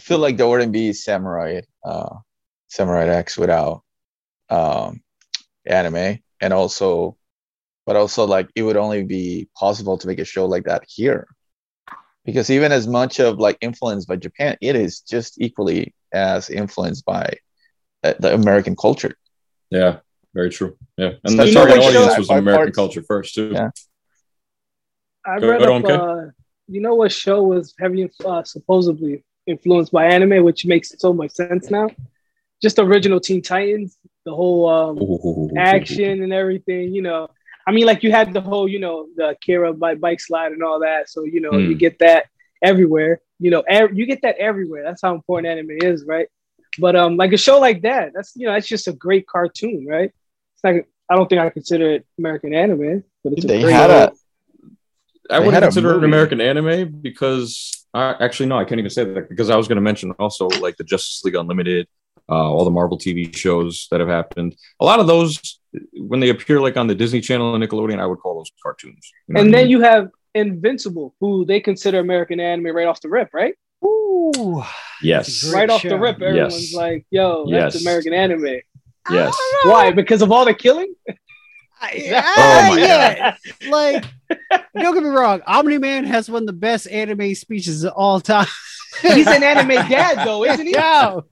I 0.00 0.02
feel 0.02 0.16
like 0.18 0.38
there 0.38 0.48
wouldn't 0.48 0.72
be 0.72 0.94
Samurai, 0.94 1.60
uh, 1.84 2.16
Samurai 2.68 3.06
X 3.08 3.36
without 3.36 3.82
um, 4.48 5.02
anime, 5.66 6.20
and 6.40 6.52
also, 6.54 7.18
but 7.84 7.96
also 7.96 8.24
like 8.26 8.48
it 8.54 8.62
would 8.62 8.78
only 8.78 9.04
be 9.04 9.50
possible 9.54 9.98
to 9.98 10.06
make 10.06 10.18
a 10.18 10.24
show 10.24 10.46
like 10.46 10.64
that 10.64 10.84
here, 10.88 11.26
because 12.24 12.48
even 12.48 12.72
as 12.72 12.88
much 12.88 13.20
of 13.20 13.36
like 13.38 13.58
influenced 13.60 14.08
by 14.08 14.16
Japan, 14.16 14.56
it 14.62 14.74
is 14.74 15.00
just 15.00 15.38
equally 15.38 15.94
as 16.14 16.48
influenced 16.48 17.04
by 17.04 17.34
uh, 18.02 18.14
the 18.20 18.32
American 18.32 18.74
culture. 18.76 19.14
Yeah, 19.68 19.98
very 20.32 20.48
true. 20.48 20.78
Yeah, 20.96 21.10
and 21.24 21.32
So 21.36 21.44
the 21.44 21.52
target 21.52 21.76
what 21.76 21.88
audience 21.88 21.92
show- 21.92 22.18
was 22.20 22.26
Sci-fi 22.28 22.38
American 22.38 22.64
parts- 22.72 22.76
culture 22.76 23.02
first 23.02 23.34
too. 23.34 23.50
Yeah. 23.52 23.68
I 25.26 25.36
read 25.36 25.60
go 25.60 25.64
up. 25.64 25.70
on, 25.74 25.82
Kay. 25.82 25.92
Uh, 25.92 26.30
you 26.68 26.80
know 26.80 26.94
what 26.94 27.12
show 27.12 27.42
was 27.42 27.74
heavily 27.78 28.10
uh, 28.24 28.42
supposedly 28.44 29.24
influenced 29.46 29.92
by 29.92 30.06
anime, 30.06 30.44
which 30.44 30.66
makes 30.66 30.92
so 30.98 31.12
much 31.12 31.32
sense 31.32 31.70
now. 31.70 31.88
Just 32.62 32.78
original 32.78 33.20
Teen 33.20 33.42
Titans, 33.42 33.96
the 34.24 34.34
whole 34.34 34.68
um, 34.68 34.98
action 35.56 36.22
and 36.22 36.32
everything. 36.32 36.94
You 36.94 37.02
know, 37.02 37.28
I 37.66 37.72
mean, 37.72 37.86
like 37.86 38.02
you 38.02 38.12
had 38.12 38.32
the 38.34 38.40
whole, 38.40 38.68
you 38.68 38.78
know, 38.78 39.06
the 39.16 39.30
Akira 39.30 39.72
bike 39.72 40.00
bike 40.00 40.20
slide 40.20 40.52
and 40.52 40.62
all 40.62 40.80
that. 40.80 41.08
So 41.08 41.24
you 41.24 41.40
know, 41.40 41.52
Hmm. 41.52 41.70
you 41.70 41.74
get 41.74 41.98
that 42.00 42.26
everywhere. 42.62 43.20
You 43.38 43.50
know, 43.50 43.60
ev- 43.62 43.96
you 43.96 44.04
get 44.06 44.22
that 44.22 44.36
everywhere. 44.36 44.82
That's 44.84 45.00
how 45.02 45.14
important 45.14 45.46
anime 45.50 45.70
is, 45.82 46.04
right? 46.06 46.28
But 46.78 46.94
um, 46.96 47.16
like 47.16 47.32
a 47.32 47.38
show 47.38 47.58
like 47.58 47.82
that, 47.82 48.12
that's 48.14 48.32
you 48.36 48.46
know, 48.46 48.52
that's 48.52 48.68
just 48.68 48.86
a 48.88 48.92
great 48.92 49.26
cartoon, 49.26 49.86
right? 49.88 50.10
It's 50.54 50.64
like 50.64 50.86
I 51.08 51.16
don't 51.16 51.28
think 51.28 51.40
I 51.40 51.48
consider 51.50 51.90
it 51.92 52.06
American 52.18 52.54
anime, 52.54 53.02
but 53.24 53.32
it's 53.32 53.44
a 53.44 53.48
They 53.48 53.62
great 53.62 53.72
had 53.72 53.90
a 53.90 54.12
I 55.30 55.38
wouldn't 55.38 55.54
had 55.54 55.62
a 55.62 55.66
consider 55.66 55.92
it 55.92 55.98
an. 55.98 56.04
American 56.04 56.40
anime 56.40 57.00
because 57.00 57.79
I 57.92 58.14
actually 58.20 58.46
no, 58.46 58.58
I 58.58 58.64
can't 58.64 58.78
even 58.78 58.90
say 58.90 59.04
that 59.04 59.28
because 59.28 59.50
I 59.50 59.56
was 59.56 59.66
going 59.68 59.76
to 59.76 59.82
mention 59.82 60.12
also 60.12 60.48
like 60.60 60.76
the 60.76 60.84
Justice 60.84 61.22
League 61.24 61.34
Unlimited, 61.34 61.88
uh, 62.28 62.34
all 62.34 62.64
the 62.64 62.70
Marvel 62.70 62.96
TV 62.98 63.34
shows 63.34 63.88
that 63.90 64.00
have 64.00 64.08
happened. 64.08 64.54
A 64.80 64.84
lot 64.84 65.00
of 65.00 65.06
those, 65.08 65.58
when 65.94 66.20
they 66.20 66.28
appear 66.28 66.60
like 66.60 66.76
on 66.76 66.86
the 66.86 66.94
Disney 66.94 67.20
Channel 67.20 67.54
and 67.54 67.64
Nickelodeon, 67.64 67.98
I 67.98 68.06
would 68.06 68.18
call 68.20 68.36
those 68.36 68.50
cartoons. 68.62 69.10
You 69.28 69.34
know 69.34 69.40
and 69.40 69.50
what 69.50 69.56
I 69.56 69.58
then 69.60 69.64
mean? 69.66 69.70
you 69.70 69.80
have 69.82 70.08
Invincible, 70.34 71.14
who 71.20 71.44
they 71.44 71.58
consider 71.60 71.98
American 71.98 72.38
anime 72.38 72.74
right 72.74 72.86
off 72.86 73.00
the 73.00 73.08
rip, 73.08 73.30
right? 73.34 73.54
Ooh, 73.84 74.62
yes, 75.02 75.42
Great 75.42 75.54
right 75.54 75.70
off 75.70 75.80
show. 75.80 75.88
the 75.88 75.98
rip, 75.98 76.22
everyone's 76.22 76.70
Yes. 76.72 76.74
like, 76.74 77.04
"Yo, 77.10 77.50
that's 77.50 77.74
Yes. 77.74 77.82
American 77.84 78.12
anime." 78.14 78.60
yes. 79.10 79.36
Why? 79.64 79.90
Because 79.90 80.22
of 80.22 80.30
all 80.30 80.44
the 80.44 80.54
killing? 80.54 80.94
I- 81.80 82.22
Oh 82.70 82.74
my 82.74 82.80
yeah. 82.80 83.36
Like, 83.68 84.04
don't 84.74 84.94
get 84.94 85.02
me 85.02 85.08
wrong. 85.08 85.40
Omni 85.46 85.78
Man 85.78 86.04
has 86.04 86.30
one 86.30 86.42
of 86.42 86.46
the 86.46 86.52
best 86.52 86.86
anime 86.88 87.34
speeches 87.34 87.84
of 87.84 87.92
all 87.94 88.20
time. 88.20 88.46
He's 89.02 89.26
an 89.26 89.42
anime 89.52 89.88
dad, 89.88 90.26
though, 90.26 90.44
isn't 90.44 90.66
he? 90.66 90.72
Yo, 90.74 91.24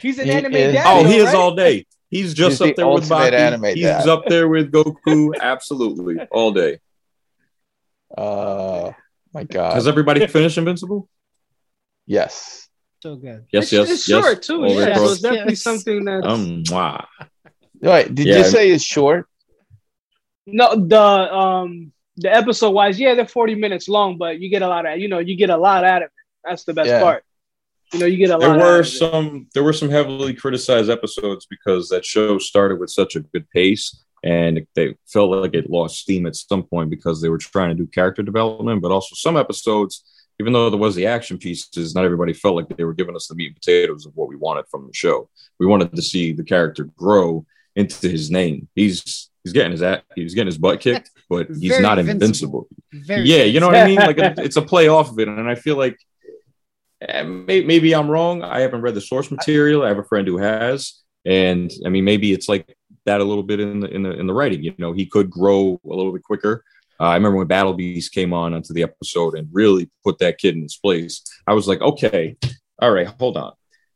He's 0.00 0.18
an 0.18 0.26
He 0.26 0.32
anime 0.32 0.54
is. 0.54 0.74
dad. 0.74 0.84
Oh, 0.86 1.02
though, 1.02 1.08
he 1.08 1.16
is 1.18 1.26
right? 1.26 1.34
all 1.34 1.54
day. 1.54 1.86
He's 2.08 2.32
just 2.34 2.50
He's 2.52 2.58
the 2.60 2.70
up 2.70 2.76
there 2.76 2.86
with 2.88 3.10
ultimate 3.10 3.32
Baki. 3.34 3.38
anime 3.38 3.64
He's 3.64 3.82
dad. 3.82 4.08
up 4.08 4.24
there 4.26 4.48
with 4.48 4.70
Goku. 4.72 5.32
Absolutely, 5.40 6.18
all 6.30 6.52
day. 6.52 6.78
uh, 8.16 8.92
my 9.32 9.44
God, 9.44 9.74
Has 9.74 9.88
everybody 9.88 10.26
finished 10.26 10.58
Invincible? 10.58 11.08
yes. 12.06 12.68
so 13.02 13.16
good. 13.16 13.44
Yes, 13.52 13.64
It's, 13.64 13.72
yes, 13.72 13.90
it's 13.90 14.08
yes. 14.08 14.24
short 14.24 14.42
too. 14.42 14.64
All 14.64 14.70
Yeah, 14.80 14.86
right, 14.86 14.96
so 14.96 15.04
it's 15.12 15.20
definitely 15.20 15.52
Yes. 15.52 15.60
something 15.62 16.04
that. 16.04 16.24
Um, 16.24 16.62
mwah. 16.64 17.04
Wait, 17.80 18.14
did 18.14 18.26
Yeah. 18.26 18.38
you 18.38 18.44
say 18.44 18.70
it's 18.70 18.84
short? 18.84 19.28
No, 20.46 20.74
the 20.74 21.00
um 21.00 21.92
the 22.16 22.32
episode 22.32 22.70
wise, 22.70 22.98
yeah, 23.00 23.14
they're 23.14 23.26
forty 23.26 23.54
minutes 23.54 23.88
long, 23.88 24.18
but 24.18 24.38
you 24.40 24.48
get 24.50 24.62
a 24.62 24.68
lot 24.68 24.86
of 24.86 24.98
you 24.98 25.08
know 25.08 25.18
you 25.18 25.36
get 25.36 25.50
a 25.50 25.56
lot 25.56 25.84
out 25.84 26.02
of 26.02 26.06
it. 26.06 26.12
That's 26.44 26.64
the 26.64 26.74
best 26.74 26.88
Yeah. 26.88 27.00
part. 27.00 27.24
You 27.92 28.00
know, 28.00 28.06
you 28.06 28.16
get 28.16 28.30
a 28.34 28.38
there 28.38 28.48
lot. 28.48 28.60
out 28.60 28.64
were 28.66 28.80
of 28.80 28.86
it. 28.86 28.90
some 28.90 29.46
there 29.54 29.62
were 29.62 29.72
some 29.72 29.88
heavily 29.90 30.34
criticized 30.34 30.90
episodes 30.90 31.46
because 31.46 31.88
that 31.90 32.04
show 32.04 32.38
started 32.38 32.78
with 32.80 32.90
such 32.90 33.14
a 33.16 33.20
good 33.20 33.48
pace 33.50 34.02
and 34.24 34.66
they 34.74 34.96
felt 35.06 35.30
like 35.30 35.54
it 35.54 35.68
lost 35.70 35.98
steam 35.98 36.24
at 36.26 36.34
some 36.34 36.62
point 36.62 36.88
because 36.90 37.20
they 37.20 37.28
were 37.28 37.38
trying 37.38 37.68
to 37.68 37.74
do 37.74 37.86
character 37.86 38.22
development 38.22 38.80
but 38.80 38.90
also 38.90 39.14
some 39.14 39.36
episodes 39.36 40.02
even 40.40 40.52
though 40.52 40.70
there 40.70 40.78
was 40.80 40.94
the 40.94 41.06
action 41.06 41.36
pieces 41.36 41.94
not 41.94 42.04
everybody 42.06 42.32
felt 42.32 42.56
like 42.56 42.68
they 42.76 42.84
were 42.84 42.94
giving 42.94 43.14
us 43.14 43.26
the 43.28 43.34
meat 43.34 43.48
and 43.48 43.56
potatoes 43.56 44.06
of 44.06 44.12
what 44.16 44.28
we 44.30 44.34
wanted 44.36 44.64
from 44.70 44.86
the 44.86 44.94
show 44.94 45.28
we 45.60 45.66
wanted 45.66 45.94
to 45.94 46.00
see 46.02 46.32
the 46.32 46.42
character 46.42 46.84
grow 46.96 47.44
into 47.76 48.08
his 48.08 48.30
name 48.30 48.66
he's 48.74 49.28
he's 49.44 49.52
getting 49.52 49.72
his 49.72 49.82
at, 49.82 50.04
he's 50.16 50.34
getting 50.34 50.46
his 50.46 50.58
butt 50.58 50.80
kicked 50.80 51.10
but 51.30 51.46
he's 51.48 51.78
not 51.80 51.98
invincible. 51.98 52.66
invincible 52.92 53.18
yeah, 53.24 53.44
you 53.44 53.60
know 53.60 53.66
what 53.66 53.76
I 53.76 53.86
mean. 53.86 53.96
Like 53.98 54.18
it- 54.18 54.38
it's 54.38 54.56
a 54.56 54.62
play 54.62 54.88
off 54.88 55.10
of 55.10 55.18
it, 55.18 55.28
and 55.28 55.48
I 55.48 55.54
feel 55.54 55.76
like 55.76 55.96
eh, 57.00 57.22
may- 57.22 57.64
maybe 57.64 57.94
I'm 57.94 58.08
wrong. 58.10 58.42
I 58.42 58.60
haven't 58.60 58.82
read 58.82 58.94
the 58.94 59.00
source 59.00 59.30
material. 59.30 59.82
I 59.82 59.88
have 59.88 59.98
a 59.98 60.04
friend 60.04 60.26
who 60.26 60.38
has, 60.38 61.00
and 61.24 61.70
I 61.84 61.88
mean 61.88 62.04
maybe 62.04 62.32
it's 62.32 62.48
like 62.48 62.76
that 63.06 63.20
a 63.20 63.24
little 63.24 63.42
bit 63.42 63.60
in 63.60 63.80
the 63.80 63.88
in 63.88 64.02
the 64.02 64.12
in 64.12 64.26
the 64.26 64.32
writing. 64.34 64.62
You 64.62 64.74
know, 64.78 64.92
he 64.92 65.06
could 65.06 65.30
grow 65.30 65.80
a 65.84 65.88
little 65.94 66.12
bit 66.12 66.22
quicker. 66.22 66.64
Uh, 67.00 67.04
I 67.04 67.14
remember 67.14 67.38
when 67.38 67.48
Battle 67.48 67.74
Beast 67.74 68.12
came 68.12 68.32
on 68.32 68.54
onto 68.54 68.72
the 68.72 68.84
episode 68.84 69.36
and 69.36 69.48
really 69.52 69.90
put 70.04 70.18
that 70.20 70.38
kid 70.38 70.54
in 70.54 70.62
his 70.62 70.76
place. 70.76 71.22
I 71.46 71.52
was 71.52 71.66
like, 71.66 71.80
okay, 71.80 72.36
all 72.80 72.92
right, 72.92 73.06
hold 73.18 73.36
on. 73.36 73.52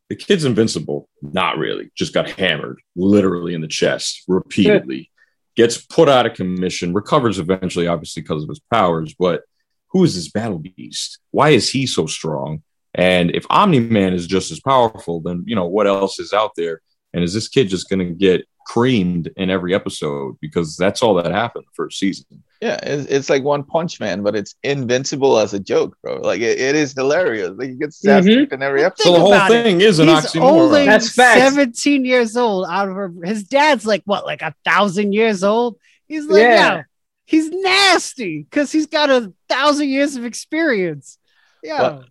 The 0.09 0.17
kid's 0.17 0.43
invincible. 0.43 1.07
Not 1.21 1.57
really. 1.57 1.91
Just 1.95 2.13
got 2.13 2.29
hammered 2.29 2.81
literally 2.97 3.53
in 3.53 3.61
the 3.61 3.67
chest 3.69 4.23
repeatedly. 4.27 5.11
Gets 5.59 5.85
put 5.87 6.07
out 6.07 6.25
of 6.25 6.35
commission, 6.35 6.93
recovers 6.93 7.37
eventually, 7.37 7.85
obviously, 7.85 8.21
because 8.21 8.43
of 8.43 8.47
his 8.47 8.61
powers. 8.71 9.13
But 9.13 9.41
who 9.89 10.05
is 10.05 10.15
this 10.15 10.31
battle 10.31 10.57
beast? 10.57 11.19
Why 11.31 11.49
is 11.49 11.69
he 11.69 11.85
so 11.85 12.05
strong? 12.05 12.63
And 12.93 13.35
if 13.35 13.45
Omni 13.49 13.81
Man 13.81 14.13
is 14.13 14.25
just 14.25 14.51
as 14.51 14.61
powerful, 14.61 15.19
then 15.19 15.43
you 15.47 15.57
know 15.57 15.67
what 15.67 15.85
else 15.85 16.17
is 16.17 16.31
out 16.31 16.51
there? 16.55 16.79
And 17.13 17.25
is 17.25 17.33
this 17.33 17.49
kid 17.49 17.67
just 17.67 17.89
going 17.89 17.99
to 17.99 18.05
get 18.05 18.47
creamed 18.69 19.31
in 19.35 19.49
every 19.49 19.73
episode? 19.73 20.37
Because 20.41 20.77
that's 20.77 21.01
all 21.01 21.15
that 21.15 21.31
happened 21.31 21.65
the 21.65 21.75
first 21.75 21.97
season. 21.97 22.43
Yeah, 22.61 22.77
it's, 22.83 23.09
it's 23.09 23.29
like 23.29 23.43
One 23.43 23.63
Punch 23.63 23.99
Man, 23.99 24.21
but 24.21 24.35
it's 24.35 24.53
invincible 24.63 25.39
as 25.39 25.53
a 25.53 25.59
joke, 25.59 25.97
bro. 26.03 26.17
Like 26.21 26.41
it, 26.41 26.59
it 26.59 26.75
is 26.75 26.93
hilarious. 26.93 27.51
Like 27.55 27.69
he 27.69 27.75
gets 27.75 28.01
his 28.01 28.09
ass 28.09 28.25
Mhm. 28.25 28.51
in 28.53 28.61
every 28.61 28.83
episode. 28.83 29.03
So 29.05 29.13
the 29.13 29.19
whole 29.19 29.47
thing 29.47 29.81
is 29.81 29.99
an 29.99 30.09
He's 30.09 30.17
oxymoron. 30.25 30.41
only 30.41 30.85
That's 30.85 31.11
facts. 31.13 31.39
17 31.55 32.05
years 32.05 32.35
old 32.37 32.67
out 32.69 32.89
of 32.89 32.95
her. 32.95 33.11
His 33.23 33.43
dad's 33.45 33.85
like, 33.85 34.03
what, 34.05 34.25
like 34.25 34.41
a 34.41 34.53
thousand 34.65 35.13
years 35.13 35.43
old? 35.43 35.77
He's 36.07 36.25
like, 36.25 36.41
Yeah. 36.43 36.75
yeah, 36.75 36.83
he's 37.25 37.49
nasty 37.49 38.43
because 38.43 38.71
he's 38.71 38.87
got 38.87 39.09
a 39.09 39.33
thousand 39.47 39.87
years 39.89 40.15
of 40.15 40.25
experience. 40.25 41.17
Yeah. 41.63 41.81
What? 41.81 42.05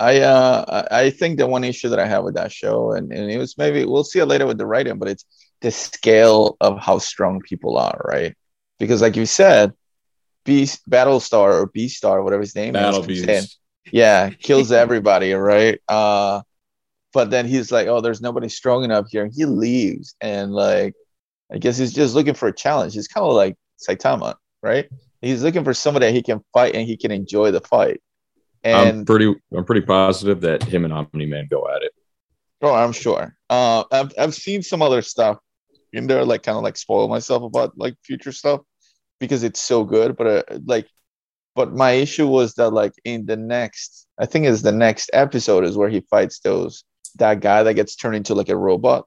I 0.00 0.20
uh 0.20 0.84
I 0.90 1.00
I 1.04 1.10
think 1.10 1.38
the 1.38 1.46
one 1.46 1.64
issue 1.64 1.88
that 1.90 2.00
I 2.00 2.06
have 2.06 2.24
with 2.24 2.34
that 2.34 2.50
show, 2.52 2.92
and, 2.92 3.10
and 3.12 3.30
it 3.30 3.38
was 3.38 3.56
maybe 3.56 3.84
we'll 3.84 4.02
see 4.04 4.18
it 4.18 4.26
later 4.26 4.44
with 4.46 4.58
the 4.58 4.66
writing, 4.66 4.98
but 4.98 5.08
it's 5.08 5.24
the 5.64 5.70
scale 5.70 6.58
of 6.60 6.78
how 6.78 6.98
strong 6.98 7.40
people 7.40 7.78
are, 7.78 7.98
right? 8.04 8.36
Because 8.78 9.00
like 9.00 9.16
you 9.16 9.24
said, 9.24 9.72
Beast 10.44 10.88
Battlestar 10.88 11.54
or 11.54 11.66
Beast 11.66 11.96
Star, 11.96 12.22
whatever 12.22 12.42
his 12.42 12.54
name 12.54 12.74
Battle 12.74 13.00
is, 13.00 13.06
comes 13.06 13.22
in, 13.22 13.44
yeah, 13.90 14.28
kills 14.28 14.70
everybody, 14.84 15.32
right? 15.32 15.80
Uh 15.88 16.42
but 17.14 17.30
then 17.30 17.46
he's 17.46 17.72
like, 17.72 17.86
Oh, 17.86 18.02
there's 18.02 18.20
nobody 18.20 18.48
strong 18.50 18.84
enough 18.84 19.06
here, 19.10 19.24
and 19.24 19.32
he 19.34 19.46
leaves, 19.46 20.14
and 20.20 20.52
like 20.52 20.94
I 21.50 21.56
guess 21.56 21.78
he's 21.78 21.94
just 21.94 22.14
looking 22.14 22.34
for 22.34 22.48
a 22.48 22.54
challenge. 22.54 22.92
He's 22.92 23.08
kind 23.08 23.24
of 23.24 23.32
like 23.32 23.56
Saitama, 23.88 24.34
right? 24.62 24.88
He's 25.22 25.42
looking 25.42 25.64
for 25.64 25.72
somebody 25.72 26.06
that 26.06 26.12
he 26.12 26.22
can 26.22 26.44
fight 26.52 26.74
and 26.74 26.86
he 26.86 26.98
can 26.98 27.10
enjoy 27.10 27.52
the 27.52 27.62
fight. 27.62 28.02
And 28.62 28.98
I'm 28.98 29.04
pretty. 29.06 29.34
I'm 29.56 29.64
pretty 29.64 29.80
positive 29.86 30.42
that 30.42 30.62
him 30.62 30.84
and 30.84 30.92
Omni 30.92 31.24
Man 31.24 31.46
go 31.50 31.66
at 31.74 31.82
it. 31.82 31.92
Oh, 32.60 32.74
I'm 32.74 32.92
sure. 32.92 33.34
Uh, 33.48 33.84
I've 33.90 34.12
I've 34.18 34.34
seen 34.34 34.62
some 34.62 34.82
other 34.82 35.00
stuff 35.00 35.38
in 35.94 36.06
there, 36.06 36.24
like 36.24 36.42
kind 36.42 36.56
of 36.58 36.64
like 36.64 36.76
spoil 36.76 37.08
myself 37.08 37.42
about 37.42 37.76
like 37.78 37.94
future 38.04 38.32
stuff 38.32 38.60
because 39.20 39.42
it's 39.44 39.60
so 39.60 39.84
good. 39.84 40.16
But 40.16 40.26
uh, 40.26 40.42
like, 40.66 40.86
but 41.54 41.72
my 41.72 41.92
issue 41.92 42.26
was 42.26 42.54
that 42.54 42.70
like 42.70 42.92
in 43.04 43.26
the 43.26 43.36
next, 43.36 44.06
I 44.18 44.26
think 44.26 44.46
is 44.46 44.62
the 44.62 44.72
next 44.72 45.10
episode 45.12 45.64
is 45.64 45.76
where 45.76 45.88
he 45.88 46.00
fights 46.10 46.40
those 46.40 46.84
that 47.16 47.40
guy 47.40 47.62
that 47.62 47.74
gets 47.74 47.94
turned 47.96 48.16
into 48.16 48.34
like 48.34 48.48
a 48.48 48.56
robot. 48.56 49.06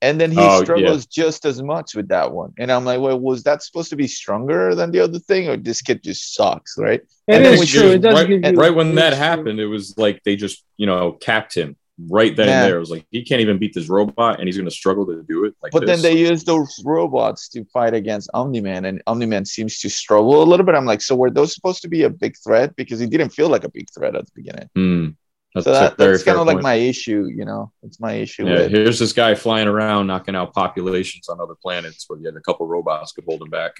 and 0.00 0.20
then 0.20 0.32
he 0.32 0.38
Oh, 0.40 0.58
yeah. 0.58 0.64
struggles 0.64 1.06
just 1.06 1.44
as 1.44 1.62
much 1.62 1.94
with 1.94 2.08
that 2.08 2.32
one. 2.32 2.52
And 2.58 2.72
I'm 2.72 2.84
like, 2.84 3.00
well, 3.00 3.18
was 3.20 3.44
that 3.44 3.62
supposed 3.62 3.90
to 3.90 3.96
be 3.96 4.08
stronger 4.08 4.74
than 4.74 4.90
the 4.90 4.98
other 5.00 5.18
thing, 5.20 5.48
or 5.48 5.56
this 5.56 5.80
kid 5.80 6.02
just 6.02 6.34
sucks, 6.34 6.76
right? 6.76 7.00
It 7.28 7.34
And 7.36 7.44
is 7.46 7.70
true. 7.70 7.82
just- 7.82 7.94
It 7.94 8.02
does 8.02 8.14
right, 8.14 8.28
give 8.28 8.44
you 8.44 8.60
right 8.60 8.74
when 8.74 8.94
that 8.96 9.12
it's 9.12 9.16
true. 9.16 9.24
happened, 9.26 9.60
it 9.60 9.66
was 9.66 9.94
like 9.96 10.20
they 10.24 10.34
just 10.36 10.64
you 10.76 10.86
know 10.86 11.12
capped 11.12 11.54
him 11.54 11.76
right 12.10 12.34
then 12.34 12.48
Yeah. 12.48 12.62
and 12.62 12.68
there. 12.70 12.76
It 12.76 12.80
was 12.80 12.90
like 12.90 13.06
he 13.10 13.22
can't 13.24 13.40
even 13.40 13.58
beat 13.58 13.74
this 13.74 13.88
robot, 13.88 14.38
and 14.38 14.48
he's 14.48 14.56
going 14.56 14.68
to 14.68 14.74
struggle 14.74 15.06
to 15.06 15.22
do 15.22 15.44
it. 15.44 15.54
Like, 15.62 15.72
But 15.72 15.86
then 15.86 16.02
they 16.02 16.16
use 16.16 16.44
those 16.44 16.82
robots 16.84 17.48
to 17.50 17.64
fight 17.66 17.94
against 17.94 18.30
Omni-Man, 18.34 18.84
and 18.84 19.02
Omni-Man 19.06 19.44
seems 19.44 19.78
to 19.80 19.90
struggle 19.90 20.42
a 20.42 20.44
little 20.44 20.64
bit. 20.66 20.74
I'm 20.74 20.86
like, 20.86 21.02
so 21.02 21.14
were 21.14 21.30
those 21.30 21.54
supposed 21.54 21.82
to 21.82 21.88
be 21.88 22.02
a 22.04 22.10
big 22.10 22.36
threat? 22.42 22.74
Because 22.76 23.00
he 23.00 23.06
didn't 23.06 23.30
feel 23.30 23.48
like 23.48 23.64
a 23.64 23.70
big 23.70 23.88
threat 23.90 24.16
at 24.16 24.26
the 24.26 24.32
beginning. 24.34 24.70
Hmm. 24.74 25.08
That's, 25.54 25.66
so 25.66 25.72
that, 25.72 25.98
that's 25.98 26.22
kind 26.22 26.38
of 26.38 26.46
like 26.46 26.62
my 26.62 26.76
issue, 26.76 27.28
you 27.34 27.44
know. 27.44 27.72
It's 27.82 28.00
my 28.00 28.14
issue 28.14 28.46
Yeah, 28.46 28.60
with 28.62 28.70
here's 28.70 28.98
this 28.98 29.12
guy 29.12 29.34
flying 29.34 29.68
around, 29.68 30.06
knocking 30.06 30.34
out 30.34 30.54
populations 30.54 31.28
on 31.28 31.42
other 31.42 31.56
planets 31.60 32.06
where 32.08 32.18
you 32.18 32.24
had 32.24 32.36
a 32.36 32.40
couple 32.40 32.66
robots 32.66 33.12
could 33.12 33.24
hold 33.28 33.42
him 33.42 33.50
back. 33.50 33.72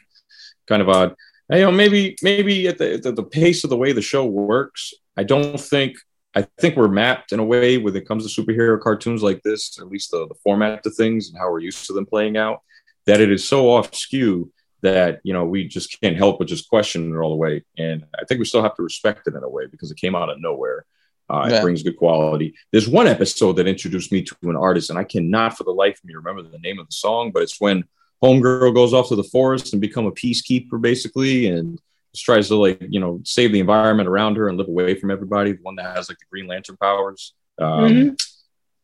Kind 0.66 0.82
of 0.82 0.90
odd. 0.90 1.14
And, 1.48 1.60
you 1.60 1.64
know, 1.64 1.72
maybe 1.72 2.16
maybe 2.22 2.68
at 2.68 2.76
the, 2.76 3.00
the 3.02 3.12
the 3.12 3.22
pace 3.22 3.64
of 3.64 3.70
the 3.70 3.76
way 3.78 3.92
the 3.92 4.02
show 4.02 4.26
works, 4.26 4.92
I 5.16 5.22
don't 5.24 5.58
think 5.58 5.96
I 6.34 6.46
think 6.60 6.76
we're 6.76 6.88
mapped 6.88 7.32
in 7.32 7.40
a 7.40 7.44
way 7.44 7.78
when 7.78 7.94
it 7.94 8.08
comes 8.08 8.32
to 8.32 8.42
superhero 8.42 8.80
cartoons 8.80 9.22
like 9.22 9.42
this, 9.42 9.78
at 9.78 9.88
least 9.88 10.10
the, 10.10 10.26
the 10.26 10.34
format 10.42 10.82
to 10.84 10.90
things 10.90 11.28
and 11.28 11.38
how 11.38 11.50
we're 11.50 11.60
used 11.60 11.86
to 11.86 11.92
them 11.92 12.06
playing 12.06 12.36
out, 12.36 12.62
that 13.06 13.20
it 13.20 13.30
is 13.30 13.46
so 13.46 13.70
off 13.70 13.94
skew 13.94 14.50
that 14.80 15.20
you 15.22 15.32
know 15.32 15.44
we 15.44 15.68
just 15.68 16.00
can't 16.00 16.16
help 16.16 16.38
but 16.38 16.48
just 16.48 16.68
question 16.68 17.14
it 17.14 17.18
all 17.18 17.30
the 17.30 17.36
way. 17.36 17.64
And 17.78 18.04
I 18.20 18.24
think 18.24 18.38
we 18.38 18.44
still 18.44 18.62
have 18.62 18.74
to 18.76 18.82
respect 18.82 19.28
it 19.28 19.34
in 19.34 19.42
a 19.42 19.48
way 19.48 19.66
because 19.66 19.90
it 19.90 19.98
came 19.98 20.14
out 20.14 20.30
of 20.30 20.40
nowhere. 20.40 20.86
Uh, 21.28 21.48
Yeah. 21.48 21.58
It 21.58 21.62
brings 21.62 21.82
good 21.82 21.96
quality. 21.96 22.54
There's 22.72 22.88
one 22.88 23.06
episode 23.06 23.54
that 23.54 23.68
introduced 23.68 24.10
me 24.10 24.22
to 24.22 24.36
an 24.42 24.56
artist, 24.56 24.90
and 24.90 24.98
I 24.98 25.04
cannot 25.04 25.56
for 25.56 25.64
the 25.64 25.70
life 25.70 25.98
of 25.98 26.04
me 26.04 26.14
remember 26.14 26.42
the 26.42 26.58
name 26.58 26.78
of 26.78 26.86
the 26.86 26.92
song, 26.92 27.30
but 27.30 27.42
it's 27.42 27.60
when 27.60 27.84
Homegirl 28.22 28.74
goes 28.74 28.94
off 28.94 29.08
to 29.08 29.16
the 29.16 29.24
forest 29.24 29.72
and 29.72 29.80
become 29.80 30.06
a 30.06 30.12
peacekeeper, 30.12 30.80
basically, 30.80 31.48
and 31.48 31.80
tries 32.14 32.48
to 32.48 32.56
like 32.56 32.78
you 32.88 33.00
know 33.00 33.20
save 33.24 33.52
the 33.52 33.60
environment 33.60 34.08
around 34.08 34.36
her 34.36 34.48
and 34.48 34.58
live 34.58 34.68
away 34.68 34.94
from 34.94 35.10
everybody. 35.10 35.52
The 35.52 35.62
one 35.62 35.76
that 35.76 35.96
has 35.96 36.08
like 36.08 36.18
the 36.18 36.26
Green 36.30 36.46
Lantern 36.46 36.76
powers. 36.76 37.34
Um, 37.60 37.84
Mhm. 37.84 38.22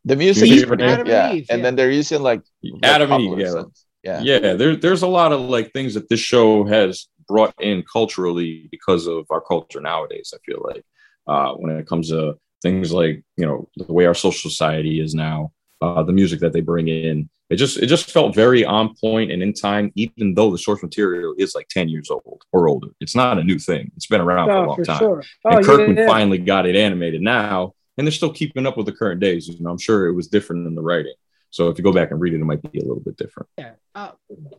the 0.04 0.16
music. 0.16 0.48
Eve, 0.48 0.58
is 0.58 0.64
pretty- 0.64 0.84
Adam 0.84 1.00
and 1.00 1.08
yeah, 1.08 1.32
Eve, 1.32 1.46
and 1.50 1.58
yeah. 1.58 1.62
then 1.62 1.76
they're 1.76 1.90
using 1.90 2.22
like, 2.22 2.42
like 2.62 2.80
Adam 2.84 3.12
Eve, 3.20 3.38
yeah. 3.38 3.62
yeah, 4.02 4.20
yeah 4.22 4.52
there, 4.54 4.76
there's 4.76 5.02
a 5.02 5.06
lot 5.08 5.32
of 5.32 5.40
like 5.40 5.72
things 5.72 5.94
that 5.94 6.08
this 6.08 6.20
show 6.20 6.64
has 6.64 7.08
brought 7.26 7.54
in 7.60 7.82
culturally 7.92 8.68
because 8.70 9.06
of 9.06 9.26
our 9.28 9.40
culture 9.42 9.80
nowadays 9.82 10.32
i 10.34 10.38
feel 10.46 10.62
like 10.64 10.82
uh, 11.26 11.52
when 11.54 11.76
it 11.76 11.86
comes 11.86 12.08
to 12.08 12.34
things 12.62 12.90
like 12.90 13.22
you 13.36 13.44
know 13.46 13.68
the 13.76 13.92
way 13.92 14.06
our 14.06 14.14
social 14.14 14.50
society 14.50 14.98
is 15.00 15.14
now 15.14 15.52
uh, 15.80 16.02
the 16.02 16.12
music 16.12 16.40
that 16.40 16.52
they 16.52 16.60
bring 16.60 16.88
in 16.88 17.28
it 17.50 17.56
just 17.56 17.78
it 17.78 17.86
just 17.86 18.10
felt 18.10 18.34
very 18.34 18.64
on 18.64 18.94
point 19.00 19.30
and 19.30 19.42
in 19.42 19.52
time 19.52 19.90
even 19.94 20.34
though 20.34 20.50
the 20.50 20.58
source 20.58 20.82
material 20.82 21.34
is 21.38 21.54
like 21.54 21.68
10 21.68 21.88
years 21.88 22.10
old 22.10 22.42
or 22.52 22.68
older 22.68 22.88
it's 23.00 23.14
not 23.14 23.38
a 23.38 23.44
new 23.44 23.58
thing 23.58 23.90
it's 23.96 24.06
been 24.06 24.20
around 24.20 24.48
for 24.48 24.52
a 24.52 24.62
Oh, 24.62 24.66
long 24.66 24.76
for 24.76 24.84
time 24.84 24.98
sure. 24.98 25.22
Oh, 25.44 25.56
and 25.56 25.64
Kirkman 25.64 25.96
yeah, 25.96 26.02
yeah. 26.02 26.08
finally 26.08 26.38
got 26.38 26.66
it 26.66 26.76
animated 26.76 27.22
now, 27.22 27.74
and 27.96 28.06
they're 28.06 28.12
still 28.12 28.32
keeping 28.32 28.66
up 28.66 28.76
with 28.76 28.86
the 28.86 28.92
current 28.92 29.20
days. 29.20 29.48
You 29.48 29.60
know, 29.60 29.70
I'm 29.70 29.78
sure 29.78 30.06
it 30.06 30.14
was 30.14 30.28
different 30.28 30.66
in 30.66 30.74
the 30.74 30.82
writing. 30.82 31.14
So 31.50 31.68
if 31.68 31.78
you 31.78 31.84
go 31.84 31.92
back 31.92 32.10
and 32.10 32.20
read 32.20 32.34
it, 32.34 32.40
it 32.40 32.44
might 32.44 32.60
be 32.70 32.78
a 32.78 32.84
little 32.84 33.02
bit 33.02 33.16
different. 33.16 33.48
Yeah. 33.56 33.72
Uh, 33.94 34.12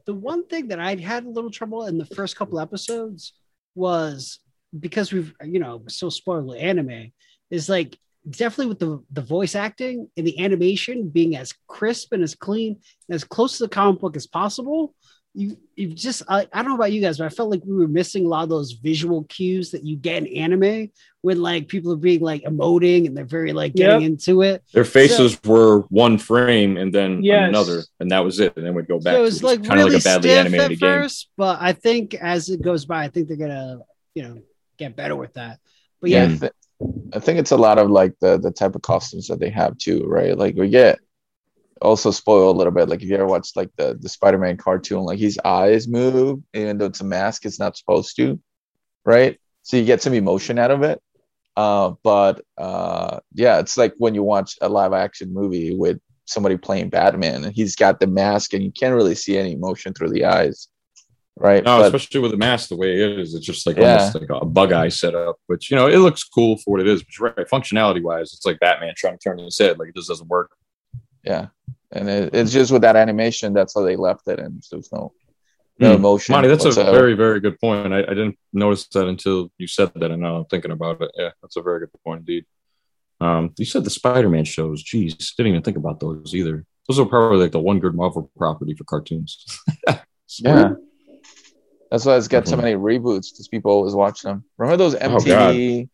the 0.06 0.14
one 0.14 0.46
thing 0.48 0.70
that 0.70 0.80
I 0.80 0.96
had 0.96 1.26
a 1.26 1.30
little 1.30 1.52
trouble 1.52 1.86
in 1.86 1.98
the 1.98 2.06
first 2.06 2.36
couple 2.36 2.60
episodes 2.60 3.34
was 3.76 4.40
because 4.78 5.14
we've, 5.14 5.34
you 5.44 5.60
know, 5.60 5.84
so 5.88 6.10
spoiled 6.10 6.48
with 6.48 6.58
anime, 6.60 7.12
is 7.52 7.70
like 7.70 7.98
definitely 8.30 8.68
with 8.68 8.80
the, 8.80 9.04
the 9.12 9.22
voice 9.22 9.56
acting 9.56 10.10
and 10.18 10.26
the 10.26 10.40
animation 10.44 11.10
being 11.10 11.36
as 11.36 11.54
crisp 11.68 12.14
and 12.14 12.24
as 12.24 12.36
clean 12.36 12.80
and 13.08 13.16
as 13.16 13.24
close 13.24 13.58
to 13.58 13.64
the 13.66 13.70
comic 13.70 14.00
book 14.02 14.16
as 14.16 14.28
possible. 14.28 14.94
You, 15.36 15.58
you 15.76 15.94
just, 15.94 16.24
I, 16.28 16.48
I 16.52 16.62
don't 16.62 16.70
know 16.70 16.76
about 16.76 16.92
you 16.92 17.02
guys, 17.02 17.20
but 17.20 17.26
I 17.26 17.30
felt 17.30 17.52
like 17.52 17.62
we 17.64 17.76
were 17.76 17.88
missing 17.88 18.26
a 18.26 18.28
lot 18.28 18.44
of 18.44 18.50
those 18.50 18.72
visual 18.74 19.26
cues 19.26 19.70
that 19.72 19.86
you 19.86 19.96
get 19.96 20.24
in 20.24 20.28
anime 20.36 20.90
when 21.22 21.40
like 21.40 21.68
people 21.68 21.94
are 21.94 21.98
being 21.98 22.20
like 22.20 22.42
emoting 22.44 23.06
and 23.06 23.16
they're 23.16 23.26
very 23.26 23.54
like 23.54 23.76
getting 23.76 24.02
into 24.02 24.42
it. 24.42 24.64
Their 24.74 24.84
faces 24.84 25.40
were 25.46 25.82
one 25.90 26.18
frame 26.18 26.78
and 26.78 26.94
then 26.94 27.24
Yes. 27.24 27.48
another, 27.48 27.84
and 28.00 28.10
that 28.10 28.26
was 28.26 28.40
it. 28.40 28.58
And 28.58 28.66
then 28.66 28.74
we'd 28.74 28.88
go 28.88 29.00
back. 29.00 29.14
So 29.14 29.18
it 29.18 29.18
to 29.18 29.22
was 29.22 29.44
like 29.44 29.64
kind 29.64 29.76
really 29.80 29.96
of 29.96 30.06
like 30.06 30.16
a 30.16 30.18
badly 30.18 30.30
stiff 30.30 30.40
at 30.40 30.46
animated 30.48 30.80
game. 30.80 30.90
first, 30.90 31.30
but 31.38 31.58
I 31.62 31.74
think 31.74 32.16
as 32.16 32.50
it 32.50 32.62
goes 32.62 32.86
by, 32.86 33.04
I 33.04 33.10
think 33.10 33.28
they're 33.28 33.38
gonna, 33.38 33.82
you 34.16 34.24
know, 34.24 34.42
get 34.78 34.96
better 34.96 35.16
with 35.16 35.36
that. 35.36 35.60
But 36.02 36.10
yeah. 36.10 36.28
yeah, 36.28 36.50
I, 37.14 37.20
think 37.20 37.40
it's 37.40 37.52
a 37.52 37.58
lot 37.58 37.78
of 37.78 37.90
like 37.90 38.14
the 38.22 38.38
the 38.38 38.52
type 38.52 38.76
of 38.76 38.82
costumes 38.82 39.28
that 39.28 39.40
they 39.40 39.50
have 39.50 39.78
too, 39.78 40.06
right? 40.06 40.38
Like 40.38 40.56
we 40.56 40.70
get 40.70 41.00
also 41.82 42.12
spoiled 42.12 42.56
a 42.56 42.58
little 42.58 42.72
bit. 42.74 42.90
Like 42.90 43.02
if 43.02 43.10
you 43.10 43.16
ever 43.16 43.26
watch 43.26 43.50
like 43.56 43.70
the 43.78 43.98
the 44.00 44.10
Spider-Man 44.10 44.58
cartoon, 44.58 45.04
like 45.04 45.20
his 45.20 45.40
eyes 45.44 45.88
move, 45.88 46.42
even 46.54 46.78
though 46.78 46.86
it's 46.86 47.02
a 47.02 47.06
mask, 47.06 47.46
it's 47.46 47.60
not 47.60 47.78
supposed 47.78 48.16
to, 48.18 48.40
right? 49.06 49.40
So 49.64 49.78
you 49.78 49.86
get 49.86 50.02
some 50.02 50.14
emotion 50.14 50.58
out 50.58 50.72
of 50.72 50.84
it. 50.84 51.02
Uh, 51.58 51.94
but 52.04 52.46
uh, 52.58 53.20
yeah, 53.34 53.60
it's 53.60 53.78
like 53.78 53.94
when 53.98 54.16
you 54.16 54.24
watch 54.24 54.58
a 54.62 54.70
live 54.70 54.94
action 54.94 55.34
movie 55.34 55.76
with 55.76 56.00
somebody 56.26 56.56
playing 56.56 56.90
Batman, 56.90 57.44
and 57.44 57.54
he's 57.54 57.76
got 57.76 58.00
the 58.00 58.08
mask, 58.08 58.54
and 58.54 58.64
you 58.64 58.72
can't 58.72 58.96
really 58.96 59.16
see 59.16 59.38
any 59.38 59.54
emotion 59.54 59.94
through 59.94 60.10
the 60.10 60.26
eyes, 60.26 60.70
right? 61.40 61.64
No, 61.64 61.80
But- 61.80 61.86
especially 61.96 62.22
with 62.22 62.32
the 62.32 62.38
mask 62.38 62.70
the 62.70 62.76
way 62.76 63.02
it 63.02 63.20
is, 63.20 63.34
it's 63.36 63.46
just 63.46 63.66
like 63.66 63.78
Yeah. 63.78 63.98
almost 63.98 64.16
like 64.16 64.30
a 64.30 64.46
bug 64.46 64.72
eye 64.72 64.90
setup. 64.90 65.38
Which 65.48 65.70
you 65.72 65.76
know, 65.78 65.88
it 65.88 65.98
looks 65.98 66.24
cool 66.24 66.58
for 66.58 66.72
what 66.72 66.82
it 66.82 66.88
is. 66.88 67.04
But 67.04 67.36
right, 67.38 67.48
functionality 67.48 68.02
wise, 68.04 68.34
it's 68.34 68.46
like 68.46 68.60
Batman 68.60 68.94
trying 68.98 69.18
to 69.18 69.24
turn 69.24 69.40
his 69.40 69.58
head, 69.58 69.80
like 69.80 69.90
it 69.90 69.96
just 69.96 70.10
doesn't 70.10 70.28
work. 70.28 70.52
yeah 71.26 71.48
and 71.92 72.08
it, 72.08 72.34
it's 72.34 72.52
just 72.54 72.72
with 72.72 72.82
that 72.84 72.96
animation 72.96 73.52
that's 73.52 73.74
how 73.76 73.82
they 73.82 73.98
left 73.98 74.26
it 74.30 74.40
and 74.40 74.64
there's 74.72 74.90
no 74.94 75.12
no 75.80 75.90
Hmm. 75.90 75.96
emotion 75.96 76.32
Montey, 76.34 76.48
that's 76.48 76.66
a 76.66 76.84
very, 76.84 77.14
very 77.14 77.40
good 77.40 77.60
point. 77.60 77.94
I, 77.94 78.00
I 78.00 78.14
didn't 78.20 78.38
notice 78.54 78.88
that 78.90 79.08
until 79.08 79.50
you 79.58 79.66
said 79.68 79.92
that, 79.96 80.12
and 80.12 80.22
now 80.22 80.36
I'm 80.38 80.46
thinking 80.46 80.72
about 80.72 81.02
it. 81.02 81.10
Yeah, 81.18 81.32
that's 81.42 81.56
a 81.56 81.62
very 81.62 81.80
good 81.82 81.90
point 82.06 82.20
indeed. 82.20 82.46
Um, 83.22 83.54
you 83.58 83.66
said 83.66 83.84
the 83.86 83.90
Spider-Man 83.90 84.44
shows. 84.46 84.84
Geez, 84.84 85.16
didn't 85.36 85.52
even 85.52 85.62
think 85.62 85.78
about 85.78 86.00
those 86.02 86.36
either. 86.36 86.66
Those 86.88 87.00
are 87.00 87.06
probably 87.06 87.38
like 87.40 87.52
the 87.54 87.60
one 87.60 87.80
good 87.80 87.96
Marvel 87.96 88.30
property 88.38 88.74
for 88.76 88.84
cartoons. 88.84 89.46
yeah 90.40 90.74
that's 91.92 92.06
why 92.06 92.16
it's 92.18 92.28
got 92.28 92.48
so 92.48 92.56
Mhm. 92.56 92.62
many 92.62 92.76
reboots 92.76 93.32
because 93.32 93.48
people 93.48 93.72
always 93.72 93.94
watch 93.96 94.22
them. 94.22 94.44
Remember 94.58 94.78
those 94.78 94.96
Oh, 94.96 95.00
mtv 95.00 95.90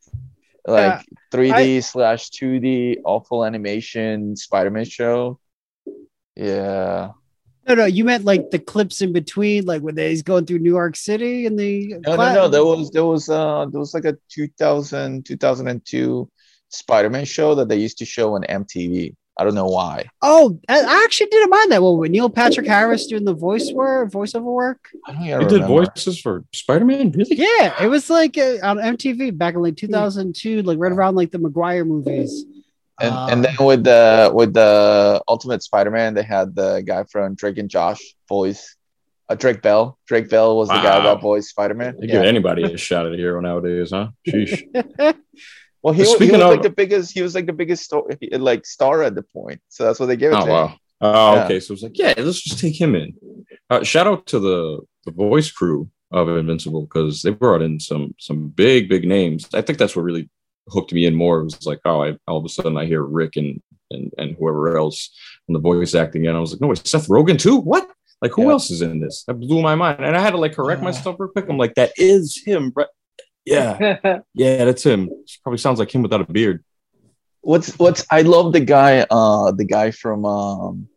like 0.67 0.91
Yeah, 0.93 1.01
3d 1.31 1.83
slash 1.83 2.29
2d 2.31 2.97
awful 3.05 3.45
animation 3.45 4.35
spider-man 4.35 4.85
show? 4.85 5.39
Yeah. 6.35 7.11
No, 7.67 7.73
no, 7.73 7.85
you 7.85 8.03
meant 8.03 8.25
like 8.25 8.51
the 8.51 8.59
clips 8.59 9.01
in 9.01 9.11
between, 9.11 9.65
like 9.65 9.81
when 9.81 9.97
he's 9.97 10.21
going 10.21 10.45
through 10.45 10.59
New 10.59 10.71
York 10.71 10.95
City 10.95 11.45
and 11.47 11.57
the 11.57 11.95
no 12.05 12.15
no 12.15 12.33
no 12.33 12.47
there 12.47 12.63
was 12.65 12.91
there 12.91 13.05
was 13.05 13.29
uh 13.29 13.65
there 13.71 13.79
was 13.79 13.93
like 13.93 14.05
a 14.05 14.17
2000 14.29 15.25
2002 15.25 16.29
spider-man 16.69 17.25
show 17.25 17.55
that 17.55 17.69
they 17.69 17.77
used 17.77 17.97
to 17.99 18.05
show 18.05 18.35
on 18.35 18.43
mtv 18.43 19.15
i 19.37 19.43
don't 19.43 19.55
know 19.55 19.65
why 19.79 20.09
Oh, 20.21 20.59
I 20.69 20.79
I 20.81 21.03
actually 21.05 21.27
didn't 21.27 21.49
mind 21.49 21.71
that 21.71 21.81
one 21.83 21.97
with 21.97 22.11
Neil 22.11 22.29
Patrick 22.29 22.67
Harris 22.67 23.05
doing 23.07 23.25
the 23.25 23.33
voice 23.33 23.71
work, 23.71 24.09
voiceover 24.11 24.43
work. 24.63 24.89
i 25.07 25.11
don't 25.13 25.23
even 25.23 25.39
They 25.41 25.47
did 25.59 25.67
voices 25.67 26.19
for 26.19 26.43
Spider-Man, 26.53 27.11
really? 27.11 27.35
Yeah, 27.35 27.83
it 27.83 27.87
was 27.87 28.09
like 28.09 28.37
uh, 28.37 28.57
on 28.63 28.77
MTV 28.77 29.37
back 29.37 29.53
in 29.55 29.61
like 29.61 29.75
2002, 29.77 30.61
like 30.63 30.77
right 30.79 30.91
around 30.91 31.15
like 31.15 31.31
the 31.31 31.39
Maguire 31.39 31.85
movies. 31.85 32.45
And, 33.01 33.13
Uh, 33.13 33.27
and 33.31 33.43
then 33.43 33.55
with 33.59 33.83
the 33.83 34.31
with 34.33 34.53
the 34.53 35.21
Ultimate 35.27 35.61
Spider-Man, 35.63 36.13
they 36.13 36.23
had 36.23 36.55
the 36.55 36.81
guy 36.91 37.03
from 37.11 37.35
Drake 37.35 37.57
and 37.57 37.69
Josh 37.69 38.01
voice, 38.29 38.75
uh, 39.29 39.35
Drake 39.35 39.61
Bell. 39.61 39.97
Drake 40.07 40.29
Bell 40.29 40.55
was 40.55 40.69
the 40.69 40.75
guy 40.87 40.97
that 41.03 41.19
voiced 41.21 41.49
Spider-Man. 41.49 41.97
They 41.99 42.07
Yeah. 42.07 42.13
give 42.13 42.23
anybody 42.33 42.63
a 42.63 42.77
shot 42.77 43.05
at 43.05 43.11
a 43.13 43.17
hero 43.17 43.41
nowadays, 43.41 43.89
huh? 43.91 44.07
Sheesh. 44.27 44.63
Well, 45.85 45.93
he, 45.93 46.01
was- 46.01 46.09
he 46.09 46.15
speaking 46.15 46.33
was 46.37 46.41
of- 46.45 46.49
like 46.49 46.61
the 46.63 46.69
biggest. 46.71 47.11
He 47.13 47.21
was 47.21 47.35
like 47.35 47.45
the 47.45 47.53
biggest 47.53 47.83
star, 47.83 48.01
like 48.31 48.65
star 48.65 49.03
at 49.03 49.13
the 49.13 49.21
point. 49.21 49.61
So 49.69 49.83
that's 49.85 49.99
what 49.99 50.07
they 50.07 50.15
gave 50.17 50.31
it 50.31 50.37
oh 50.41 50.45
to. 50.45 50.51
wow. 50.51 50.67
him. 50.69 50.77
Oh, 51.01 51.35
Yeah. 51.35 51.45
okay. 51.45 51.59
So 51.59 51.73
it's 51.75 51.83
like, 51.83 51.95
yeah, 51.97 52.13
let's 52.17 52.41
just 52.41 52.59
take 52.59 52.79
him 52.81 52.95
in. 52.95 53.13
Uh, 53.69 53.83
shout 53.83 54.07
out 54.07 54.25
to 54.27 54.39
the 54.39 54.79
the 55.05 55.11
voice 55.11 55.51
crew 55.51 55.87
of 56.11 56.27
Invincible 56.27 56.81
because 56.87 57.21
they 57.21 57.29
brought 57.29 57.61
in 57.61 57.79
some 57.79 58.15
some 58.17 58.47
big 58.47 58.89
big 58.89 59.07
names. 59.07 59.47
I 59.53 59.61
think 59.61 59.77
that's 59.77 59.95
what 59.95 60.01
really 60.01 60.27
hooked 60.69 60.91
me 60.91 61.05
in 61.05 61.13
more. 61.13 61.41
It 61.41 61.43
was 61.45 61.65
like, 61.67 61.81
oh, 61.85 62.01
I, 62.03 62.17
all 62.27 62.37
of 62.39 62.45
a 62.45 62.49
sudden 62.49 62.77
I 62.77 62.85
hear 62.85 63.03
Rick 63.03 63.35
and 63.35 63.61
and 63.91 64.11
and 64.17 64.35
whoever 64.39 64.75
else 64.77 65.11
on 65.47 65.53
the 65.53 65.59
voice 65.59 65.93
acting, 65.93 66.25
and 66.25 66.35
I 66.35 66.39
was 66.39 66.51
like, 66.51 66.61
no, 66.61 66.67
wait, 66.67 66.85
Seth 66.87 67.07
Rogen 67.09 67.37
too? 67.39 67.57
What? 67.57 67.87
Like, 68.23 68.31
who 68.31 68.45
Yeah. 68.45 68.51
else 68.53 68.71
is 68.71 68.81
in 68.81 68.99
this? 69.01 69.23
That 69.27 69.35
blew 69.35 69.61
my 69.61 69.75
mind, 69.75 70.03
and 70.03 70.15
I 70.17 70.19
had 70.21 70.31
to 70.31 70.37
like 70.37 70.53
correct 70.55 70.81
Uh. 70.81 70.85
myself 70.85 71.17
real 71.19 71.29
quick. 71.29 71.47
I'm 71.47 71.57
like, 71.59 71.75
that 71.75 71.91
is 71.97 72.41
him, 72.43 72.71
right? 72.75 72.87
Yeah, 73.45 74.19
yeah, 74.33 74.65
that's 74.65 74.83
him. 74.83 75.09
Probably 75.43 75.57
sounds 75.57 75.79
like 75.79 75.93
him 75.93 76.01
without 76.01 76.21
a 76.21 76.31
beard. 76.31 76.63
What's 77.41 77.77
what's? 77.77 78.05
I 78.11 78.23
love 78.23 78.53
the 78.53 78.59
guy. 78.59 79.05
Uh, 79.09 79.51
the 79.51 79.65
guy 79.65 79.91
from 79.91 80.25
um, 80.25 80.87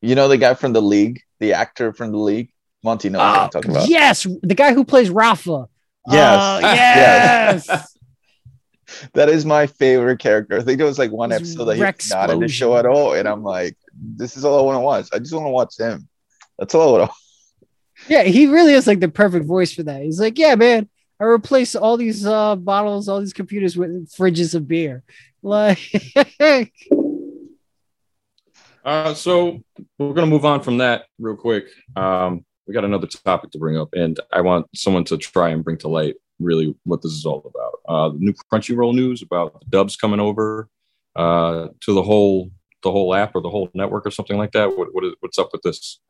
you 0.00 0.14
know, 0.14 0.28
the 0.28 0.36
guy 0.36 0.54
from 0.54 0.72
the 0.72 0.82
league, 0.82 1.22
the 1.38 1.54
actor 1.54 1.92
from 1.92 2.10
the 2.12 2.18
league. 2.18 2.50
Montey 2.84 3.08
knows 3.08 3.20
what 3.20 3.38
I'm 3.38 3.50
talking 3.50 3.70
about. 3.70 3.88
yes, 3.88 4.26
the 4.42 4.54
guy 4.56 4.74
who 4.74 4.84
plays 4.84 5.08
Rafi. 5.08 5.68
Yes. 6.08 6.40
Oh, 6.42 6.58
yes. 7.70 7.96
that 9.14 9.28
is 9.28 9.46
my 9.46 9.68
favorite 9.68 10.18
character. 10.18 10.58
I 10.58 10.62
think 10.62 10.80
it 10.80 10.84
was 10.84 10.98
like 10.98 11.12
one 11.12 11.30
episode 11.30 11.66
that 11.66 11.76
he's 11.76 12.10
not 12.10 12.30
in 12.30 12.40
the 12.40 12.48
show 12.48 12.76
at 12.76 12.86
all, 12.86 13.14
and 13.14 13.28
I'm 13.28 13.44
like, 13.44 13.76
this 13.94 14.36
is 14.36 14.44
all 14.44 14.58
I 14.58 14.62
want 14.62 14.76
to 14.76 14.80
watch. 14.80 15.08
I 15.12 15.20
just 15.20 15.32
want 15.32 15.46
to 15.46 15.50
watch 15.50 15.78
him. 15.78 16.08
That's 16.58 16.74
all 16.74 16.96
I 16.96 16.98
want. 16.98 17.12
Yeah, 18.08 18.24
he 18.24 18.48
really 18.48 18.72
is 18.72 18.88
like 18.88 18.98
the 18.98 19.08
perfect 19.08 19.46
voice 19.46 19.72
for 19.72 19.84
that. 19.84 20.02
He's 20.02 20.18
like, 20.18 20.36
yeah, 20.38 20.56
man, 20.56 20.88
I 21.22 21.26
replace 21.26 21.76
all 21.76 21.96
these 21.96 22.26
uh, 22.26 22.56
bottles, 22.56 23.08
all 23.08 23.20
these 23.20 23.32
computers 23.32 23.76
with 23.76 24.10
fridges 24.10 24.56
of 24.56 24.66
beer. 24.66 25.04
Like, 25.42 25.78
Uh, 28.84 29.14
so 29.14 29.62
we're 29.96 30.12
gonna 30.12 30.26
move 30.26 30.44
on 30.44 30.60
from 30.60 30.78
that 30.78 31.04
real 31.20 31.36
quick. 31.36 31.66
Um, 31.94 32.44
we 32.66 32.74
got 32.74 32.84
another 32.84 33.06
topic 33.06 33.52
to 33.52 33.58
bring 33.60 33.78
up, 33.78 33.90
and 33.92 34.18
I 34.32 34.40
want 34.40 34.66
someone 34.74 35.04
to 35.04 35.16
try 35.18 35.50
and 35.50 35.62
bring 35.62 35.78
to 35.78 35.88
light 35.88 36.16
really 36.40 36.74
what 36.82 37.00
this 37.00 37.12
is 37.12 37.24
all 37.24 37.48
about. 37.54 37.78
Uh, 37.88 38.08
the 38.08 38.18
new 38.18 38.34
Crunchyroll 38.52 38.92
news 38.92 39.22
about 39.22 39.60
the 39.60 39.66
dubs 39.68 39.94
coming 39.94 40.18
over 40.18 40.68
uh, 41.14 41.68
to 41.82 41.94
the 41.94 42.02
whole 42.02 42.50
the 42.82 42.90
whole 42.90 43.14
app 43.14 43.36
or 43.36 43.40
the 43.40 43.50
whole 43.50 43.70
network 43.72 44.04
or 44.04 44.10
something 44.10 44.36
like 44.36 44.50
that. 44.50 44.76
What, 44.76 44.88
what 44.92 45.04
is, 45.04 45.14
what's 45.20 45.38
up 45.38 45.50
with 45.52 45.62
this? 45.62 46.00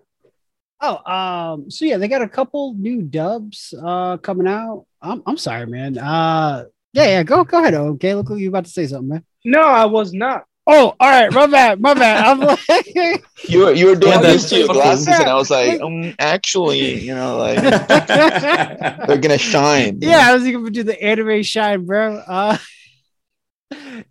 Oh, 0.82 1.12
um, 1.12 1.70
so 1.70 1.84
yeah, 1.84 1.96
they 1.96 2.08
got 2.08 2.22
a 2.22 2.28
couple 2.28 2.74
new 2.74 3.02
dubs 3.02 3.72
uh 3.82 4.16
coming 4.18 4.46
out. 4.48 4.84
I'm, 5.00 5.22
I'm 5.26 5.36
sorry, 5.38 5.66
man. 5.66 5.96
Uh, 5.98 6.64
yeah, 6.92 7.04
yeah, 7.04 7.22
go 7.22 7.44
go 7.44 7.60
ahead. 7.60 7.74
Okay, 7.74 8.14
look, 8.14 8.28
you 8.38 8.48
about 8.48 8.64
to 8.66 8.70
say 8.70 8.86
something, 8.86 9.08
man. 9.08 9.24
No, 9.44 9.60
I 9.62 9.86
was 9.86 10.12
not. 10.12 10.44
Oh, 10.64 10.94
all 11.00 11.10
right, 11.10 11.32
my 11.32 11.46
bad, 11.48 11.80
my 11.80 11.92
bad. 11.92 12.24
I'm 12.24 12.38
like, 12.40 13.24
You 13.48 13.64
were, 13.64 13.72
you 13.72 13.86
were 13.86 13.96
doing 13.96 14.12
Yeah, 14.12 14.20
this 14.20 14.48
to 14.50 14.58
your 14.58 14.66
fucking- 14.68 14.80
glasses, 14.82 15.08
and 15.08 15.24
I 15.24 15.34
was 15.34 15.50
like, 15.50 15.80
um, 15.80 16.14
actually, 16.20 17.00
you 17.00 17.14
know, 17.16 17.36
like 17.38 17.58
they're 19.08 19.18
gonna 19.18 19.38
shine. 19.38 19.98
yeah, 20.00 20.28
I 20.30 20.34
was 20.34 20.44
gonna 20.44 20.70
do 20.70 20.84
the 20.84 21.02
anime 21.02 21.42
shine, 21.42 21.84
bro. 21.84 22.16
Uh, 22.18 22.58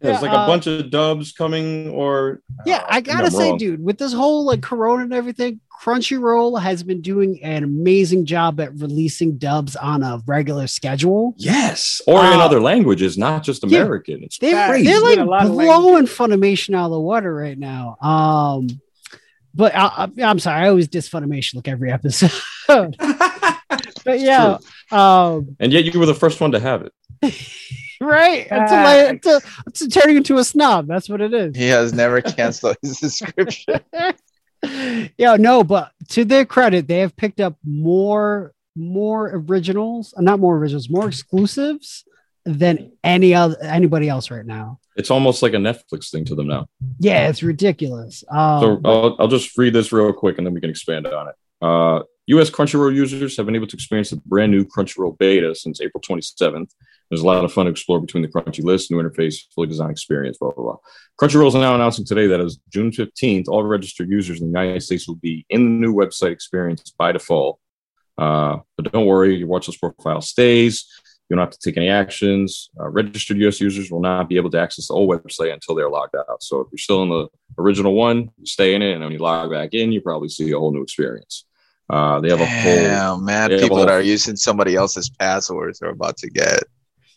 There's 0.01 0.21
like 0.21 0.31
uh, 0.31 0.43
a 0.43 0.47
bunch 0.47 0.67
of 0.67 0.89
dubs 0.89 1.31
coming, 1.31 1.89
or 1.89 2.41
Yeah, 2.65 2.83
I 2.89 2.99
gotta 3.01 3.29
say, 3.31 3.49
wrong. 3.51 3.57
dude, 3.57 3.83
with 3.83 3.97
this 3.97 4.11
whole 4.11 4.43
like 4.45 4.61
Corona 4.61 5.03
and 5.03 5.13
everything, 5.13 5.61
Crunchyroll 5.81 6.61
has 6.61 6.83
been 6.83 7.01
doing 7.01 7.41
an 7.43 7.63
amazing 7.63 8.25
job 8.25 8.59
at 8.59 8.71
releasing 8.75 9.37
dubs 9.39 9.75
on 9.75 10.03
a 10.03 10.21
regular 10.27 10.67
schedule. 10.67 11.33
Yes, 11.37 12.01
or 12.05 12.19
in 12.19 12.33
Uh, 12.39 12.45
other 12.45 12.61
languages, 12.61 13.17
not 13.17 13.41
just 13.43 13.63
yeah. 13.65 13.79
American. 13.79 14.23
It's 14.23 14.37
They're, 14.37 14.67
crazy. 14.69 14.85
they're 14.85 15.01
like 15.01 15.17
a 15.17 15.23
lot 15.23 15.45
of 15.47 15.53
blowing 15.53 16.05
Funimation 16.05 16.75
out 16.75 16.85
of 16.85 16.91
the 16.91 16.99
water 16.99 17.33
right 17.33 17.57
now. 17.57 17.97
Um, 17.99 18.67
but 19.55 19.73
I, 19.75 20.07
I, 20.19 20.23
I'm 20.23 20.37
sorry, 20.37 20.65
I 20.65 20.69
always 20.69 20.87
diss 20.87 21.09
Funimation 21.09 21.55
like 21.55 21.67
every 21.67 21.91
episode. 21.91 22.31
but 22.67 24.19
yeah, 24.19 24.57
um, 24.91 25.55
and 25.59 25.73
yet 25.73 25.85
you 25.85 25.99
were 25.99 26.05
the 26.05 26.13
first 26.13 26.39
one 26.39 26.51
to 26.51 26.59
have 26.59 26.83
it. 26.83 26.93
right 28.01 28.47
until, 28.51 28.77
I, 28.77 28.95
until, 29.09 29.41
until 29.65 29.87
turning 29.87 30.17
into 30.17 30.37
a 30.37 30.43
snob. 30.43 30.85
That's 30.87 31.09
what 31.09 31.21
it 31.21 31.33
is. 31.33 31.55
He 31.55 31.67
has 31.69 31.91
never 31.91 32.21
canceled 32.21 32.77
his 32.83 32.99
subscription. 32.99 33.79
Yeah, 35.17 35.35
no, 35.37 35.63
but 35.63 35.91
to 36.09 36.25
their 36.25 36.45
credit, 36.45 36.87
they 36.87 36.99
have 36.99 37.15
picked 37.15 37.39
up 37.39 37.55
more 37.63 38.53
more 38.75 39.29
originals, 39.33 40.13
uh, 40.17 40.21
not 40.21 40.39
more 40.39 40.57
originals, 40.57 40.89
more 40.89 41.07
exclusives 41.07 42.05
than 42.45 42.91
any 43.03 43.33
other 43.33 43.57
anybody 43.61 44.07
else 44.07 44.31
right 44.31 44.45
now. 44.45 44.79
It's 44.95 45.11
almost 45.11 45.41
like 45.41 45.53
a 45.53 45.57
Netflix 45.57 46.09
thing 46.09 46.25
to 46.25 46.35
them 46.35 46.47
now. 46.47 46.67
Yeah, 46.99 47.27
it's 47.29 47.43
ridiculous. 47.43 48.23
Um, 48.29 48.61
So 48.61 48.81
I'll, 48.85 49.15
I'll 49.19 49.27
just 49.27 49.57
read 49.57 49.73
this 49.73 49.91
real 49.91 50.11
quick 50.13 50.37
and 50.37 50.45
then 50.45 50.53
we 50.53 50.61
can 50.61 50.69
expand 50.69 51.07
on 51.07 51.29
it. 51.29 51.35
Uh, 51.61 52.03
US 52.27 52.49
Crunchyroll 52.49 52.93
users 52.93 53.37
have 53.37 53.45
been 53.45 53.55
able 53.55 53.67
to 53.67 53.75
experience 53.75 54.09
the 54.09 54.17
brand 54.25 54.51
new 54.51 54.65
Crunchyroll 54.65 55.17
beta 55.17 55.55
since 55.55 55.81
April 55.81 56.01
27th. 56.01 56.71
There's 57.11 57.23
a 57.23 57.25
lot 57.25 57.43
of 57.43 57.51
fun 57.51 57.65
to 57.65 57.71
explore 57.71 57.99
between 57.99 58.23
the 58.23 58.29
Crunchy 58.29 58.63
list, 58.63 58.89
new 58.89 58.95
interface, 58.95 59.41
fully 59.53 59.67
designed 59.67 59.91
experience, 59.91 60.37
blah, 60.37 60.51
blah, 60.51 60.63
blah. 60.63 60.77
Crunchyroll 61.19 61.49
is 61.49 61.55
now 61.55 61.75
announcing 61.75 62.05
today 62.05 62.25
that 62.27 62.39
as 62.39 62.57
June 62.69 62.89
15th, 62.89 63.49
all 63.49 63.63
registered 63.63 64.09
users 64.09 64.39
in 64.39 64.49
the 64.49 64.57
United 64.57 64.81
States 64.81 65.09
will 65.09 65.17
be 65.17 65.45
in 65.49 65.65
the 65.65 65.87
new 65.87 65.93
website 65.93 66.31
experience 66.31 66.93
by 66.97 67.11
default. 67.11 67.59
Uh, 68.17 68.59
but 68.77 68.89
don't 68.93 69.07
worry, 69.07 69.35
your 69.35 69.49
watch 69.49 69.67
list 69.67 69.81
profile 69.81 70.21
stays. 70.21 70.87
You 71.27 71.35
don't 71.35 71.45
have 71.45 71.51
to 71.51 71.59
take 71.59 71.75
any 71.75 71.89
actions. 71.89 72.69
Uh, 72.79 72.87
registered 72.87 73.37
US 73.39 73.59
users 73.59 73.91
will 73.91 73.99
not 73.99 74.29
be 74.29 74.37
able 74.37 74.49
to 74.51 74.61
access 74.61 74.87
the 74.87 74.93
old 74.93 75.09
website 75.09 75.51
until 75.51 75.75
they're 75.75 75.89
logged 75.89 76.15
out. 76.15 76.41
So 76.41 76.61
if 76.61 76.67
you're 76.71 76.77
still 76.77 77.03
in 77.03 77.09
the 77.09 77.27
original 77.57 77.93
one, 77.93 78.29
you 78.37 78.45
stay 78.45 78.73
in 78.73 78.81
it, 78.81 78.93
and 78.93 79.03
when 79.03 79.11
you 79.11 79.19
log 79.19 79.51
back 79.51 79.73
in, 79.73 79.91
you 79.91 79.99
probably 79.99 80.29
see 80.29 80.49
a 80.51 80.57
whole 80.57 80.71
new 80.71 80.81
experience. 80.81 81.43
Uh, 81.89 82.21
they 82.21 82.29
have 82.29 82.39
a 82.39 82.45
whole 82.45 82.73
Damn, 82.73 83.25
man, 83.25 83.49
they 83.49 83.55
have 83.55 83.63
a 83.63 83.65
people 83.65 83.77
that 83.79 83.89
are 83.89 83.99
using 83.99 84.37
somebody 84.37 84.75
else's 84.75 85.09
passwords 85.09 85.81
are 85.81 85.89
about 85.89 86.15
to 86.15 86.29
get 86.29 86.63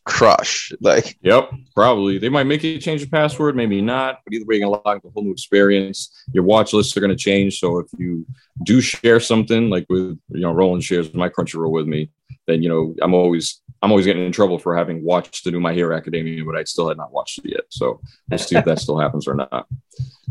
crushed. 0.04 0.74
Like, 0.80 1.18
Yep, 1.22 1.50
probably. 1.74 2.18
They 2.18 2.28
might 2.28 2.44
make 2.44 2.62
you 2.62 2.78
change 2.78 3.00
your 3.00 3.10
password, 3.10 3.56
maybe 3.56 3.80
not. 3.80 4.20
But 4.24 4.34
either 4.34 4.44
way, 4.44 4.56
you're 4.56 4.68
gonna 4.68 4.82
log 4.84 4.96
into 4.96 5.08
a 5.08 5.10
whole 5.10 5.24
new 5.24 5.32
experience. 5.32 6.24
Your 6.32 6.44
watch 6.44 6.72
lists 6.72 6.96
are 6.96 7.00
gonna 7.00 7.16
change. 7.16 7.58
So 7.58 7.78
if 7.78 7.86
you 7.98 8.26
do 8.64 8.80
share 8.80 9.20
something, 9.20 9.70
like 9.70 9.86
with 9.88 10.18
you 10.28 10.40
know, 10.40 10.52
Roland 10.52 10.84
shares 10.84 11.12
my 11.14 11.28
Crunchyroll 11.28 11.70
with 11.70 11.86
me, 11.86 12.10
then 12.46 12.62
you 12.62 12.68
know 12.68 12.94
I'm 13.02 13.14
always 13.14 13.60
I'm 13.82 13.90
always 13.90 14.06
getting 14.06 14.24
in 14.24 14.32
trouble 14.32 14.58
for 14.58 14.74
having 14.76 15.04
watched 15.04 15.44
the 15.44 15.50
new 15.50 15.60
My 15.60 15.74
Hero 15.74 15.94
Academia, 15.94 16.42
but 16.44 16.56
I 16.56 16.64
still 16.64 16.88
had 16.88 16.96
not 16.96 17.12
watched 17.12 17.38
it 17.38 17.50
yet. 17.50 17.64
So 17.68 18.00
we'll 18.30 18.38
see 18.38 18.56
if 18.56 18.64
that 18.64 18.78
still 18.78 18.98
happens 18.98 19.28
or 19.28 19.34
not. 19.34 19.66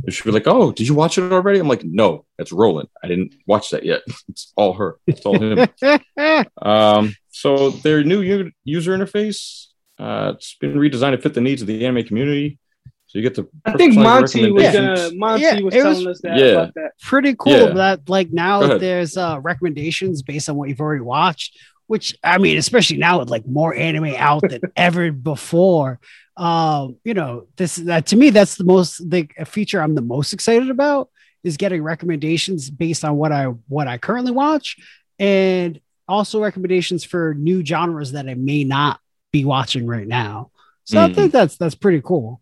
They 0.04 0.12
should 0.12 0.26
be 0.26 0.32
like, 0.32 0.48
"Oh, 0.48 0.72
did 0.72 0.88
you 0.88 0.96
watch 0.96 1.18
it 1.18 1.32
already?" 1.32 1.60
I'm 1.60 1.68
like, 1.68 1.84
"No, 1.84 2.26
that's 2.38 2.52
Roland. 2.52 2.90
I 3.04 3.08
didn't 3.08 3.36
watch 3.48 3.70
that 3.72 3.86
yet. 3.86 4.02
It's 4.30 4.52
all 4.56 4.74
her. 4.74 4.98
It's 5.08 5.26
all 5.26 5.40
him." 5.40 5.68
Um, 6.62 7.16
so 7.44 7.70
their 7.86 8.00
new 8.12 8.22
u- 8.22 8.52
user 8.64 8.92
interface, 8.98 9.68
uh, 10.00 10.32
it's 10.36 10.56
been 10.62 10.76
redesigned 10.76 11.12
to 11.16 11.22
fit 11.22 11.34
the 11.34 11.42
needs 11.42 11.62
of 11.62 11.68
the 11.68 11.86
anime 11.86 12.04
community. 12.10 12.58
So 13.08 13.20
you 13.20 13.22
get 13.30 13.36
the 13.36 13.46
I 13.66 13.74
think 13.80 13.96
Montey 13.96 14.50
was 14.50 14.64
gonna 14.76 15.10
Montey 15.14 15.44
Yeah, 15.44 15.60
was 15.60 15.76
it 15.76 15.84
was- 15.84 15.96
telling 15.98 16.08
us 16.08 16.22
that 16.24 16.38
Yeah. 16.40 16.46
about 16.54 16.74
that. 16.80 16.92
pretty 17.02 17.36
cool 17.38 17.52
Yeah. 17.68 17.74
that 17.82 17.98
like 18.10 18.30
now 18.32 18.56
there's 18.78 19.18
uh 19.18 19.40
recommendations 19.52 20.22
based 20.32 20.48
on 20.50 20.56
what 20.56 20.70
you've 20.70 20.80
already 20.86 21.02
watched 21.18 21.52
which 21.88 22.08
i 22.24 22.38
mean 22.44 22.58
especially 22.58 22.98
now 22.98 23.20
with 23.20 23.30
like 23.36 23.46
more 23.60 23.72
anime 23.88 24.14
out 24.30 24.42
than 24.50 24.62
ever 24.88 25.12
before 25.12 26.00
um 26.38 26.96
you 27.04 27.14
know 27.14 27.34
this 27.58 27.76
that 27.90 28.06
to 28.08 28.16
me 28.16 28.28
that's 28.38 28.56
the 28.56 28.64
most 28.74 28.92
the 29.14 29.28
feature 29.46 29.80
i'm 29.84 29.94
the 30.02 30.02
most 30.16 30.32
excited 30.34 30.70
about 30.78 31.10
is 31.44 31.58
getting 31.58 31.84
recommendations 31.84 32.70
based 32.86 33.04
on 33.08 33.14
what 33.22 33.32
i 33.40 33.44
what 33.76 33.88
i 33.94 33.98
currently 34.08 34.32
watch 34.32 34.78
and 35.20 35.80
also 36.08 36.42
recommendations 36.42 37.04
for 37.04 37.34
new 37.34 37.64
genres 37.66 38.12
that 38.12 38.28
i 38.30 38.34
may 38.34 38.64
not 38.64 39.00
be 39.32 39.46
watching 39.46 39.86
right 39.88 40.08
now 40.08 40.52
so 40.84 41.00
i 41.00 41.08
Mhm. 41.10 41.16
think 41.16 41.32
that's 41.32 41.58
that's 41.58 41.76
pretty 41.76 42.02
cool 42.02 42.40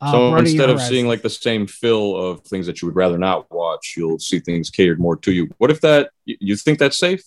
Uh, 0.00 0.10
So 0.12 0.36
instead 0.36 0.68
of 0.70 0.80
seeing 0.82 1.06
like 1.06 1.22
the 1.22 1.30
same 1.30 1.66
fill 1.66 2.16
of 2.16 2.42
things 2.42 2.66
that 2.66 2.82
you 2.82 2.86
would 2.88 2.96
rather 2.96 3.16
not 3.16 3.46
watch, 3.50 3.94
you'll 3.96 4.18
see 4.18 4.38
things 4.40 4.68
catered 4.68 4.98
more 5.00 5.16
to 5.18 5.32
you. 5.32 5.48
What 5.58 5.70
if 5.70 5.80
that 5.80 6.10
you- 6.26 6.56
think 6.56 6.78
that's 6.78 6.98
safe? 6.98 7.22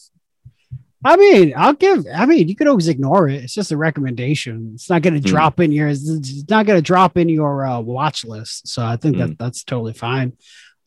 I 1.03 1.15
mean, 1.15 1.53
I'll 1.55 1.73
give. 1.73 2.05
I 2.13 2.25
mean, 2.25 2.47
you 2.49 2.55
could 2.55 2.67
always 2.67 2.87
ignore 2.89 3.29
it. 3.29 3.43
It's 3.43 3.53
just 3.55 3.71
a 3.71 3.77
recommendation. 3.77 4.71
It's 4.75 4.89
not 4.89 5.01
going 5.01 5.13
to 5.19 5.21
Hmm. 5.27 5.33
drop 5.35 5.59
in 5.59 5.71
your. 5.71 5.87
It's 5.87 6.43
not 6.49 6.65
going 6.67 6.77
to 6.77 6.81
drop 6.93 7.17
in 7.17 7.29
your 7.29 7.65
uh, 7.65 7.79
watch 7.79 8.25
list. 8.25 8.67
So 8.67 8.83
I 8.83 8.97
think 8.97 9.15
Hmm. 9.15 9.21
that 9.21 9.39
that's 9.39 9.63
totally 9.63 9.93
fine. 9.93 10.33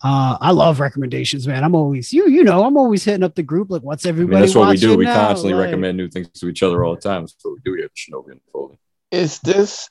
Uh, 0.03 0.39
I 0.41 0.53
love 0.53 0.81
recommendations, 0.81 1.47
man. 1.47 1.63
I'm 1.63 1.75
always 1.75 2.13
you. 2.13 2.29
You 2.29 2.43
know, 2.43 2.65
I'm 2.65 2.77
always 2.77 3.05
hitting 3.05 3.23
up 3.23 3.35
the 3.35 3.43
group 3.43 3.71
like, 3.71 3.83
"What's 3.83 4.07
I 4.07 4.09
everybody?" 4.11 4.37
mean, 4.37 4.41
that's 4.43 4.55
what 4.55 4.69
we 4.71 4.77
do. 4.77 4.97
We 4.97 5.05
now? 5.05 5.27
constantly 5.29 5.53
Like, 5.55 5.67
recommend 5.67 5.99
new 5.99 6.09
things 6.09 6.29
to 6.41 6.49
each 6.49 6.63
other 6.63 6.85
all 6.85 6.95
the 6.95 7.01
time. 7.01 7.23
That's 7.23 7.37
what 7.43 7.55
we 7.55 7.61
do 7.65 7.75
here 7.75 7.85
at 7.85 7.95
Shinobi 7.95 8.33
Unfolding. 8.33 8.79
is 9.11 9.39
this 9.41 9.91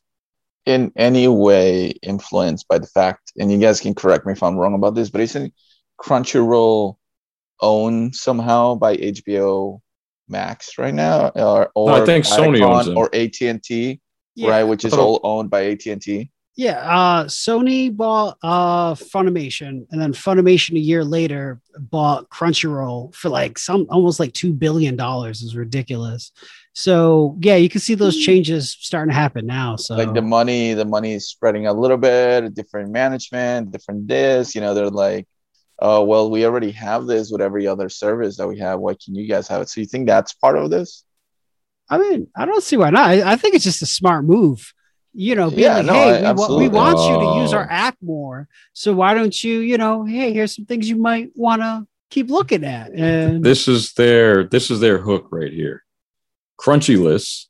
in 0.65 0.91
any 0.95 1.27
way 1.27 1.89
influenced 2.01 2.67
by 2.67 2.79
the 2.79 2.87
fact, 2.87 3.31
and 3.39 3.51
you 3.51 3.59
guys 3.59 3.79
can 3.81 3.93
correct 3.93 4.25
me 4.25 4.33
if 4.33 4.41
I'm 4.41 4.55
wrong 4.57 4.73
about 4.73 4.95
this, 4.95 5.09
but 5.09 5.21
isn't 5.21 5.53
Crunchyroll 6.01 6.95
owned 7.61 8.15
somehow 8.15 8.75
by 8.75 8.95
HBO 8.97 9.81
Max 10.27 10.77
right 10.77 10.93
now, 10.93 11.29
or, 11.29 11.71
or 11.75 11.91
I 11.91 12.05
think 12.05 12.25
Sony 12.25 12.59
Viacom 12.59 12.75
owns 12.75 12.85
them. 12.87 12.97
or 12.97 13.09
AT 13.13 13.41
and 13.41 13.61
T, 13.63 13.99
Yeah, 14.35 14.49
right? 14.51 14.63
Which 14.63 14.85
is 14.85 14.93
all 14.93 15.19
owned 15.23 15.49
by 15.49 15.65
AT 15.65 15.85
and 15.87 16.01
T. 16.01 16.31
Yeah, 16.59 16.79
uh, 16.79 17.23
Sony 17.23 17.95
bought 17.95 18.37
uh, 18.43 18.93
Funimation, 18.93 19.87
and 19.91 20.01
then 20.01 20.11
Funimation 20.11 20.75
a 20.75 20.79
year 20.79 21.05
later 21.05 21.61
bought 21.77 22.29
Crunchyroll 22.29 23.15
for 23.15 23.29
like 23.29 23.57
some 23.57 23.87
almost 23.89 24.19
like 24.19 24.33
two 24.33 24.51
billion 24.51 24.97
dollars. 24.97 25.41
Is 25.41 25.55
ridiculous. 25.55 26.33
So 26.73 27.37
yeah, 27.39 27.55
you 27.55 27.69
can 27.69 27.79
see 27.79 27.95
those 27.95 28.17
changes 28.17 28.75
starting 28.77 29.13
to 29.13 29.15
happen 29.15 29.45
now. 29.45 29.77
So 29.77 29.95
like 29.95 30.13
the 30.13 30.21
money 30.21 30.73
the 30.73 30.83
money 30.83 31.13
is 31.13 31.29
spreading 31.29 31.67
a 31.67 31.71
little 31.71 31.95
bit 31.95 32.53
different 32.55 32.91
management 32.91 33.71
different 33.71 34.09
this 34.09 34.53
you 34.53 34.59
know 34.59 34.73
they're 34.73 34.89
like 34.89 35.29
oh 35.79 36.03
well 36.03 36.29
we 36.29 36.45
already 36.45 36.71
have 36.71 37.05
this 37.05 37.31
with 37.31 37.39
every 37.39 37.67
other 37.67 37.87
service 37.87 38.35
that 38.35 38.49
we 38.49 38.59
have 38.59 38.81
why 38.81 38.95
can 38.95 39.15
you 39.15 39.29
guys 39.29 39.47
have 39.47 39.61
it 39.61 39.69
so 39.69 39.79
you 39.79 39.87
think 39.87 40.07
that's 40.07 40.33
part 40.33 40.57
of 40.57 40.69
this 40.69 41.05
I 41.89 41.97
mean, 41.97 42.27
I 42.35 42.45
don't 42.45 42.61
see 42.61 42.77
why 42.77 42.91
not. 42.91 43.09
I, 43.09 43.31
I 43.31 43.35
think 43.35 43.55
it's 43.55 43.63
just 43.63 43.81
a 43.81 43.87
smart 43.87 44.23
move. 44.23 44.73
You 45.13 45.35
know, 45.35 45.49
being 45.49 45.61
Yeah, 45.61 45.77
like, 45.77 45.85
no, 45.87 45.93
hey, 45.93 45.99
I- 46.01 46.11
we, 46.11 46.21
wa- 46.21 46.21
we 46.21 46.29
absolutely. 46.65 46.67
want 46.69 46.99
you 46.99 47.19
to 47.35 47.41
use 47.41 47.53
Oh. 47.53 47.57
our 47.57 47.67
app 47.71 47.97
more. 48.01 48.47
So 48.73 48.93
why 48.93 49.13
don't 49.13 49.43
you, 49.43 49.59
you 49.59 49.77
know, 49.77 50.05
hey, 50.05 50.33
here's 50.33 50.55
some 50.55 50.65
things 50.65 50.87
you 50.89 50.97
might 50.97 51.31
want 51.35 51.61
to 51.61 51.87
keep 52.11 52.29
looking 52.29 52.63
at. 52.63 52.91
And 52.93 53.43
This 53.43 53.67
is 53.67 53.93
their 53.93 54.43
this 54.43 54.69
is 54.71 54.79
their 54.79 54.99
hook 54.99 55.27
right 55.31 55.51
here. 55.51 55.83
Crunchy 56.59 57.01
lists 57.01 57.49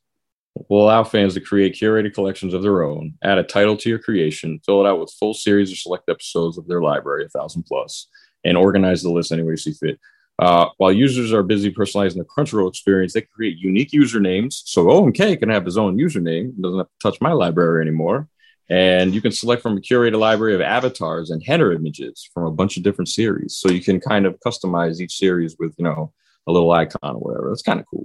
will 0.68 0.84
allow 0.84 1.04
fans 1.04 1.34
to 1.34 1.40
create 1.40 1.74
curated 1.74 2.14
collections 2.14 2.54
of 2.54 2.62
their 2.62 2.82
own, 2.82 3.14
add 3.22 3.38
a 3.38 3.42
title 3.44 3.76
to 3.76 3.88
your 3.88 3.98
creation, 3.98 4.60
fill 4.64 4.84
it 4.84 4.88
out 4.88 4.98
with 5.00 5.12
full 5.18 5.34
series 5.34 5.72
or 5.72 5.76
select 5.76 6.08
episodes 6.08 6.58
of 6.58 6.66
their 6.66 6.80
library, 6.82 7.24
a 7.24 7.28
thousand 7.28 7.62
plus, 7.64 8.08
and 8.44 8.56
organize 8.56 9.02
the 9.02 9.10
list 9.10 9.32
any 9.32 9.42
way 9.42 9.52
you 9.52 9.56
see 9.56 9.72
fit. 9.72 9.98
Uh, 10.40 10.70
while 10.78 10.90
users 10.90 11.34
are 11.34 11.42
busy 11.42 11.70
personalizing 11.70 12.16
the 12.16 12.24
Crunchyroll 12.24 12.70
experience, 12.70 13.12
they 13.12 13.20
can 13.20 13.28
create 13.30 13.58
unique 13.58 13.90
usernames. 13.90 14.62
So 14.64 14.86
OMK 14.86 15.38
can 15.38 15.50
have 15.50 15.66
his 15.66 15.76
own 15.76 15.98
username, 15.98 16.58
doesn't 16.58 16.78
have 16.78 16.86
to 16.86 16.98
touch 17.02 17.20
my 17.20 17.32
library 17.32 17.82
anymore. 17.82 18.26
And 18.70 19.12
you 19.12 19.20
can 19.20 19.32
select 19.32 19.60
from 19.60 19.76
a 19.76 19.80
curated 19.80 20.18
library 20.18 20.54
of 20.54 20.62
avatars 20.62 21.28
and 21.30 21.42
header 21.42 21.72
images 21.72 22.26
from 22.32 22.44
a 22.44 22.50
bunch 22.50 22.78
of 22.78 22.82
different 22.82 23.08
series. 23.10 23.56
So 23.56 23.70
you 23.70 23.82
can 23.82 24.00
kind 24.00 24.24
of 24.24 24.38
customize 24.40 25.00
each 25.00 25.18
series 25.18 25.56
with, 25.58 25.74
you 25.76 25.84
know, 25.84 26.12
a 26.46 26.52
little 26.52 26.70
icon 26.72 27.16
or 27.16 27.18
whatever. 27.18 27.50
That's 27.50 27.62
kind 27.62 27.80
of 27.80 27.86
cool. 27.90 28.04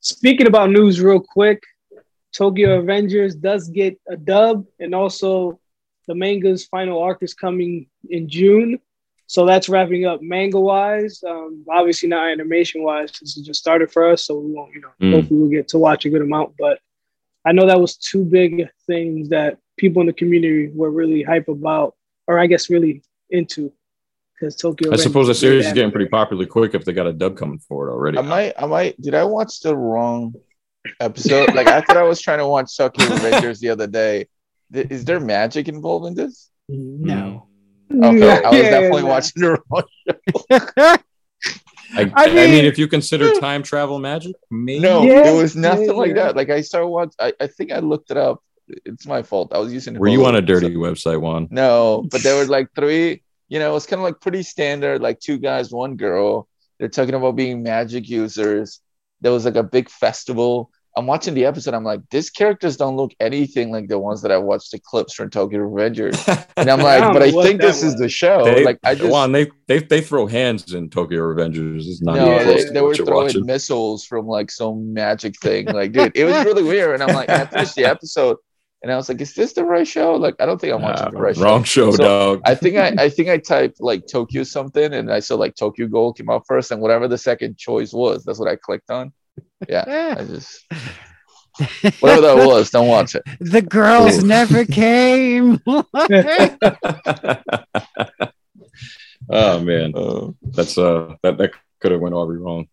Speaking 0.00 0.48
about 0.48 0.70
news, 0.70 1.00
real 1.00 1.20
quick, 1.20 1.62
Tokyo 2.34 2.82
Revengers 2.82 3.40
does 3.40 3.68
get 3.68 4.00
a 4.08 4.16
dub, 4.16 4.66
and 4.80 4.92
also 4.94 5.60
the 6.08 6.14
manga's 6.14 6.64
final 6.64 7.00
arc 7.00 7.22
is 7.22 7.34
coming 7.34 7.86
in 8.08 8.28
June. 8.28 8.80
So 9.30 9.46
that's 9.46 9.68
wrapping 9.68 10.06
up 10.06 10.20
manga 10.22 10.58
wise. 10.58 11.22
Um, 11.24 11.64
obviously 11.70 12.08
not 12.08 12.28
animation 12.28 12.82
wise. 12.82 13.12
This 13.12 13.36
it 13.38 13.44
just 13.44 13.60
started 13.60 13.92
for 13.92 14.10
us, 14.10 14.24
so 14.24 14.36
we 14.40 14.50
won't, 14.52 14.74
you 14.74 14.80
know, 14.80 14.88
Mm. 15.00 15.12
hopefully 15.14 15.40
we'll 15.40 15.50
get 15.50 15.68
to 15.68 15.78
watch 15.78 16.04
a 16.04 16.10
good 16.10 16.20
amount. 16.22 16.54
But 16.58 16.80
I 17.44 17.52
know 17.52 17.64
that 17.66 17.80
was 17.80 17.96
two 17.96 18.24
big 18.24 18.68
things 18.88 19.28
that 19.28 19.58
people 19.78 20.00
in 20.00 20.08
the 20.08 20.12
community 20.12 20.72
were 20.74 20.90
really 20.90 21.22
hype 21.22 21.46
about, 21.46 21.94
or 22.26 22.40
I 22.40 22.48
guess 22.48 22.68
really 22.70 23.02
into, 23.30 23.72
because 24.34 24.56
Tokyo. 24.56 24.92
I 24.92 24.96
suppose 24.96 25.28
the 25.28 25.34
series 25.36 25.64
is 25.66 25.72
getting 25.74 25.92
pretty 25.92 26.10
popular 26.10 26.44
quick 26.46 26.74
if 26.74 26.84
they 26.84 26.92
got 26.92 27.06
a 27.06 27.12
dub 27.12 27.36
coming 27.36 27.60
for 27.60 27.88
it 27.88 27.92
already. 27.92 28.18
I 28.18 28.22
might, 28.22 28.52
I 28.58 28.66
might. 28.66 29.00
Did 29.00 29.14
I 29.14 29.22
watch 29.22 29.60
the 29.60 29.76
wrong 29.76 30.34
episode? 30.98 31.54
like 31.54 31.68
I 31.68 31.82
thought 31.82 31.96
I 31.98 32.02
was 32.02 32.20
trying 32.20 32.38
to 32.38 32.48
watch 32.48 32.76
Tokyo 32.76 33.06
Revengers 33.14 33.60
the 33.60 33.68
other 33.68 33.86
day. 33.86 34.26
Th- 34.72 34.88
Is 34.90 35.04
there 35.04 35.20
magic 35.20 35.68
involved 35.68 36.06
in 36.08 36.14
this? 36.14 36.50
No. 36.68 37.46
Okay, 37.92 38.04
I 38.04 38.10
was 38.50 38.58
Yeah, 38.58 38.70
definitely 38.70 39.02
yeah, 39.02 39.08
watching 39.08 39.42
the 39.42 39.62
wrong. 39.70 39.82
I, 41.92 42.02
I 42.02 42.12
I, 42.14 42.26
mean, 42.26 42.50
mean- 42.52 42.64
if 42.64 42.78
you 42.78 42.86
consider 42.86 43.32
time 43.40 43.62
travel 43.62 43.98
magic, 43.98 44.34
maybe. 44.50 44.80
No, 44.80 45.02
Yeah, 45.02 45.30
it 45.30 45.36
was 45.36 45.56
nothing 45.56 45.86
yeah, 45.86 45.92
like 45.92 46.08
yeah. 46.08 46.14
that. 46.14 46.36
Like 46.36 46.50
I 46.50 46.60
started 46.60 46.86
watch. 46.88 47.14
I, 47.18 47.32
I 47.40 47.46
think 47.48 47.72
I 47.72 47.80
looked 47.80 48.10
it 48.10 48.16
up. 48.16 48.42
It's 48.68 49.06
my 49.06 49.22
fault. 49.22 49.52
I 49.52 49.58
was 49.58 49.72
using. 49.72 49.98
Were 49.98 50.06
you 50.08 50.24
on 50.26 50.36
a 50.36 50.42
dirty 50.42 50.72
so- 50.72 50.78
website, 50.80 51.20
Juan? 51.20 51.48
No, 51.50 52.06
but 52.10 52.22
there 52.22 52.36
were 52.36 52.44
like 52.46 52.68
three. 52.74 53.22
You 53.48 53.58
know, 53.58 53.74
it's 53.74 53.86
kind 53.86 53.98
of 53.98 54.04
like 54.04 54.20
pretty 54.20 54.44
standard. 54.44 55.02
Like 55.02 55.18
two 55.18 55.38
guys, 55.38 55.72
one 55.72 55.96
girl. 55.96 56.46
They're 56.78 56.88
talking 56.88 57.14
about 57.14 57.34
being 57.34 57.62
magic 57.64 58.08
users. 58.08 58.80
There 59.20 59.32
was 59.32 59.44
like 59.44 59.56
a 59.56 59.64
big 59.64 59.90
festival. 59.90 60.70
I'm 60.96 61.06
watching 61.06 61.34
the 61.34 61.44
episode. 61.44 61.72
I'm 61.74 61.84
like, 61.84 62.00
these 62.10 62.30
characters 62.30 62.76
don't 62.76 62.96
look 62.96 63.12
anything 63.20 63.70
like 63.70 63.88
the 63.88 63.98
ones 63.98 64.22
that 64.22 64.32
I 64.32 64.38
watched 64.38 64.72
the 64.72 64.80
clips 64.80 65.14
from 65.14 65.30
Tokyo 65.30 65.60
Revengers. 65.60 66.18
And 66.56 66.68
I'm 66.68 66.80
like, 66.82 67.00
don't 67.00 67.12
but 67.12 67.22
I 67.22 67.30
think 67.30 67.60
that 67.60 67.66
this 67.68 67.82
is 67.82 67.94
the 67.96 68.08
show. 68.08 68.44
They, 68.44 68.64
like 68.64 68.78
I 68.84 68.96
just 68.96 69.08
Juan, 69.10 69.30
they, 69.32 69.48
they 69.68 69.78
they 69.78 70.00
throw 70.00 70.26
hands 70.26 70.74
in 70.74 70.90
Tokyo 70.90 71.20
Revengers. 71.20 71.86
It's 71.86 72.02
not 72.02 72.16
no, 72.16 72.34
even 72.34 72.46
they, 72.48 72.64
to 72.64 72.70
they 72.72 72.80
what 72.80 72.88
were 72.88 72.94
you're 72.94 73.06
throwing 73.06 73.24
watching. 73.26 73.46
missiles 73.46 74.04
from 74.04 74.26
like 74.26 74.50
some 74.50 74.92
magic 74.92 75.38
thing. 75.40 75.66
Like, 75.66 75.92
dude, 75.92 76.12
it 76.16 76.24
was 76.24 76.44
really 76.44 76.64
weird. 76.64 76.94
And 76.94 77.02
I'm 77.04 77.14
like, 77.14 77.30
I 77.30 77.46
finished 77.46 77.76
the 77.76 77.84
episode, 77.84 78.38
and 78.82 78.90
I 78.92 78.96
was 78.96 79.08
like, 79.08 79.20
is 79.20 79.32
this 79.34 79.52
the 79.52 79.64
right 79.64 79.86
show? 79.86 80.14
Like, 80.16 80.34
I 80.40 80.46
don't 80.46 80.60
think 80.60 80.72
I'm 80.74 80.82
watching 80.82 81.04
Nah, 81.06 81.10
the 81.12 81.18
right 81.18 81.36
show. 81.36 81.42
wrong 81.44 81.62
show, 81.64 81.92
So, 81.92 82.02
dog. 82.02 82.40
I 82.44 82.54
think 82.56 82.76
I, 82.76 82.94
I 83.04 83.08
think 83.10 83.28
I 83.28 83.38
typed 83.38 83.80
like 83.80 84.06
Tokyo 84.08 84.42
something, 84.42 84.92
and 84.92 85.12
I 85.12 85.20
saw 85.20 85.36
like 85.36 85.54
Tokyo 85.54 85.86
Gold 85.86 86.16
came 86.16 86.30
out 86.30 86.44
first, 86.48 86.72
and 86.72 86.80
whatever 86.82 87.06
the 87.06 87.18
second 87.18 87.58
choice 87.58 87.92
was, 87.92 88.24
that's 88.24 88.40
what 88.40 88.48
I 88.50 88.56
clicked 88.56 88.90
on. 88.90 89.12
Yeah, 89.68 90.14
I 90.18 90.24
just 90.24 90.64
whatever 92.00 92.22
that 92.22 92.46
was, 92.46 92.70
don't 92.70 92.88
watch 92.88 93.14
it. 93.14 93.22
the 93.40 93.60
girls 93.62 94.22
Ooh. 94.22 94.26
never 94.26 94.64
came. 94.80 95.60
oh 99.28 99.60
man, 99.60 99.92
Uh, 99.94 100.28
that's 100.42 100.76
uh 100.78 101.14
that 101.22 101.38
that 101.38 101.52
could 101.80 101.92
have 101.92 102.00
went 102.00 102.14
all 102.14 102.26
wrong. 102.26 102.66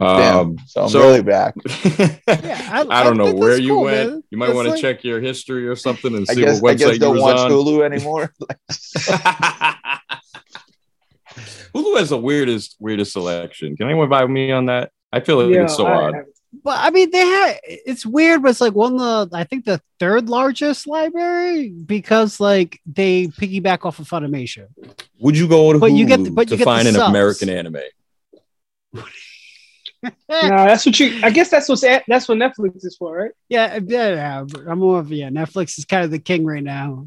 damn. 0.00 0.38
Um, 0.38 0.56
so 0.66 0.82
I'm 0.84 0.88
so- 0.88 1.00
really 1.00 1.22
back. 1.22 1.54
I- 2.28 2.86
I, 2.90 3.04
don't 3.04 3.20
I 3.20 3.24
know 3.24 3.32
where 3.34 3.58
you 3.58 3.70
cool, 3.70 3.84
went. 3.84 4.10
man. 4.10 4.22
You 4.30 4.38
might 4.38 4.54
want 4.54 4.66
to 4.66 4.72
like- 4.72 4.80
check 4.80 5.04
your 5.04 5.20
history 5.20 5.66
or 5.68 5.76
something 5.76 6.14
and 6.16 6.26
I 6.28 6.34
see 6.34 6.40
guess 6.42 6.60
what 6.60 6.70
I 6.70 6.74
website 6.74 6.78
guess 6.78 6.92
you 6.94 6.98
don't 6.98 7.14
was 7.14 7.22
watch 7.22 7.38
on. 7.38 7.50
Hulu 7.50 7.84
anymore. 7.84 8.32
Hulu 11.74 11.98
has 11.98 12.10
the 12.10 12.18
weirdest 12.18 12.76
weirdest 12.78 13.12
selection. 13.12 13.76
Can 13.76 13.86
anyone 13.86 14.08
buy 14.08 14.26
me 14.26 14.50
on 14.52 14.66
that? 14.66 14.90
I 15.12 15.20
feel 15.20 15.44
like 15.44 15.54
it's 15.54 15.76
so 15.76 15.86
I- 15.86 16.04
odd. 16.08 16.14
But 16.64 16.78
I 16.80 16.90
mean, 16.90 17.10
they 17.10 17.18
had 17.26 17.60
it's 17.64 18.04
weird, 18.04 18.42
but 18.42 18.50
it's 18.50 18.60
like 18.60 18.74
one 18.74 19.00
of 19.00 19.30
the 19.30 19.36
I 19.36 19.44
think 19.44 19.64
the 19.64 19.80
third 19.98 20.28
largest 20.28 20.86
library 20.86 21.70
because 21.70 22.38
like 22.40 22.78
they 22.84 23.28
piggyback 23.28 23.86
off 23.86 23.98
of 24.00 24.06
Funimation. 24.08 24.66
Would 25.20 25.36
you 25.38 25.48
go 25.48 25.72
to 25.72 25.78
But 25.78 25.92
Hulu 25.92 25.96
you 25.98 26.06
get 26.06 26.24
the- 26.24 26.30
but 26.30 26.50
you 26.50 26.56
to 26.56 26.56
get 26.58 26.58
the 26.58 26.64
find 26.64 26.86
an 26.88 26.94
subs. 26.94 27.08
American 27.08 27.48
anime? 27.48 27.76
No, 30.02 30.10
that's 30.28 30.84
what 30.84 30.98
you. 30.98 31.20
I 31.22 31.30
guess 31.30 31.48
that's 31.48 31.68
what's 31.68 31.84
at, 31.84 32.02
that's 32.08 32.28
what 32.28 32.36
Netflix 32.36 32.84
is 32.84 32.96
for, 32.96 33.16
right? 33.16 33.30
Yeah, 33.48 33.78
yeah, 33.86 34.08
yeah. 34.08 34.44
I'm 34.68 34.80
more 34.80 34.98
of 34.98 35.12
yeah. 35.12 35.28
Netflix 35.28 35.78
is 35.78 35.84
kind 35.84 36.04
of 36.04 36.10
the 36.10 36.18
king 36.18 36.44
right 36.44 36.62
now. 36.62 37.06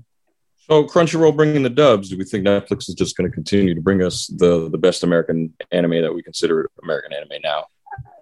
So 0.70 0.86
Crunchyroll 0.86 1.36
bringing 1.36 1.62
the 1.62 1.70
dubs. 1.70 2.10
Do 2.10 2.18
we 2.18 2.24
think 2.24 2.45
Netflix 2.47 2.88
is 2.88 2.95
just 2.95 3.18
going 3.18 3.30
to 3.30 3.34
continue 3.36 3.76
to 3.76 3.82
bring 3.82 4.01
us 4.01 4.28
the 4.28 4.70
the 4.70 4.78
best 4.78 5.03
American 5.03 5.53
anime 5.74 6.01
that 6.03 6.14
we 6.14 6.24
consider 6.24 6.70
American 6.82 7.12
anime 7.12 7.41
now? 7.43 7.66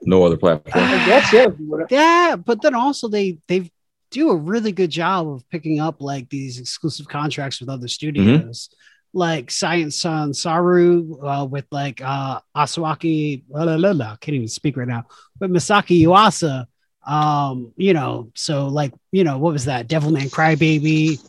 No 0.05 0.23
other 0.23 0.37
platform. 0.37 0.83
I 0.83 1.05
guess 1.05 1.33
yeah. 1.33 1.47
Yeah, 1.89 2.35
but 2.35 2.61
then 2.61 2.75
also 2.75 3.07
they 3.07 3.39
they 3.47 3.71
do 4.11 4.29
a 4.29 4.35
really 4.35 4.71
good 4.71 4.91
job 4.91 5.27
of 5.27 5.49
picking 5.49 5.79
up 5.79 6.01
like 6.01 6.29
these 6.29 6.59
exclusive 6.59 7.07
contracts 7.07 7.59
with 7.59 7.69
other 7.69 7.87
studios, 7.87 8.69
like 9.13 9.49
Science 9.49 9.99
Sun 9.99 10.33
Saru 10.33 11.17
uh, 11.25 11.45
with 11.45 11.65
like 11.71 12.01
uh 12.03 12.39
Asawaki. 12.55 13.43
La, 13.49 13.63
la, 13.63 13.75
la, 13.75 13.91
la, 13.91 14.15
can't 14.17 14.35
even 14.35 14.47
speak 14.47 14.77
right 14.77 14.87
now. 14.87 15.05
But 15.39 15.51
Masaki 15.51 16.01
Yuasa, 16.01 16.65
um, 17.07 17.73
you 17.75 17.93
know, 17.93 18.31
so 18.35 18.67
like 18.67 18.93
you 19.11 19.23
know 19.23 19.37
what 19.37 19.53
was 19.53 19.65
that? 19.65 19.87
Devilman 19.87 20.29
Crybaby, 20.29 21.19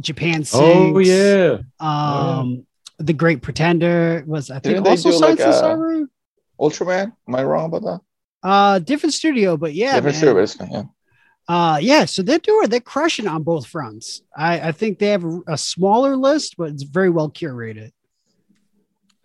Japan 0.00 0.44
Sinks. 0.44 0.54
Oh 0.54 0.98
yeah, 0.98 1.58
Um, 1.78 2.66
The 2.98 3.12
Great 3.12 3.42
Pretender 3.42 4.24
was 4.26 4.50
I 4.50 4.54
think 4.60 4.76
Didn't 4.76 4.84
they 4.84 4.90
also 4.90 5.10
do, 5.10 5.18
like, 5.18 5.38
Science 5.38 5.40
and 5.40 5.50
a- 5.50 5.58
Saru. 5.58 6.06
Ultraman? 6.60 7.12
Am 7.28 7.34
I 7.34 7.42
wrong 7.42 7.66
about 7.66 7.82
that? 7.82 8.00
Uh, 8.42 8.78
different 8.78 9.12
studio, 9.12 9.56
but 9.56 9.74
yeah, 9.74 9.94
Different 9.96 10.16
man. 10.16 10.20
service. 10.20 10.56
Yeah. 10.70 10.82
Uh, 11.48 11.78
yeah, 11.82 12.04
so 12.04 12.22
they're 12.22 12.38
doing 12.38 12.68
they're 12.68 12.80
crushing 12.80 13.26
on 13.26 13.42
both 13.42 13.66
fronts. 13.66 14.22
I, 14.36 14.68
I 14.68 14.72
think 14.72 14.98
they 14.98 15.08
have 15.08 15.24
a, 15.24 15.40
a 15.48 15.58
smaller 15.58 16.16
list, 16.16 16.54
but 16.56 16.70
it's 16.70 16.84
very 16.84 17.10
well 17.10 17.28
curated. 17.30 17.90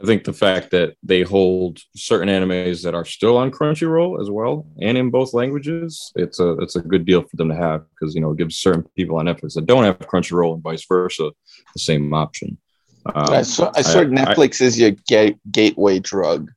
I 0.02 0.06
think 0.06 0.26
the 0.26 0.34
fact 0.34 0.72
that 0.72 0.96
they 1.04 1.22
hold 1.22 1.80
certain 1.96 2.28
animes 2.28 2.84
that 2.84 2.94
are 2.94 3.06
still 3.06 3.38
on 3.38 3.50
Crunchyroll 3.50 4.20
as 4.22 4.30
well 4.30 4.68
and 4.82 4.98
in 4.98 5.10
both 5.10 5.34
languages, 5.34 6.12
it's 6.16 6.40
a 6.40 6.54
it's 6.58 6.76
a 6.76 6.82
good 6.82 7.06
deal 7.06 7.22
for 7.22 7.38
them 7.38 7.48
to 7.50 7.56
have 7.56 7.84
because 7.92 8.14
you 8.14 8.22
know 8.22 8.32
it 8.32 8.38
gives 8.38 8.58
certain 8.58 8.84
people 8.98 9.18
on 9.18 9.26
Netflix 9.28 9.54
that 9.54 9.68
don't 9.68 9.84
have 9.86 9.98
Crunchyroll 10.00 10.56
and 10.56 10.64
vice 10.64 10.86
versa 10.86 11.32
the 11.74 11.80
same 11.80 12.14
option. 12.14 12.58
Um, 13.06 13.30
I 13.34 13.44
saw, 13.44 13.72
I 13.76 13.82
saw 13.84 14.00
I- 14.00 14.06
Netflix 14.06 14.62
is 14.62 14.80
your 14.80 14.92
gate, 15.08 15.38
gateway 15.52 16.00
drug 16.00 16.52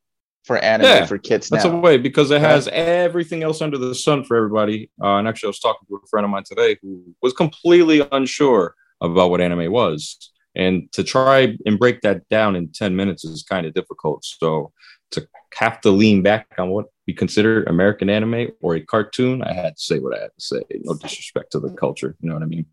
for 0.48 0.56
anime 0.58 0.86
Yeah, 0.86 1.04
for 1.06 1.18
kids 1.18 1.48
That's 1.50 1.64
now. 1.66 1.72
a 1.72 1.76
way 1.78 1.98
because 1.98 2.30
it 2.30 2.40
has 2.40 2.66
everything 2.68 3.42
else 3.42 3.60
under 3.60 3.76
the 3.76 3.94
sun 3.94 4.24
for 4.24 4.34
everybody. 4.36 4.90
Uh, 5.00 5.16
and 5.18 5.28
actually, 5.28 5.48
I 5.48 5.50
was 5.50 5.60
talking 5.60 5.86
to 5.88 6.00
a 6.02 6.08
friend 6.08 6.24
of 6.24 6.30
mine 6.30 6.42
today 6.44 6.78
who 6.82 7.04
was 7.22 7.34
completely 7.34 8.04
unsure 8.10 8.74
about 9.02 9.30
what 9.30 9.42
anime 9.42 9.70
was. 9.70 10.32
And 10.56 10.90
to 10.92 11.04
try 11.04 11.54
and 11.66 11.78
break 11.78 12.00
that 12.00 12.26
down 12.30 12.56
in 12.56 12.72
10 12.72 12.96
minutes 12.96 13.24
is 13.24 13.44
kind 13.48 13.66
of 13.66 13.74
difficult. 13.74 14.24
So 14.24 14.72
to 15.12 15.28
have 15.54 15.80
to 15.82 15.90
lean 15.90 16.22
back 16.22 16.46
on 16.58 16.70
what 16.70 16.86
we 17.06 17.12
consider 17.12 17.62
American 17.64 18.08
anime 18.08 18.48
or 18.62 18.74
a 18.74 18.80
cartoon, 18.80 19.42
I 19.42 19.52
had 19.52 19.76
to 19.76 19.82
say 19.82 19.98
what 19.98 20.16
I 20.16 20.22
had 20.22 20.30
to 20.38 20.44
say. 20.44 20.62
No 20.82 20.94
disrespect 20.94 21.52
to 21.52 21.60
the 21.60 21.70
culture. 21.74 22.16
You 22.20 22.30
know 22.30 22.34
what 22.34 22.42
I 22.42 22.46
mean? 22.46 22.66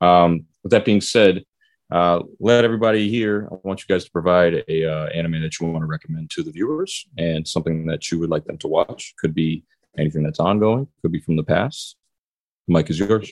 Um, 0.00 0.46
with 0.64 0.72
that 0.72 0.84
being 0.84 1.00
said, 1.00 1.44
uh, 1.90 2.20
let 2.40 2.64
everybody 2.64 3.08
here. 3.08 3.48
I 3.50 3.56
want 3.62 3.80
you 3.80 3.94
guys 3.94 4.04
to 4.04 4.10
provide 4.10 4.64
a 4.68 4.84
uh, 4.84 5.06
anime 5.06 5.42
that 5.42 5.58
you 5.60 5.66
want 5.66 5.82
to 5.82 5.86
recommend 5.86 6.30
to 6.30 6.42
the 6.42 6.50
viewers 6.50 7.06
and 7.18 7.46
something 7.46 7.86
that 7.86 8.10
you 8.10 8.18
would 8.18 8.30
like 8.30 8.44
them 8.44 8.58
to 8.58 8.68
watch. 8.68 9.14
Could 9.18 9.34
be 9.34 9.64
anything 9.98 10.22
that's 10.22 10.40
ongoing. 10.40 10.88
Could 11.02 11.12
be 11.12 11.20
from 11.20 11.36
the 11.36 11.44
past. 11.44 11.96
The 12.66 12.74
mic 12.74 12.90
is 12.90 12.98
yours. 12.98 13.30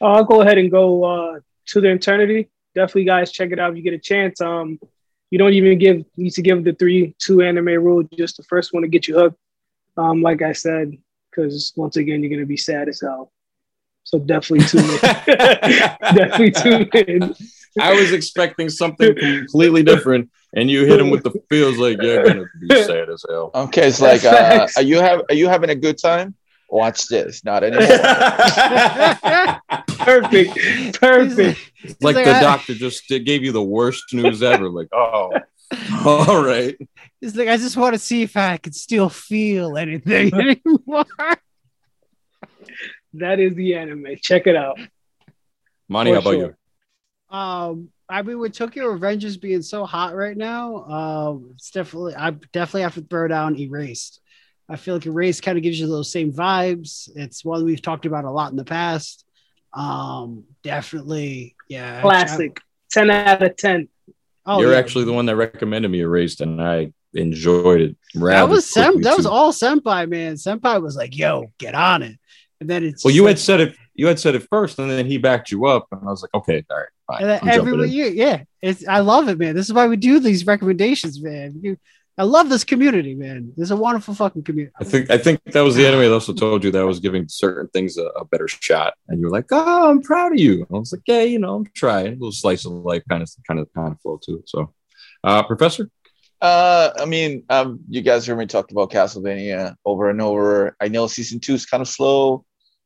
I'll 0.00 0.24
go 0.24 0.40
ahead 0.40 0.58
and 0.58 0.70
go 0.70 1.04
uh, 1.04 1.40
to 1.66 1.80
the 1.80 1.90
eternity. 1.90 2.48
Definitely, 2.74 3.04
guys, 3.04 3.32
check 3.32 3.50
it 3.52 3.58
out 3.58 3.70
if 3.70 3.76
you 3.76 3.82
get 3.82 3.94
a 3.94 3.98
chance. 3.98 4.40
Um, 4.40 4.78
you 5.30 5.38
don't 5.38 5.52
even 5.52 5.78
give 5.78 6.04
need 6.16 6.30
to 6.30 6.42
give 6.42 6.62
the 6.64 6.72
three 6.72 7.14
two 7.18 7.42
anime 7.42 7.66
rule. 7.66 8.04
Just 8.16 8.36
the 8.36 8.44
first 8.44 8.72
one 8.72 8.82
to 8.82 8.88
get 8.88 9.08
you 9.08 9.14
hooked. 9.14 9.38
Um, 9.96 10.22
like 10.22 10.42
I 10.42 10.52
said, 10.52 10.96
because 11.30 11.72
once 11.76 11.96
again, 11.96 12.22
you're 12.22 12.30
gonna 12.30 12.46
be 12.46 12.56
sad 12.56 12.88
as 12.88 13.00
hell. 13.00 13.32
So 14.04 14.18
definitely 14.18 14.66
tune 14.66 14.84
in. 14.84 14.98
definitely 16.00 16.50
tune 16.50 16.88
in. 17.06 17.34
I 17.80 17.94
was 17.94 18.12
expecting 18.12 18.68
something 18.68 19.14
completely 19.16 19.82
different, 19.82 20.30
and 20.54 20.70
you 20.70 20.84
hit 20.86 21.00
him 21.00 21.10
with 21.10 21.24
the 21.24 21.32
feels 21.50 21.78
like 21.78 22.00
you're 22.00 22.24
gonna 22.24 22.44
be 22.60 22.82
sad 22.84 23.10
as 23.10 23.24
hell. 23.28 23.50
Okay, 23.54 23.88
it's 23.88 24.00
like, 24.00 24.24
uh, 24.24 24.68
are 24.76 24.82
you 24.82 25.00
have 25.00 25.22
are 25.28 25.34
you 25.34 25.48
having 25.48 25.70
a 25.70 25.74
good 25.74 25.98
time? 25.98 26.34
watch 26.74 27.06
this. 27.06 27.44
Not 27.44 27.64
anymore. 27.64 27.86
Perfect. 29.88 31.00
Perfect. 31.00 31.70
He's 31.76 31.96
like 32.02 32.16
like, 32.16 32.24
the 32.24 32.34
I- 32.36 32.40
doctor 32.40 32.74
just 32.74 33.08
gave 33.08 33.44
you 33.44 33.52
the 33.52 33.62
worst 33.62 34.12
news 34.12 34.42
ever. 34.42 34.68
Like, 34.68 34.88
oh, 34.92 35.32
all 36.04 36.44
right. 36.44 36.76
He's 37.20 37.36
like, 37.36 37.48
I 37.48 37.56
just 37.56 37.76
want 37.76 37.94
to 37.94 37.98
see 37.98 38.22
if 38.22 38.36
I 38.36 38.56
can 38.58 38.72
still 38.72 39.08
feel 39.08 39.78
anything 39.78 40.34
anymore. 40.34 41.06
That 43.14 43.40
is 43.40 43.54
the 43.54 43.74
anime. 43.74 44.06
Check 44.20 44.46
it 44.46 44.56
out. 44.56 44.78
Montey, 45.88 46.10
For 46.12 46.14
how 46.16 46.20
about 46.20 46.30
sure. 46.32 46.56
you? 47.30 47.36
Um, 47.36 47.88
I 48.08 48.22
mean, 48.22 48.38
with 48.38 48.52
Tokyo 48.52 48.86
Revengers 48.96 49.40
being 49.40 49.62
so 49.62 49.84
hot 49.84 50.14
right 50.14 50.36
now, 50.36 50.84
um, 50.84 51.50
it's 51.54 51.70
definitely 51.70 52.14
I 52.14 52.30
definitely 52.30 52.82
have 52.82 52.94
to 52.94 53.02
throw 53.02 53.28
down 53.28 53.56
Erased. 53.58 54.20
I 54.68 54.76
feel 54.76 54.94
like 54.94 55.06
Erased 55.06 55.42
kind 55.42 55.58
of 55.58 55.62
gives 55.62 55.78
you 55.78 55.86
those 55.86 56.10
same 56.10 56.32
vibes. 56.32 57.10
It's 57.14 57.44
one 57.44 57.64
we've 57.64 57.82
talked 57.82 58.06
about 58.06 58.24
a 58.24 58.30
lot 58.30 58.50
in 58.50 58.56
the 58.56 58.64
past. 58.64 59.24
Um, 59.72 60.44
definitely, 60.62 61.56
yeah, 61.68 62.00
Classic. 62.00 62.58
10 62.90 63.10
out 63.10 63.42
of 63.42 63.56
10. 63.56 63.88
Oh, 64.46 64.60
You're 64.60 64.72
yeah. 64.72 64.78
actually 64.78 65.04
the 65.04 65.12
one 65.12 65.26
that 65.26 65.36
recommended 65.36 65.90
me 65.90 66.00
Erased, 66.00 66.40
and 66.40 66.62
I 66.62 66.92
enjoyed 67.14 67.80
it. 67.80 67.96
that 68.14 68.48
was 68.48 68.70
sem- 68.70 68.92
quickly, 68.92 69.02
that 69.02 69.16
was 69.16 69.26
all 69.26 69.52
Senpai 69.52 70.08
man. 70.08 70.34
Senpai 70.34 70.80
was 70.82 70.96
like, 70.96 71.16
"Yo, 71.16 71.50
get 71.58 71.74
on 71.74 72.02
it," 72.02 72.18
and 72.60 72.68
then 72.70 72.84
it's 72.84 73.04
Well, 73.04 73.14
you 73.14 73.26
had 73.26 73.38
said 73.38 73.60
it. 73.60 73.76
You 73.94 74.06
had 74.06 74.18
said 74.18 74.34
it 74.34 74.46
first, 74.50 74.78
and 74.78 74.90
then 74.90 75.06
he 75.06 75.18
backed 75.18 75.50
you 75.50 75.66
up, 75.66 75.86
and 75.92 76.00
I 76.02 76.10
was 76.10 76.22
like, 76.22 76.34
okay, 76.34 76.64
all 76.68 76.76
right, 76.76 76.86
fine. 77.06 77.20
And 77.20 77.30
then 77.30 77.40
I'm 77.42 77.54
jumping 77.54 77.74
every 77.74 77.90
year, 77.90 78.08
yeah, 78.08 78.42
it's 78.60 78.86
I 78.88 79.00
love 79.00 79.28
it, 79.28 79.38
man. 79.38 79.54
This 79.54 79.66
is 79.66 79.72
why 79.72 79.86
we 79.86 79.96
do 79.96 80.18
these 80.18 80.46
recommendations, 80.46 81.22
man. 81.22 81.60
You, 81.62 81.76
I 82.16 82.22
love 82.22 82.48
this 82.48 82.62
community, 82.62 83.14
man. 83.14 83.52
This 83.56 83.64
is 83.64 83.70
a 83.72 83.76
wonderful 83.76 84.14
fucking 84.14 84.44
community. 84.44 84.72
I 84.80 84.84
think 84.84 85.10
I 85.10 85.18
think 85.18 85.42
that 85.44 85.62
was 85.62 85.74
the 85.74 85.86
enemy 85.86 86.06
that 86.06 86.12
also 86.12 86.32
told 86.32 86.62
you 86.62 86.70
that 86.70 86.80
I 86.80 86.84
was 86.84 87.00
giving 87.00 87.26
certain 87.28 87.68
things 87.68 87.96
a, 87.98 88.04
a 88.06 88.24
better 88.24 88.46
shot, 88.46 88.94
and 89.08 89.18
you 89.18 89.26
were 89.26 89.32
like, 89.32 89.46
"Oh, 89.50 89.90
I'm 89.90 90.00
proud 90.00 90.32
of 90.32 90.38
you." 90.38 90.66
I 90.72 90.78
was 90.78 90.92
like, 90.92 91.02
"Yeah, 91.06 91.22
you 91.22 91.40
know, 91.40 91.56
I'm 91.56 91.66
trying." 91.74 92.06
A 92.06 92.10
little 92.10 92.32
slice 92.32 92.64
of 92.66 92.72
life, 92.72 93.02
kind 93.08 93.22
of, 93.22 93.30
kind 93.46 93.58
of, 93.58 93.68
kind 93.74 93.92
of 93.92 94.00
flow 94.00 94.20
to 94.22 94.38
it. 94.38 94.48
So, 94.48 94.72
uh, 95.24 95.42
Professor, 95.42 95.90
Uh, 96.44 96.92
I 96.98 97.06
mean, 97.06 97.42
um, 97.48 97.80
you 97.88 98.02
guys 98.02 98.26
heard 98.26 98.36
me 98.36 98.44
talk 98.44 98.70
about 98.70 98.90
Castlevania 98.90 99.76
over 99.86 100.10
and 100.10 100.20
over. 100.20 100.76
I 100.78 100.88
know 100.88 101.06
season 101.06 101.40
two 101.40 101.54
is 101.54 101.64
kind 101.64 101.80
of 101.80 101.88
slow. 101.88 102.44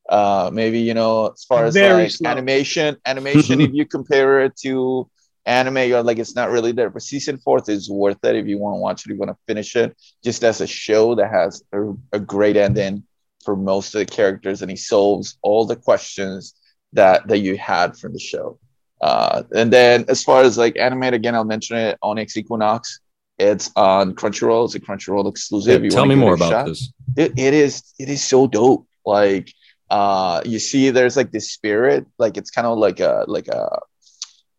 Uh, 0.09 0.49
maybe 0.53 0.79
you 0.79 0.95
know, 0.95 1.27
as 1.33 1.43
far 1.43 1.65
as 1.65 1.75
Very 1.75 2.05
like 2.05 2.13
slow. 2.13 2.31
animation, 2.31 2.97
animation, 3.05 3.61
if 3.61 3.73
you 3.75 3.85
compare 3.85 4.43
it 4.43 4.55
to 4.59 5.11
anime, 5.45 5.89
you're 5.89 6.05
like 6.05 6.21
it's 6.21 6.37
not 6.37 6.51
really 6.51 6.71
there. 6.71 6.89
But 6.89 7.03
season 7.03 7.37
fourth 7.39 7.69
is 7.69 7.91
worth 7.91 8.25
it 8.25 8.37
if 8.37 8.47
you 8.47 8.59
want 8.59 8.77
to 8.77 8.79
watch 8.79 9.05
it, 9.05 9.11
if 9.11 9.15
you 9.15 9.19
want 9.19 9.33
to 9.33 9.39
finish 9.49 9.75
it, 9.75 9.97
just 10.23 10.45
as 10.45 10.61
a 10.61 10.67
show 10.69 11.17
that 11.17 11.29
has 11.29 11.65
a, 11.73 11.95
a 12.13 12.21
great 12.21 12.57
ending 12.57 13.03
for 13.45 13.57
most 13.57 13.93
of 13.93 13.99
the 13.99 14.07
characters, 14.07 14.63
and 14.63 14.71
he 14.71 14.77
solves 14.77 15.37
all 15.43 15.67
the 15.67 15.75
questions 15.75 16.55
that 16.93 17.27
that 17.27 17.39
you 17.39 17.59
had 17.59 17.97
from 17.97 18.13
the 18.13 18.21
show. 18.21 18.57
Uh, 19.01 19.43
and 19.53 19.73
then 19.73 20.05
as 20.07 20.23
far 20.23 20.43
as 20.43 20.57
like 20.57 20.79
anime, 20.79 21.03
again, 21.03 21.35
I'll 21.35 21.43
mention 21.45 21.77
it. 21.77 21.99
Onyx 22.03 22.37
Equinox. 22.37 23.01
It's 23.39 23.71
on 23.77 24.15
Crunchyroll. 24.15 24.65
It's 24.65 24.75
a 24.75 24.81
Crunchyroll 24.81 25.29
exclusive. 25.29 25.85
You 25.85 25.91
tell 25.91 26.07
me 26.07 26.17
more 26.17 26.35
about 26.35 26.51
shot? 26.51 26.67
this. 26.67 26.93
It, 27.17 27.39
it 27.39 27.55
is 27.55 27.83
it 27.99 28.09
is 28.09 28.23
so 28.23 28.47
dope. 28.47 28.87
Like 29.07 29.53
uh 29.91 30.43
you 30.45 30.59
see 30.59 30.91
there's 30.91 31.17
like 31.17 31.31
this 31.31 31.51
spirit, 31.53 32.07
like 32.19 32.37
it's 32.37 32.51
kind 32.51 32.67
of 32.67 32.79
like 32.79 33.01
a 33.01 33.25
like 33.29 33.49
a 33.49 33.79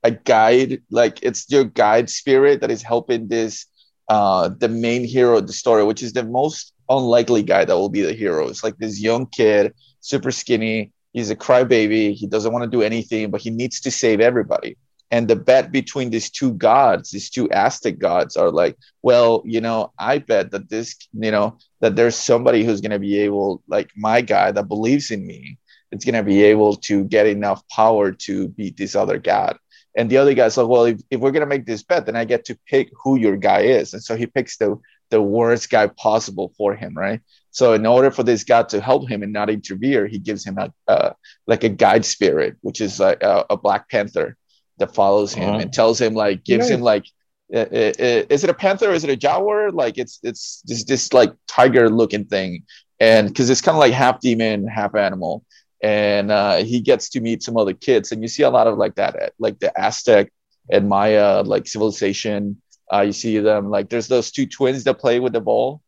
a 0.04 0.12
guide, 0.12 0.82
like 0.90 1.20
it's 1.22 1.50
your 1.52 1.66
guide 1.66 2.10
spirit 2.10 2.62
that 2.62 2.72
is 2.72 2.82
helping 2.82 3.28
this 3.28 3.66
uh 4.08 4.50
the 4.58 4.70
main 4.70 5.04
hero 5.04 5.38
of 5.38 5.48
the 5.48 5.54
story, 5.54 5.84
which 5.84 6.02
is 6.02 6.14
the 6.14 6.24
most 6.24 6.74
unlikely 6.88 7.44
guy 7.44 7.66
that 7.66 7.76
will 7.76 7.90
be 7.90 8.02
the 8.02 8.14
hero. 8.14 8.48
It's 8.48 8.64
like 8.64 8.78
this 8.78 9.02
young 9.02 9.28
kid, 9.28 9.74
super 10.00 10.32
skinny. 10.32 10.94
He's 11.12 11.30
a 11.30 11.36
crybaby. 11.36 12.14
He 12.14 12.28
doesn't 12.28 12.54
want 12.54 12.64
to 12.64 12.70
do 12.70 12.82
anything, 12.82 13.30
but 13.30 13.42
he 13.42 13.50
needs 13.50 13.82
to 13.82 13.92
save 13.92 14.22
everybody. 14.22 14.78
And 15.12 15.28
the 15.28 15.36
bet 15.36 15.72
between 15.72 16.12
these 16.12 16.30
two 16.30 16.54
gods, 16.54 17.10
these 17.10 17.30
two 17.30 17.50
Aztec 17.52 17.98
gods, 17.98 18.38
are 18.38 18.52
like, 18.52 18.78
well, 19.02 19.42
you 19.46 19.60
know, 19.60 19.92
I 19.98 20.20
bet 20.20 20.52
that 20.52 20.70
this, 20.70 20.96
you 21.14 21.32
know, 21.32 21.58
that 21.82 21.96
there's 21.96 22.16
somebody 22.16 22.64
who's 22.64 22.82
going 22.82 22.92
to 22.92 23.00
be 23.00 23.20
able, 23.20 23.64
like 23.68 23.90
my 23.98 24.22
guy 24.22 24.52
that 24.52 24.68
believes 24.68 25.10
in 25.10 25.26
me, 25.26 25.58
it's 25.92 26.06
going 26.06 26.16
to 26.16 26.24
be 26.24 26.44
able 26.44 26.76
to 26.76 27.04
get 27.06 27.26
enough 27.26 27.68
power 27.70 28.12
to 28.12 28.50
beat 28.50 28.78
this 28.78 28.96
other 28.96 29.18
god. 29.18 29.58
And 29.98 30.10
the 30.10 30.18
other 30.18 30.36
guy's 30.36 30.56
like, 30.56 30.68
well, 30.68 30.86
if, 30.86 31.02
if 31.10 31.20
we're 31.20 31.32
going 31.32 31.42
to 31.42 31.48
make 31.48 31.66
this 31.66 31.82
bet, 31.82 32.06
then 32.06 32.16
I 32.16 32.26
get 32.26 32.46
to 32.46 32.60
pick 32.68 32.90
who 33.04 33.18
your 33.18 33.38
guy 33.38 33.62
is. 33.62 33.94
And 33.94 34.04
so 34.04 34.16
he 34.16 34.28
picks 34.28 34.58
the, 34.58 34.80
the 35.10 35.22
worst 35.22 35.72
guy 35.72 35.88
possible 35.88 36.54
for 36.56 36.76
him, 36.76 36.94
right? 36.96 37.22
So 37.50 37.74
in 37.74 37.88
order 37.88 38.12
for 38.12 38.22
this 38.22 38.44
god 38.44 38.70
to 38.70 38.80
help 38.80 39.10
him 39.10 39.24
and 39.24 39.34
not 39.34 39.50
interfere, 39.50 40.06
he 40.06 40.20
gives 40.20 40.46
him 40.46 40.60
a, 40.60 40.72
uh, 40.88 41.14
like 41.48 41.64
a 41.64 41.70
guide 41.70 42.06
spirit, 42.06 42.58
which 42.62 42.80
is 42.80 43.00
like 43.00 43.24
a, 43.24 43.46
a 43.50 43.58
black 43.58 43.90
panther 43.90 44.38
that 44.80 44.94
follows 44.96 45.34
him 45.34 45.50
Oh. 45.56 45.60
and 45.60 45.72
tells 45.74 46.00
him 46.02 46.14
like, 46.14 46.44
gives 46.44 46.70
him 46.76 46.82
like, 46.82 47.06
uh, 47.54 47.60
uh, 47.60 47.94
uh, 48.00 48.24
is 48.30 48.44
it 48.44 48.50
a 48.50 48.54
panther? 48.54 48.92
Is 48.92 49.04
it 49.04 49.10
a 49.10 49.16
jaguar? 49.16 49.72
Like 49.72 49.98
it's 49.98 50.20
it's 50.24 50.62
just 50.68 50.88
this 50.88 51.14
like 51.14 51.34
tiger 51.48 51.90
looking 51.90 52.26
thing, 52.26 52.64
and 53.00 53.28
because 53.28 53.50
it's 53.50 53.62
kind 53.62 53.76
of 53.76 53.80
like 53.80 53.94
half 53.94 54.20
demon, 54.20 54.68
half 54.68 54.94
animal, 54.96 55.44
and 55.82 56.32
uh, 56.32 56.58
he 56.58 56.80
gets 56.80 57.10
to 57.10 57.22
meet 57.22 57.42
some 57.42 57.58
other 57.58 57.74
kids, 57.74 58.12
and 58.12 58.22
you 58.22 58.28
see 58.28 58.44
a 58.44 58.50
lot 58.52 58.68
of 58.68 58.78
like 58.78 58.96
that, 58.96 59.34
like 59.40 59.58
the 59.60 59.72
Aztec 59.80 60.32
and 60.70 60.88
Maya 60.88 61.42
like 61.44 61.66
civilization. 61.68 62.62
Uh, 62.94 63.02
you 63.02 63.14
see 63.14 63.40
them 63.40 63.70
like 63.72 63.90
there's 63.90 64.08
those 64.08 64.30
two 64.32 64.46
twins 64.46 64.84
that 64.84 65.00
play 65.00 65.20
with 65.20 65.34
the 65.34 65.42
ball. 65.42 65.82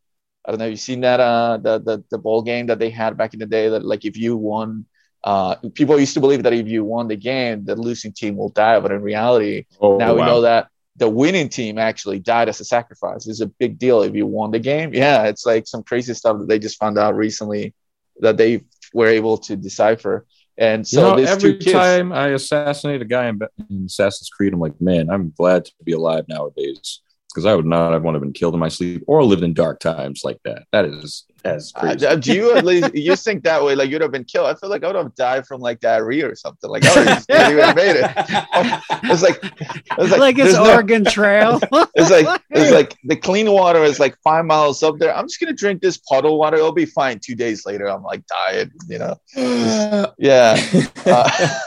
I 0.44 0.50
don't 0.50 0.58
know. 0.58 0.66
You've 0.66 0.80
seen 0.80 1.02
that 1.02 1.20
uh 1.20 1.58
the 1.62 1.78
the 1.78 2.02
the 2.10 2.18
ball 2.18 2.42
game 2.42 2.66
that 2.66 2.80
they 2.80 2.90
had 2.90 3.16
back 3.16 3.34
in 3.34 3.40
the 3.40 3.46
day 3.46 3.68
that 3.68 3.84
like 3.84 4.04
if 4.04 4.16
you 4.16 4.36
won. 4.36 4.86
Uh, 5.24 5.54
people 5.74 5.98
used 5.98 6.14
to 6.14 6.20
believe 6.20 6.42
that 6.42 6.52
if 6.52 6.66
you 6.66 6.84
won 6.84 7.08
the 7.08 7.16
game, 7.16 7.64
the 7.64 7.76
losing 7.76 8.12
team 8.12 8.36
will 8.36 8.48
die, 8.48 8.80
but 8.80 8.90
in 8.90 9.02
reality, 9.02 9.66
Oh, 9.80 9.96
now 9.96 10.14
we 10.14 10.20
know 10.22 10.40
that 10.40 10.68
the 10.96 11.08
winning 11.08 11.48
team 11.48 11.78
actually 11.78 12.18
died 12.18 12.48
as 12.48 12.60
a 12.60 12.64
sacrifice. 12.64 13.26
It's 13.26 13.40
a 13.40 13.46
big 13.46 13.78
deal 13.78 14.02
if 14.02 14.14
you 14.14 14.26
won 14.26 14.50
the 14.50 14.58
game. 14.58 14.92
Yeah, 14.92 15.24
it's 15.24 15.46
like 15.46 15.66
some 15.66 15.82
crazy 15.84 16.12
stuff 16.14 16.38
that 16.38 16.48
they 16.48 16.58
just 16.58 16.78
found 16.78 16.98
out 16.98 17.14
recently 17.16 17.72
that 18.20 18.36
they 18.36 18.64
were 18.92 19.06
able 19.06 19.38
to 19.38 19.56
decipher. 19.56 20.26
And 20.58 20.86
so 20.86 21.00
you 21.00 21.10
know, 21.10 21.16
these 21.16 21.28
every 21.30 21.56
kids, 21.56 21.72
time 21.72 22.12
I 22.12 22.28
assassinate 22.28 23.00
a 23.00 23.06
guy 23.06 23.28
in, 23.28 23.40
in 23.70 23.86
Assassin's 23.86 24.28
Creed, 24.28 24.52
I'm 24.52 24.60
like, 24.60 24.78
man, 24.80 25.08
I'm 25.08 25.32
glad 25.36 25.64
to 25.64 25.72
be 25.82 25.92
alive 25.92 26.26
nowadays 26.28 27.00
because 27.32 27.46
I 27.46 27.54
would 27.54 27.66
not 27.66 27.92
have 27.92 28.02
want 28.02 28.14
to 28.14 28.18
have 28.18 28.22
been 28.22 28.32
killed 28.32 28.54
in 28.54 28.60
my 28.60 28.68
sleep 28.68 29.04
or 29.06 29.24
lived 29.24 29.42
in 29.42 29.54
dark 29.54 29.80
times 29.80 30.22
like 30.24 30.38
that. 30.44 30.64
That 30.72 30.84
is 30.84 31.24
that's 31.42 31.72
uh, 31.74 31.80
crazy. 31.80 32.06
uh, 32.06 32.16
do 32.16 32.34
you 32.34 32.56
at 32.56 32.64
least 32.64 32.94
you 32.94 33.16
think 33.16 33.44
that 33.44 33.62
way? 33.64 33.74
Like 33.74 33.90
you'd 33.90 34.02
have 34.02 34.12
been 34.12 34.24
killed. 34.24 34.46
I 34.46 34.54
feel 34.54 34.70
like 34.70 34.84
I 34.84 34.88
would 34.88 34.96
have 34.96 35.14
died 35.14 35.46
from 35.46 35.60
like 35.60 35.80
diarrhea 35.80 36.28
or 36.28 36.34
something. 36.34 36.70
Like 36.70 36.84
I 36.84 36.94
would 36.98 37.08
have 37.08 37.16
just 37.18 37.28
not 37.28 37.50
even 37.52 37.74
made 37.74 37.96
it. 37.96 38.82
It's 39.04 39.22
like 39.22 39.40
it's 39.42 40.10
like, 40.10 40.20
like, 40.20 40.38
it's 40.38 40.54
there's 40.54 40.66
no- 40.66 40.74
Oregon 40.74 41.04
Trail. 41.04 41.60
It's 41.94 42.10
like 42.10 42.42
it's 42.50 42.72
like 42.72 42.96
the 43.04 43.16
clean 43.16 43.50
water 43.50 43.82
is 43.82 43.98
like 44.00 44.16
five 44.22 44.44
miles 44.44 44.82
up 44.82 44.98
there. 44.98 45.14
I'm 45.14 45.26
just 45.26 45.40
gonna 45.40 45.52
drink 45.52 45.82
this 45.82 45.98
puddle 45.98 46.38
water. 46.38 46.56
It'll 46.56 46.72
be 46.72 46.86
fine. 46.86 47.18
Two 47.18 47.34
days 47.34 47.66
later, 47.66 47.88
I'm 47.88 48.02
like 48.02 48.22
diet. 48.26 48.70
You 48.88 48.98
know? 48.98 49.16
Yeah. 50.18 50.56
Uh, 51.04 51.58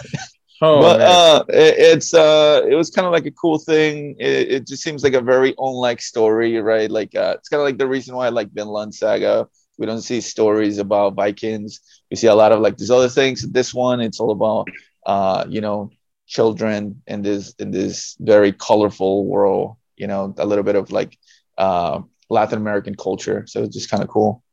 oh, 0.61 0.81
but 0.81 1.01
uh, 1.01 1.43
it, 1.49 1.75
it's 1.77 2.13
uh, 2.13 2.61
it 2.69 2.75
was 2.75 2.89
kind 2.89 3.05
of 3.05 3.13
like 3.13 3.25
a 3.25 3.31
cool 3.31 3.59
thing. 3.59 4.15
It, 4.19 4.51
it 4.51 4.67
just 4.67 4.83
seems 4.83 5.03
like 5.03 5.13
a 5.13 5.21
very 5.21 5.53
unlike 5.57 6.01
story, 6.01 6.57
right? 6.59 6.89
Like 6.89 7.15
uh, 7.15 7.35
it's 7.37 7.49
kind 7.49 7.61
of 7.61 7.65
like 7.65 7.77
the 7.77 7.87
reason 7.87 8.15
why 8.15 8.27
I 8.27 8.29
like 8.29 8.51
Vinland 8.51 8.93
Saga. 8.93 9.47
We 9.77 9.85
don't 9.85 10.01
see 10.01 10.21
stories 10.21 10.77
about 10.77 11.15
Vikings. 11.15 11.81
We 12.09 12.15
see 12.15 12.27
a 12.27 12.35
lot 12.35 12.51
of 12.51 12.61
like 12.61 12.77
these 12.77 12.91
other 12.91 13.09
things. 13.09 13.41
This 13.51 13.73
one, 13.73 13.99
it's 13.99 14.19
all 14.19 14.31
about 14.31 14.69
uh, 15.05 15.45
you 15.49 15.61
know, 15.61 15.91
children 16.27 17.01
in 17.07 17.21
this 17.21 17.53
in 17.59 17.71
this 17.71 18.15
very 18.19 18.51
colorful 18.51 19.25
world. 19.25 19.75
You 19.97 20.07
know, 20.07 20.33
a 20.37 20.45
little 20.45 20.63
bit 20.63 20.75
of 20.75 20.91
like 20.91 21.17
uh, 21.57 22.01
Latin 22.29 22.57
American 22.57 22.95
culture. 22.95 23.45
So 23.47 23.63
it's 23.63 23.75
just 23.75 23.89
kind 23.89 24.03
of 24.03 24.09
cool. 24.09 24.43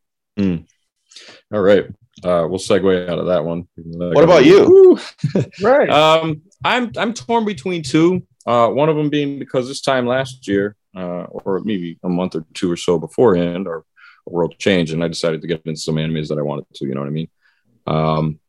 All 1.53 1.61
right. 1.61 1.87
Uh, 2.23 2.47
we'll 2.49 2.59
segue 2.59 3.09
out 3.09 3.19
of 3.19 3.27
that 3.27 3.45
one. 3.45 3.67
What 3.77 4.25
about 4.25 4.45
you? 4.45 4.99
Right. 5.63 5.89
Um, 5.89 6.43
I'm 6.65 6.93
I'm 6.97 7.15
torn 7.15 7.45
between 7.45 7.83
two. 7.83 8.27
Uh, 8.47 8.69
one 8.69 8.89
of 8.89 8.97
them 8.97 9.09
being 9.09 9.39
because 9.39 9.69
this 9.69 9.81
time 9.81 10.07
last 10.07 10.47
year, 10.47 10.77
uh, 10.97 11.25
or 11.25 11.61
maybe 11.61 11.99
a 12.03 12.09
month 12.09 12.35
or 12.35 12.45
two 12.55 12.71
or 12.71 12.77
so 12.77 12.99
beforehand, 12.99 13.67
our 13.67 13.85
world 14.27 14.57
changed, 14.59 14.93
and 14.93 15.03
I 15.03 15.09
decided 15.09 15.41
to 15.41 15.49
get 15.49 15.63
into 15.65 15.81
some 15.81 15.97
animes 15.97 16.29
that 16.29 16.39
I 16.39 16.43
wanted 16.43 16.67
to. 16.75 16.87
You 16.87 16.95
know 16.95 17.01
what 17.01 17.07
I 17.07 17.11
mean? 17.11 17.29
Um, 17.87 18.41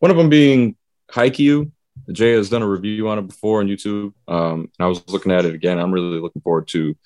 one 0.00 0.10
of 0.10 0.16
them 0.16 0.28
being 0.28 0.76
Haikyuu. 1.12 1.70
Jay 2.12 2.32
has 2.32 2.48
done 2.48 2.62
a 2.62 2.68
review 2.68 3.08
on 3.08 3.18
it 3.18 3.28
before 3.28 3.60
on 3.60 3.68
YouTube. 3.68 4.12
Um, 4.26 4.70
and 4.78 4.86
I 4.86 4.86
was 4.86 5.06
looking 5.08 5.32
at 5.32 5.44
it 5.44 5.54
again. 5.54 5.78
I'm 5.78 5.92
really 5.92 6.18
looking 6.18 6.42
forward 6.42 6.66
to 6.68 6.96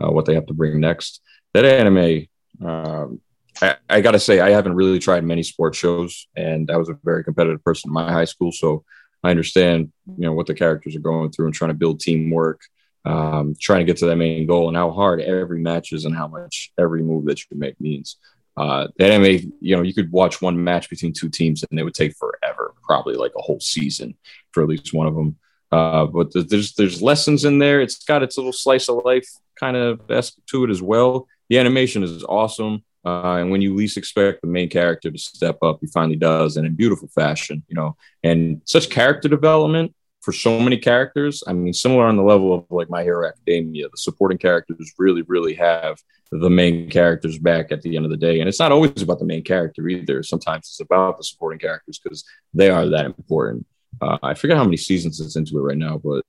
uh, 0.00 0.10
what 0.10 0.26
they 0.26 0.34
have 0.34 0.46
to 0.46 0.54
bring 0.54 0.78
next. 0.78 1.20
That 1.54 1.64
anime, 1.64 2.26
um, 2.64 3.20
I, 3.62 3.76
I 3.88 4.00
got 4.00 4.12
to 4.12 4.18
say, 4.18 4.40
I 4.40 4.50
haven't 4.50 4.74
really 4.74 4.98
tried 4.98 5.24
many 5.24 5.44
sports 5.44 5.78
shows, 5.78 6.26
and 6.36 6.70
I 6.70 6.76
was 6.76 6.88
a 6.88 6.98
very 7.04 7.22
competitive 7.22 7.64
person 7.64 7.90
in 7.90 7.94
my 7.94 8.10
high 8.10 8.24
school, 8.24 8.50
so 8.50 8.84
I 9.22 9.30
understand, 9.30 9.92
you 10.18 10.26
know, 10.26 10.32
what 10.32 10.46
the 10.46 10.54
characters 10.54 10.96
are 10.96 11.00
going 11.00 11.30
through 11.30 11.46
and 11.46 11.54
trying 11.54 11.70
to 11.70 11.74
build 11.74 12.00
teamwork, 12.00 12.60
um, 13.04 13.54
trying 13.60 13.78
to 13.78 13.84
get 13.84 13.98
to 13.98 14.06
that 14.06 14.16
main 14.16 14.46
goal, 14.46 14.66
and 14.66 14.76
how 14.76 14.90
hard 14.90 15.20
every 15.20 15.60
match 15.60 15.92
is, 15.92 16.04
and 16.04 16.14
how 16.14 16.26
much 16.26 16.72
every 16.76 17.02
move 17.02 17.26
that 17.26 17.38
you 17.38 17.56
make 17.56 17.80
means. 17.80 18.16
Uh, 18.56 18.88
the 18.96 19.06
anime, 19.06 19.52
you 19.60 19.76
know, 19.76 19.82
you 19.82 19.94
could 19.94 20.12
watch 20.12 20.42
one 20.42 20.62
match 20.62 20.90
between 20.90 21.12
two 21.12 21.30
teams 21.30 21.64
and 21.70 21.80
it 21.80 21.84
would 21.84 21.94
take 21.94 22.14
forever, 22.16 22.74
probably 22.82 23.14
like 23.14 23.32
a 23.36 23.40
whole 23.40 23.60
season 23.60 24.14
for 24.50 24.62
at 24.62 24.68
least 24.68 24.92
one 24.92 25.06
of 25.06 25.14
them. 25.14 25.36
Uh, 25.70 26.04
but 26.04 26.30
there's 26.34 26.74
there's 26.74 27.00
lessons 27.00 27.46
in 27.46 27.58
there. 27.58 27.80
It's 27.80 28.04
got 28.04 28.22
its 28.22 28.36
little 28.36 28.52
slice 28.52 28.90
of 28.90 29.02
life 29.06 29.26
kind 29.58 29.74
of 29.74 30.00
aspect 30.10 30.46
to 30.48 30.64
it 30.64 30.70
as 30.70 30.82
well. 30.82 31.26
The 31.48 31.58
animation 31.58 32.02
is 32.02 32.24
awesome. 32.24 32.84
Uh, 33.04 33.36
and 33.36 33.50
when 33.50 33.60
you 33.60 33.74
least 33.74 33.96
expect 33.96 34.40
the 34.42 34.46
main 34.48 34.68
character 34.68 35.10
to 35.10 35.18
step 35.18 35.58
up, 35.62 35.78
he 35.80 35.86
finally 35.88 36.16
does, 36.16 36.56
and 36.56 36.66
in 36.66 36.74
beautiful 36.74 37.08
fashion, 37.08 37.62
you 37.68 37.74
know. 37.74 37.96
And 38.22 38.62
such 38.64 38.90
character 38.90 39.28
development 39.28 39.94
for 40.20 40.32
so 40.32 40.58
many 40.60 40.78
characters. 40.78 41.42
I 41.46 41.52
mean, 41.52 41.72
similar 41.72 42.06
on 42.06 42.16
the 42.16 42.22
level 42.22 42.54
of 42.54 42.64
like 42.70 42.88
My 42.88 43.02
Hero 43.02 43.26
Academia, 43.26 43.88
the 43.88 43.96
supporting 43.96 44.38
characters 44.38 44.92
really, 44.98 45.22
really 45.22 45.54
have 45.54 45.98
the 46.30 46.48
main 46.48 46.88
characters 46.88 47.38
back 47.38 47.72
at 47.72 47.82
the 47.82 47.96
end 47.96 48.04
of 48.04 48.10
the 48.10 48.16
day. 48.16 48.40
And 48.40 48.48
it's 48.48 48.60
not 48.60 48.72
always 48.72 49.02
about 49.02 49.18
the 49.18 49.26
main 49.26 49.42
character 49.42 49.86
either. 49.88 50.22
Sometimes 50.22 50.68
it's 50.68 50.80
about 50.80 51.18
the 51.18 51.24
supporting 51.24 51.58
characters 51.58 52.00
because 52.02 52.24
they 52.54 52.70
are 52.70 52.86
that 52.86 53.04
important. 53.04 53.66
Uh, 54.00 54.18
I 54.22 54.34
forget 54.34 54.56
how 54.56 54.64
many 54.64 54.76
seasons 54.76 55.20
it's 55.20 55.36
into 55.36 55.58
it 55.58 55.62
right 55.62 55.76
now, 55.76 55.98
but 55.98 56.24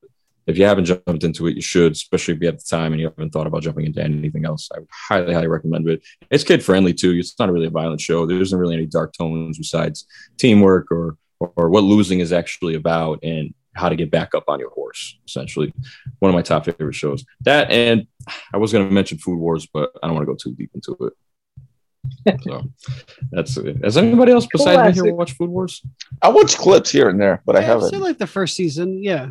if 0.45 0.57
you 0.57 0.65
haven't 0.65 0.85
jumped 0.85 1.23
into 1.23 1.47
it, 1.47 1.55
you 1.55 1.61
should, 1.61 1.93
especially 1.93 2.33
if 2.33 2.41
you 2.41 2.47
have 2.47 2.57
the 2.57 2.63
time 2.63 2.91
and 2.91 3.01
you 3.01 3.07
haven't 3.07 3.31
thought 3.31 3.47
about 3.47 3.63
jumping 3.63 3.85
into 3.85 4.03
anything 4.03 4.45
else. 4.45 4.69
I 4.73 4.79
highly, 4.91 5.33
highly 5.33 5.47
recommend 5.47 5.87
it. 5.89 6.03
It's 6.29 6.43
kid 6.43 6.63
friendly 6.63 6.93
too. 6.93 7.11
It's 7.11 7.37
not 7.39 7.51
really 7.51 7.67
a 7.67 7.71
violent 7.71 8.01
show. 8.01 8.25
There 8.25 8.41
isn't 8.41 8.57
really 8.57 8.75
any 8.75 8.85
dark 8.85 9.13
tones 9.13 9.57
besides 9.57 10.05
teamwork 10.37 10.91
or, 10.91 11.17
or, 11.39 11.53
or 11.55 11.69
what 11.69 11.83
losing 11.83 12.19
is 12.19 12.33
actually 12.33 12.75
about 12.75 13.19
and 13.23 13.53
how 13.75 13.89
to 13.89 13.95
get 13.95 14.11
back 14.11 14.35
up 14.35 14.43
on 14.47 14.59
your 14.59 14.69
horse. 14.71 15.17
Essentially, 15.27 15.73
one 16.19 16.29
of 16.29 16.35
my 16.35 16.41
top 16.41 16.65
favorite 16.65 16.93
shows. 16.93 17.25
That 17.41 17.71
and 17.71 18.05
I 18.53 18.57
was 18.57 18.71
going 18.71 18.87
to 18.87 18.93
mention 18.93 19.17
Food 19.17 19.39
Wars, 19.39 19.65
but 19.65 19.91
I 20.01 20.07
don't 20.07 20.15
want 20.15 20.27
to 20.27 20.31
go 20.31 20.37
too 20.37 20.53
deep 20.55 20.71
into 20.75 20.97
it. 21.07 21.13
so 22.43 22.63
that's 23.31 23.55
it. 23.55 23.77
Has 23.81 23.95
anybody 23.95 24.33
else 24.33 24.45
besides 24.51 24.75
Classic. 24.75 25.03
me 25.03 25.07
here 25.07 25.15
watch 25.15 25.31
Food 25.33 25.49
Wars? 25.49 25.81
I 26.21 26.27
watch 26.27 26.57
clips 26.57 26.91
here 26.91 27.07
and 27.07 27.19
there, 27.19 27.41
but 27.45 27.55
yeah, 27.55 27.61
I 27.61 27.63
haven't. 27.63 27.97
like 27.99 28.17
the 28.17 28.27
first 28.27 28.55
season, 28.55 29.01
yeah 29.01 29.29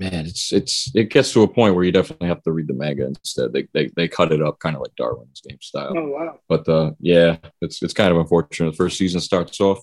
man, 0.00 0.26
it's 0.26 0.52
it's 0.52 0.90
it 0.94 1.10
gets 1.10 1.32
to 1.34 1.42
a 1.42 1.48
point 1.48 1.74
where 1.74 1.84
you 1.84 1.92
definitely 1.92 2.28
have 2.28 2.42
to 2.42 2.52
read 2.52 2.66
the 2.66 2.74
manga 2.74 3.06
instead. 3.06 3.52
They 3.52 3.68
they, 3.74 3.90
they 3.94 4.08
cut 4.08 4.32
it 4.32 4.42
up 4.42 4.58
kind 4.58 4.74
of 4.74 4.82
like 4.82 4.96
Darwin's 4.96 5.42
game 5.46 5.60
style. 5.60 5.92
Oh 5.96 6.08
wow! 6.08 6.38
But 6.48 6.68
uh, 6.68 6.92
yeah, 6.98 7.36
it's 7.60 7.82
it's 7.82 7.94
kind 7.94 8.10
of 8.10 8.18
unfortunate. 8.18 8.70
The 8.70 8.76
first 8.76 8.96
season 8.96 9.20
starts 9.20 9.60
off, 9.60 9.78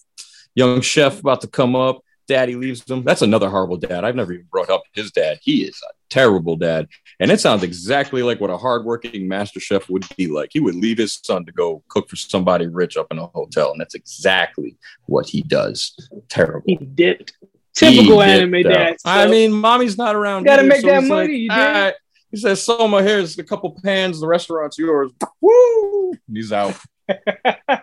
young 0.56 0.82
chef 0.82 1.20
about 1.20 1.42
to 1.42 1.48
come 1.48 1.76
up. 1.76 2.02
Daddy 2.28 2.56
leaves 2.56 2.90
him. 2.90 3.04
That's 3.04 3.22
another 3.22 3.50
horrible 3.50 3.78
dad. 3.78 4.04
I've 4.04 4.16
never 4.16 4.34
even 4.34 4.48
brought 4.52 4.70
up 4.70 4.84
his 4.92 5.12
dad. 5.12 5.40
He 5.42 5.64
is 5.64 5.82
a 5.90 5.94
terrible 6.10 6.58
dad. 6.58 6.88
And 7.22 7.32
it 7.32 7.40
sounds 7.40 7.64
exactly 7.64 8.22
like 8.22 8.42
what 8.42 8.50
a 8.50 8.58
hardworking 8.58 9.30
master 9.30 9.62
chef 9.62 9.90
would 9.90 10.06
be 10.18 10.28
like. 10.28 10.50
He 10.52 10.60
would 10.60 10.76
leave 10.76 10.98
his 10.98 11.18
son 11.24 11.46
to 11.46 11.54
go 11.54 11.84
cook 11.88 12.10
for 12.10 12.18
somebody 12.18 12.68
rich 12.68 12.98
up 12.98 13.08
in 13.12 13.18
a 13.18 13.28
hotel. 13.28 13.72
And 13.72 13.80
that's 13.80 13.96
exactly 13.96 14.76
what 15.06 15.28
he 15.30 15.42
does. 15.42 15.96
Terrible. 16.28 16.64
He 16.68 16.76
dipped. 16.76 17.32
Typical 17.78 18.24
anime 18.24 18.64
dad. 18.64 18.98
I 19.06 19.28
mean, 19.28 19.52
mommy's 19.52 19.98
not 19.98 20.16
around. 20.16 20.42
You 20.42 20.46
gotta 20.48 20.64
either, 20.64 20.70
make 20.70 20.82
so 20.82 20.88
that 20.88 21.04
money. 21.04 21.48
Like, 21.48 21.58
right. 21.58 21.94
He 22.32 22.38
says, 22.38 22.64
Soma, 22.64 23.04
here's 23.04 23.38
a 23.38 23.44
couple 23.44 23.78
pans. 23.84 24.20
The 24.20 24.28
restaurant's 24.28 24.78
yours. 24.78 25.12
Woo! 25.40 26.14
He's 26.32 26.52
out. 26.52 26.76
it 27.08 27.82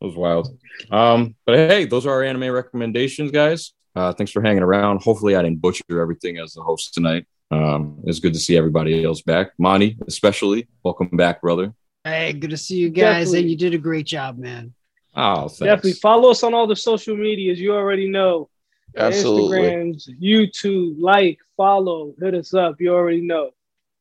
was 0.00 0.14
wild. 0.14 0.56
Um, 0.90 1.34
but 1.44 1.56
hey, 1.56 1.84
those 1.84 2.06
are 2.06 2.12
our 2.12 2.22
anime 2.22 2.50
recommendations, 2.50 3.30
guys. 3.30 3.72
Uh, 3.96 4.12
thanks 4.12 4.32
for 4.32 4.40
hanging 4.40 4.62
around. 4.62 5.02
Hopefully, 5.02 5.36
I 5.36 5.42
didn't 5.42 5.60
butcher 5.60 6.00
everything 6.00 6.38
as 6.38 6.54
the 6.54 6.62
host 6.62 6.94
tonight. 6.94 7.26
Um, 7.50 8.00
it's 8.04 8.20
good 8.20 8.34
to 8.34 8.40
see 8.40 8.56
everybody 8.56 9.04
else 9.04 9.20
back. 9.22 9.50
Montey, 9.58 9.98
especially. 10.06 10.68
Welcome 10.82 11.08
back, 11.08 11.40
brother. 11.40 11.74
Hey, 12.04 12.32
good 12.32 12.50
to 12.50 12.56
see 12.56 12.76
you 12.76 12.90
guys. 12.90 13.26
Definitely. 13.26 13.40
And 13.40 13.50
you 13.50 13.56
did 13.56 13.74
a 13.74 13.78
great 13.78 14.06
job, 14.06 14.38
man. 14.38 14.74
Oh, 15.16 15.42
thanks. 15.42 15.58
Definitely 15.58 15.92
follow 15.94 16.30
us 16.30 16.42
on 16.42 16.54
all 16.54 16.66
the 16.66 16.76
social 16.76 17.16
medias. 17.16 17.60
You 17.60 17.74
already 17.74 18.08
know. 18.08 18.48
Absolutely. 18.96 19.58
Instagrams, 19.58 20.08
YouTube, 20.20 20.96
like, 20.98 21.38
follow, 21.56 22.14
hit 22.20 22.34
us 22.34 22.54
up. 22.54 22.80
You 22.80 22.94
already 22.94 23.20
know. 23.20 23.50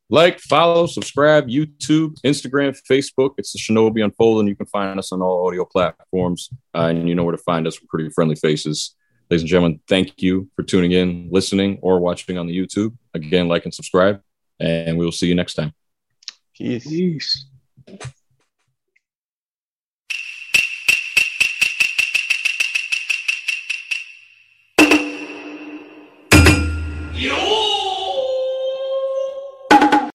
Like, 0.10 0.40
follow, 0.40 0.86
subscribe, 0.86 1.48
YouTube, 1.48 2.20
Instagram, 2.24 2.80
Facebook. 2.90 3.36
It's 3.38 3.54
the 3.54 3.60
Shinobi 3.60 4.04
Unfold, 4.04 4.42
and 4.42 4.50
you 4.50 4.56
can 4.56 4.68
find 4.68 5.00
us 5.00 5.12
on 5.12 5.22
all 5.22 5.48
audio 5.48 5.66
platforms. 5.66 6.50
Uh, 6.76 6.88
and 6.90 7.10
you 7.10 7.16
know 7.16 7.24
where 7.24 7.36
to 7.36 7.42
find 7.42 7.66
us. 7.66 7.82
We're 7.82 7.88
pretty 7.90 8.10
friendly 8.10 8.36
faces. 8.36 8.96
Ladies 9.30 9.42
and 9.42 9.50
gentlemen, 9.50 9.80
thank 9.88 10.22
you 10.22 10.50
for 10.56 10.64
tuning 10.64 10.92
in, 10.92 11.30
listening, 11.32 11.80
or 11.82 12.00
watching 12.00 12.38
on 12.38 12.46
the 12.46 12.56
YouTube. 12.56 12.96
Again, 13.14 13.48
like 13.48 13.66
and 13.66 13.74
subscribe, 13.74 14.22
and 14.60 14.98
we 14.98 15.06
will 15.06 15.12
see 15.12 15.28
you 15.28 15.36
next 15.36 15.56
time. 15.56 15.74
Peace. 16.56 16.88
Peace. 16.88 17.48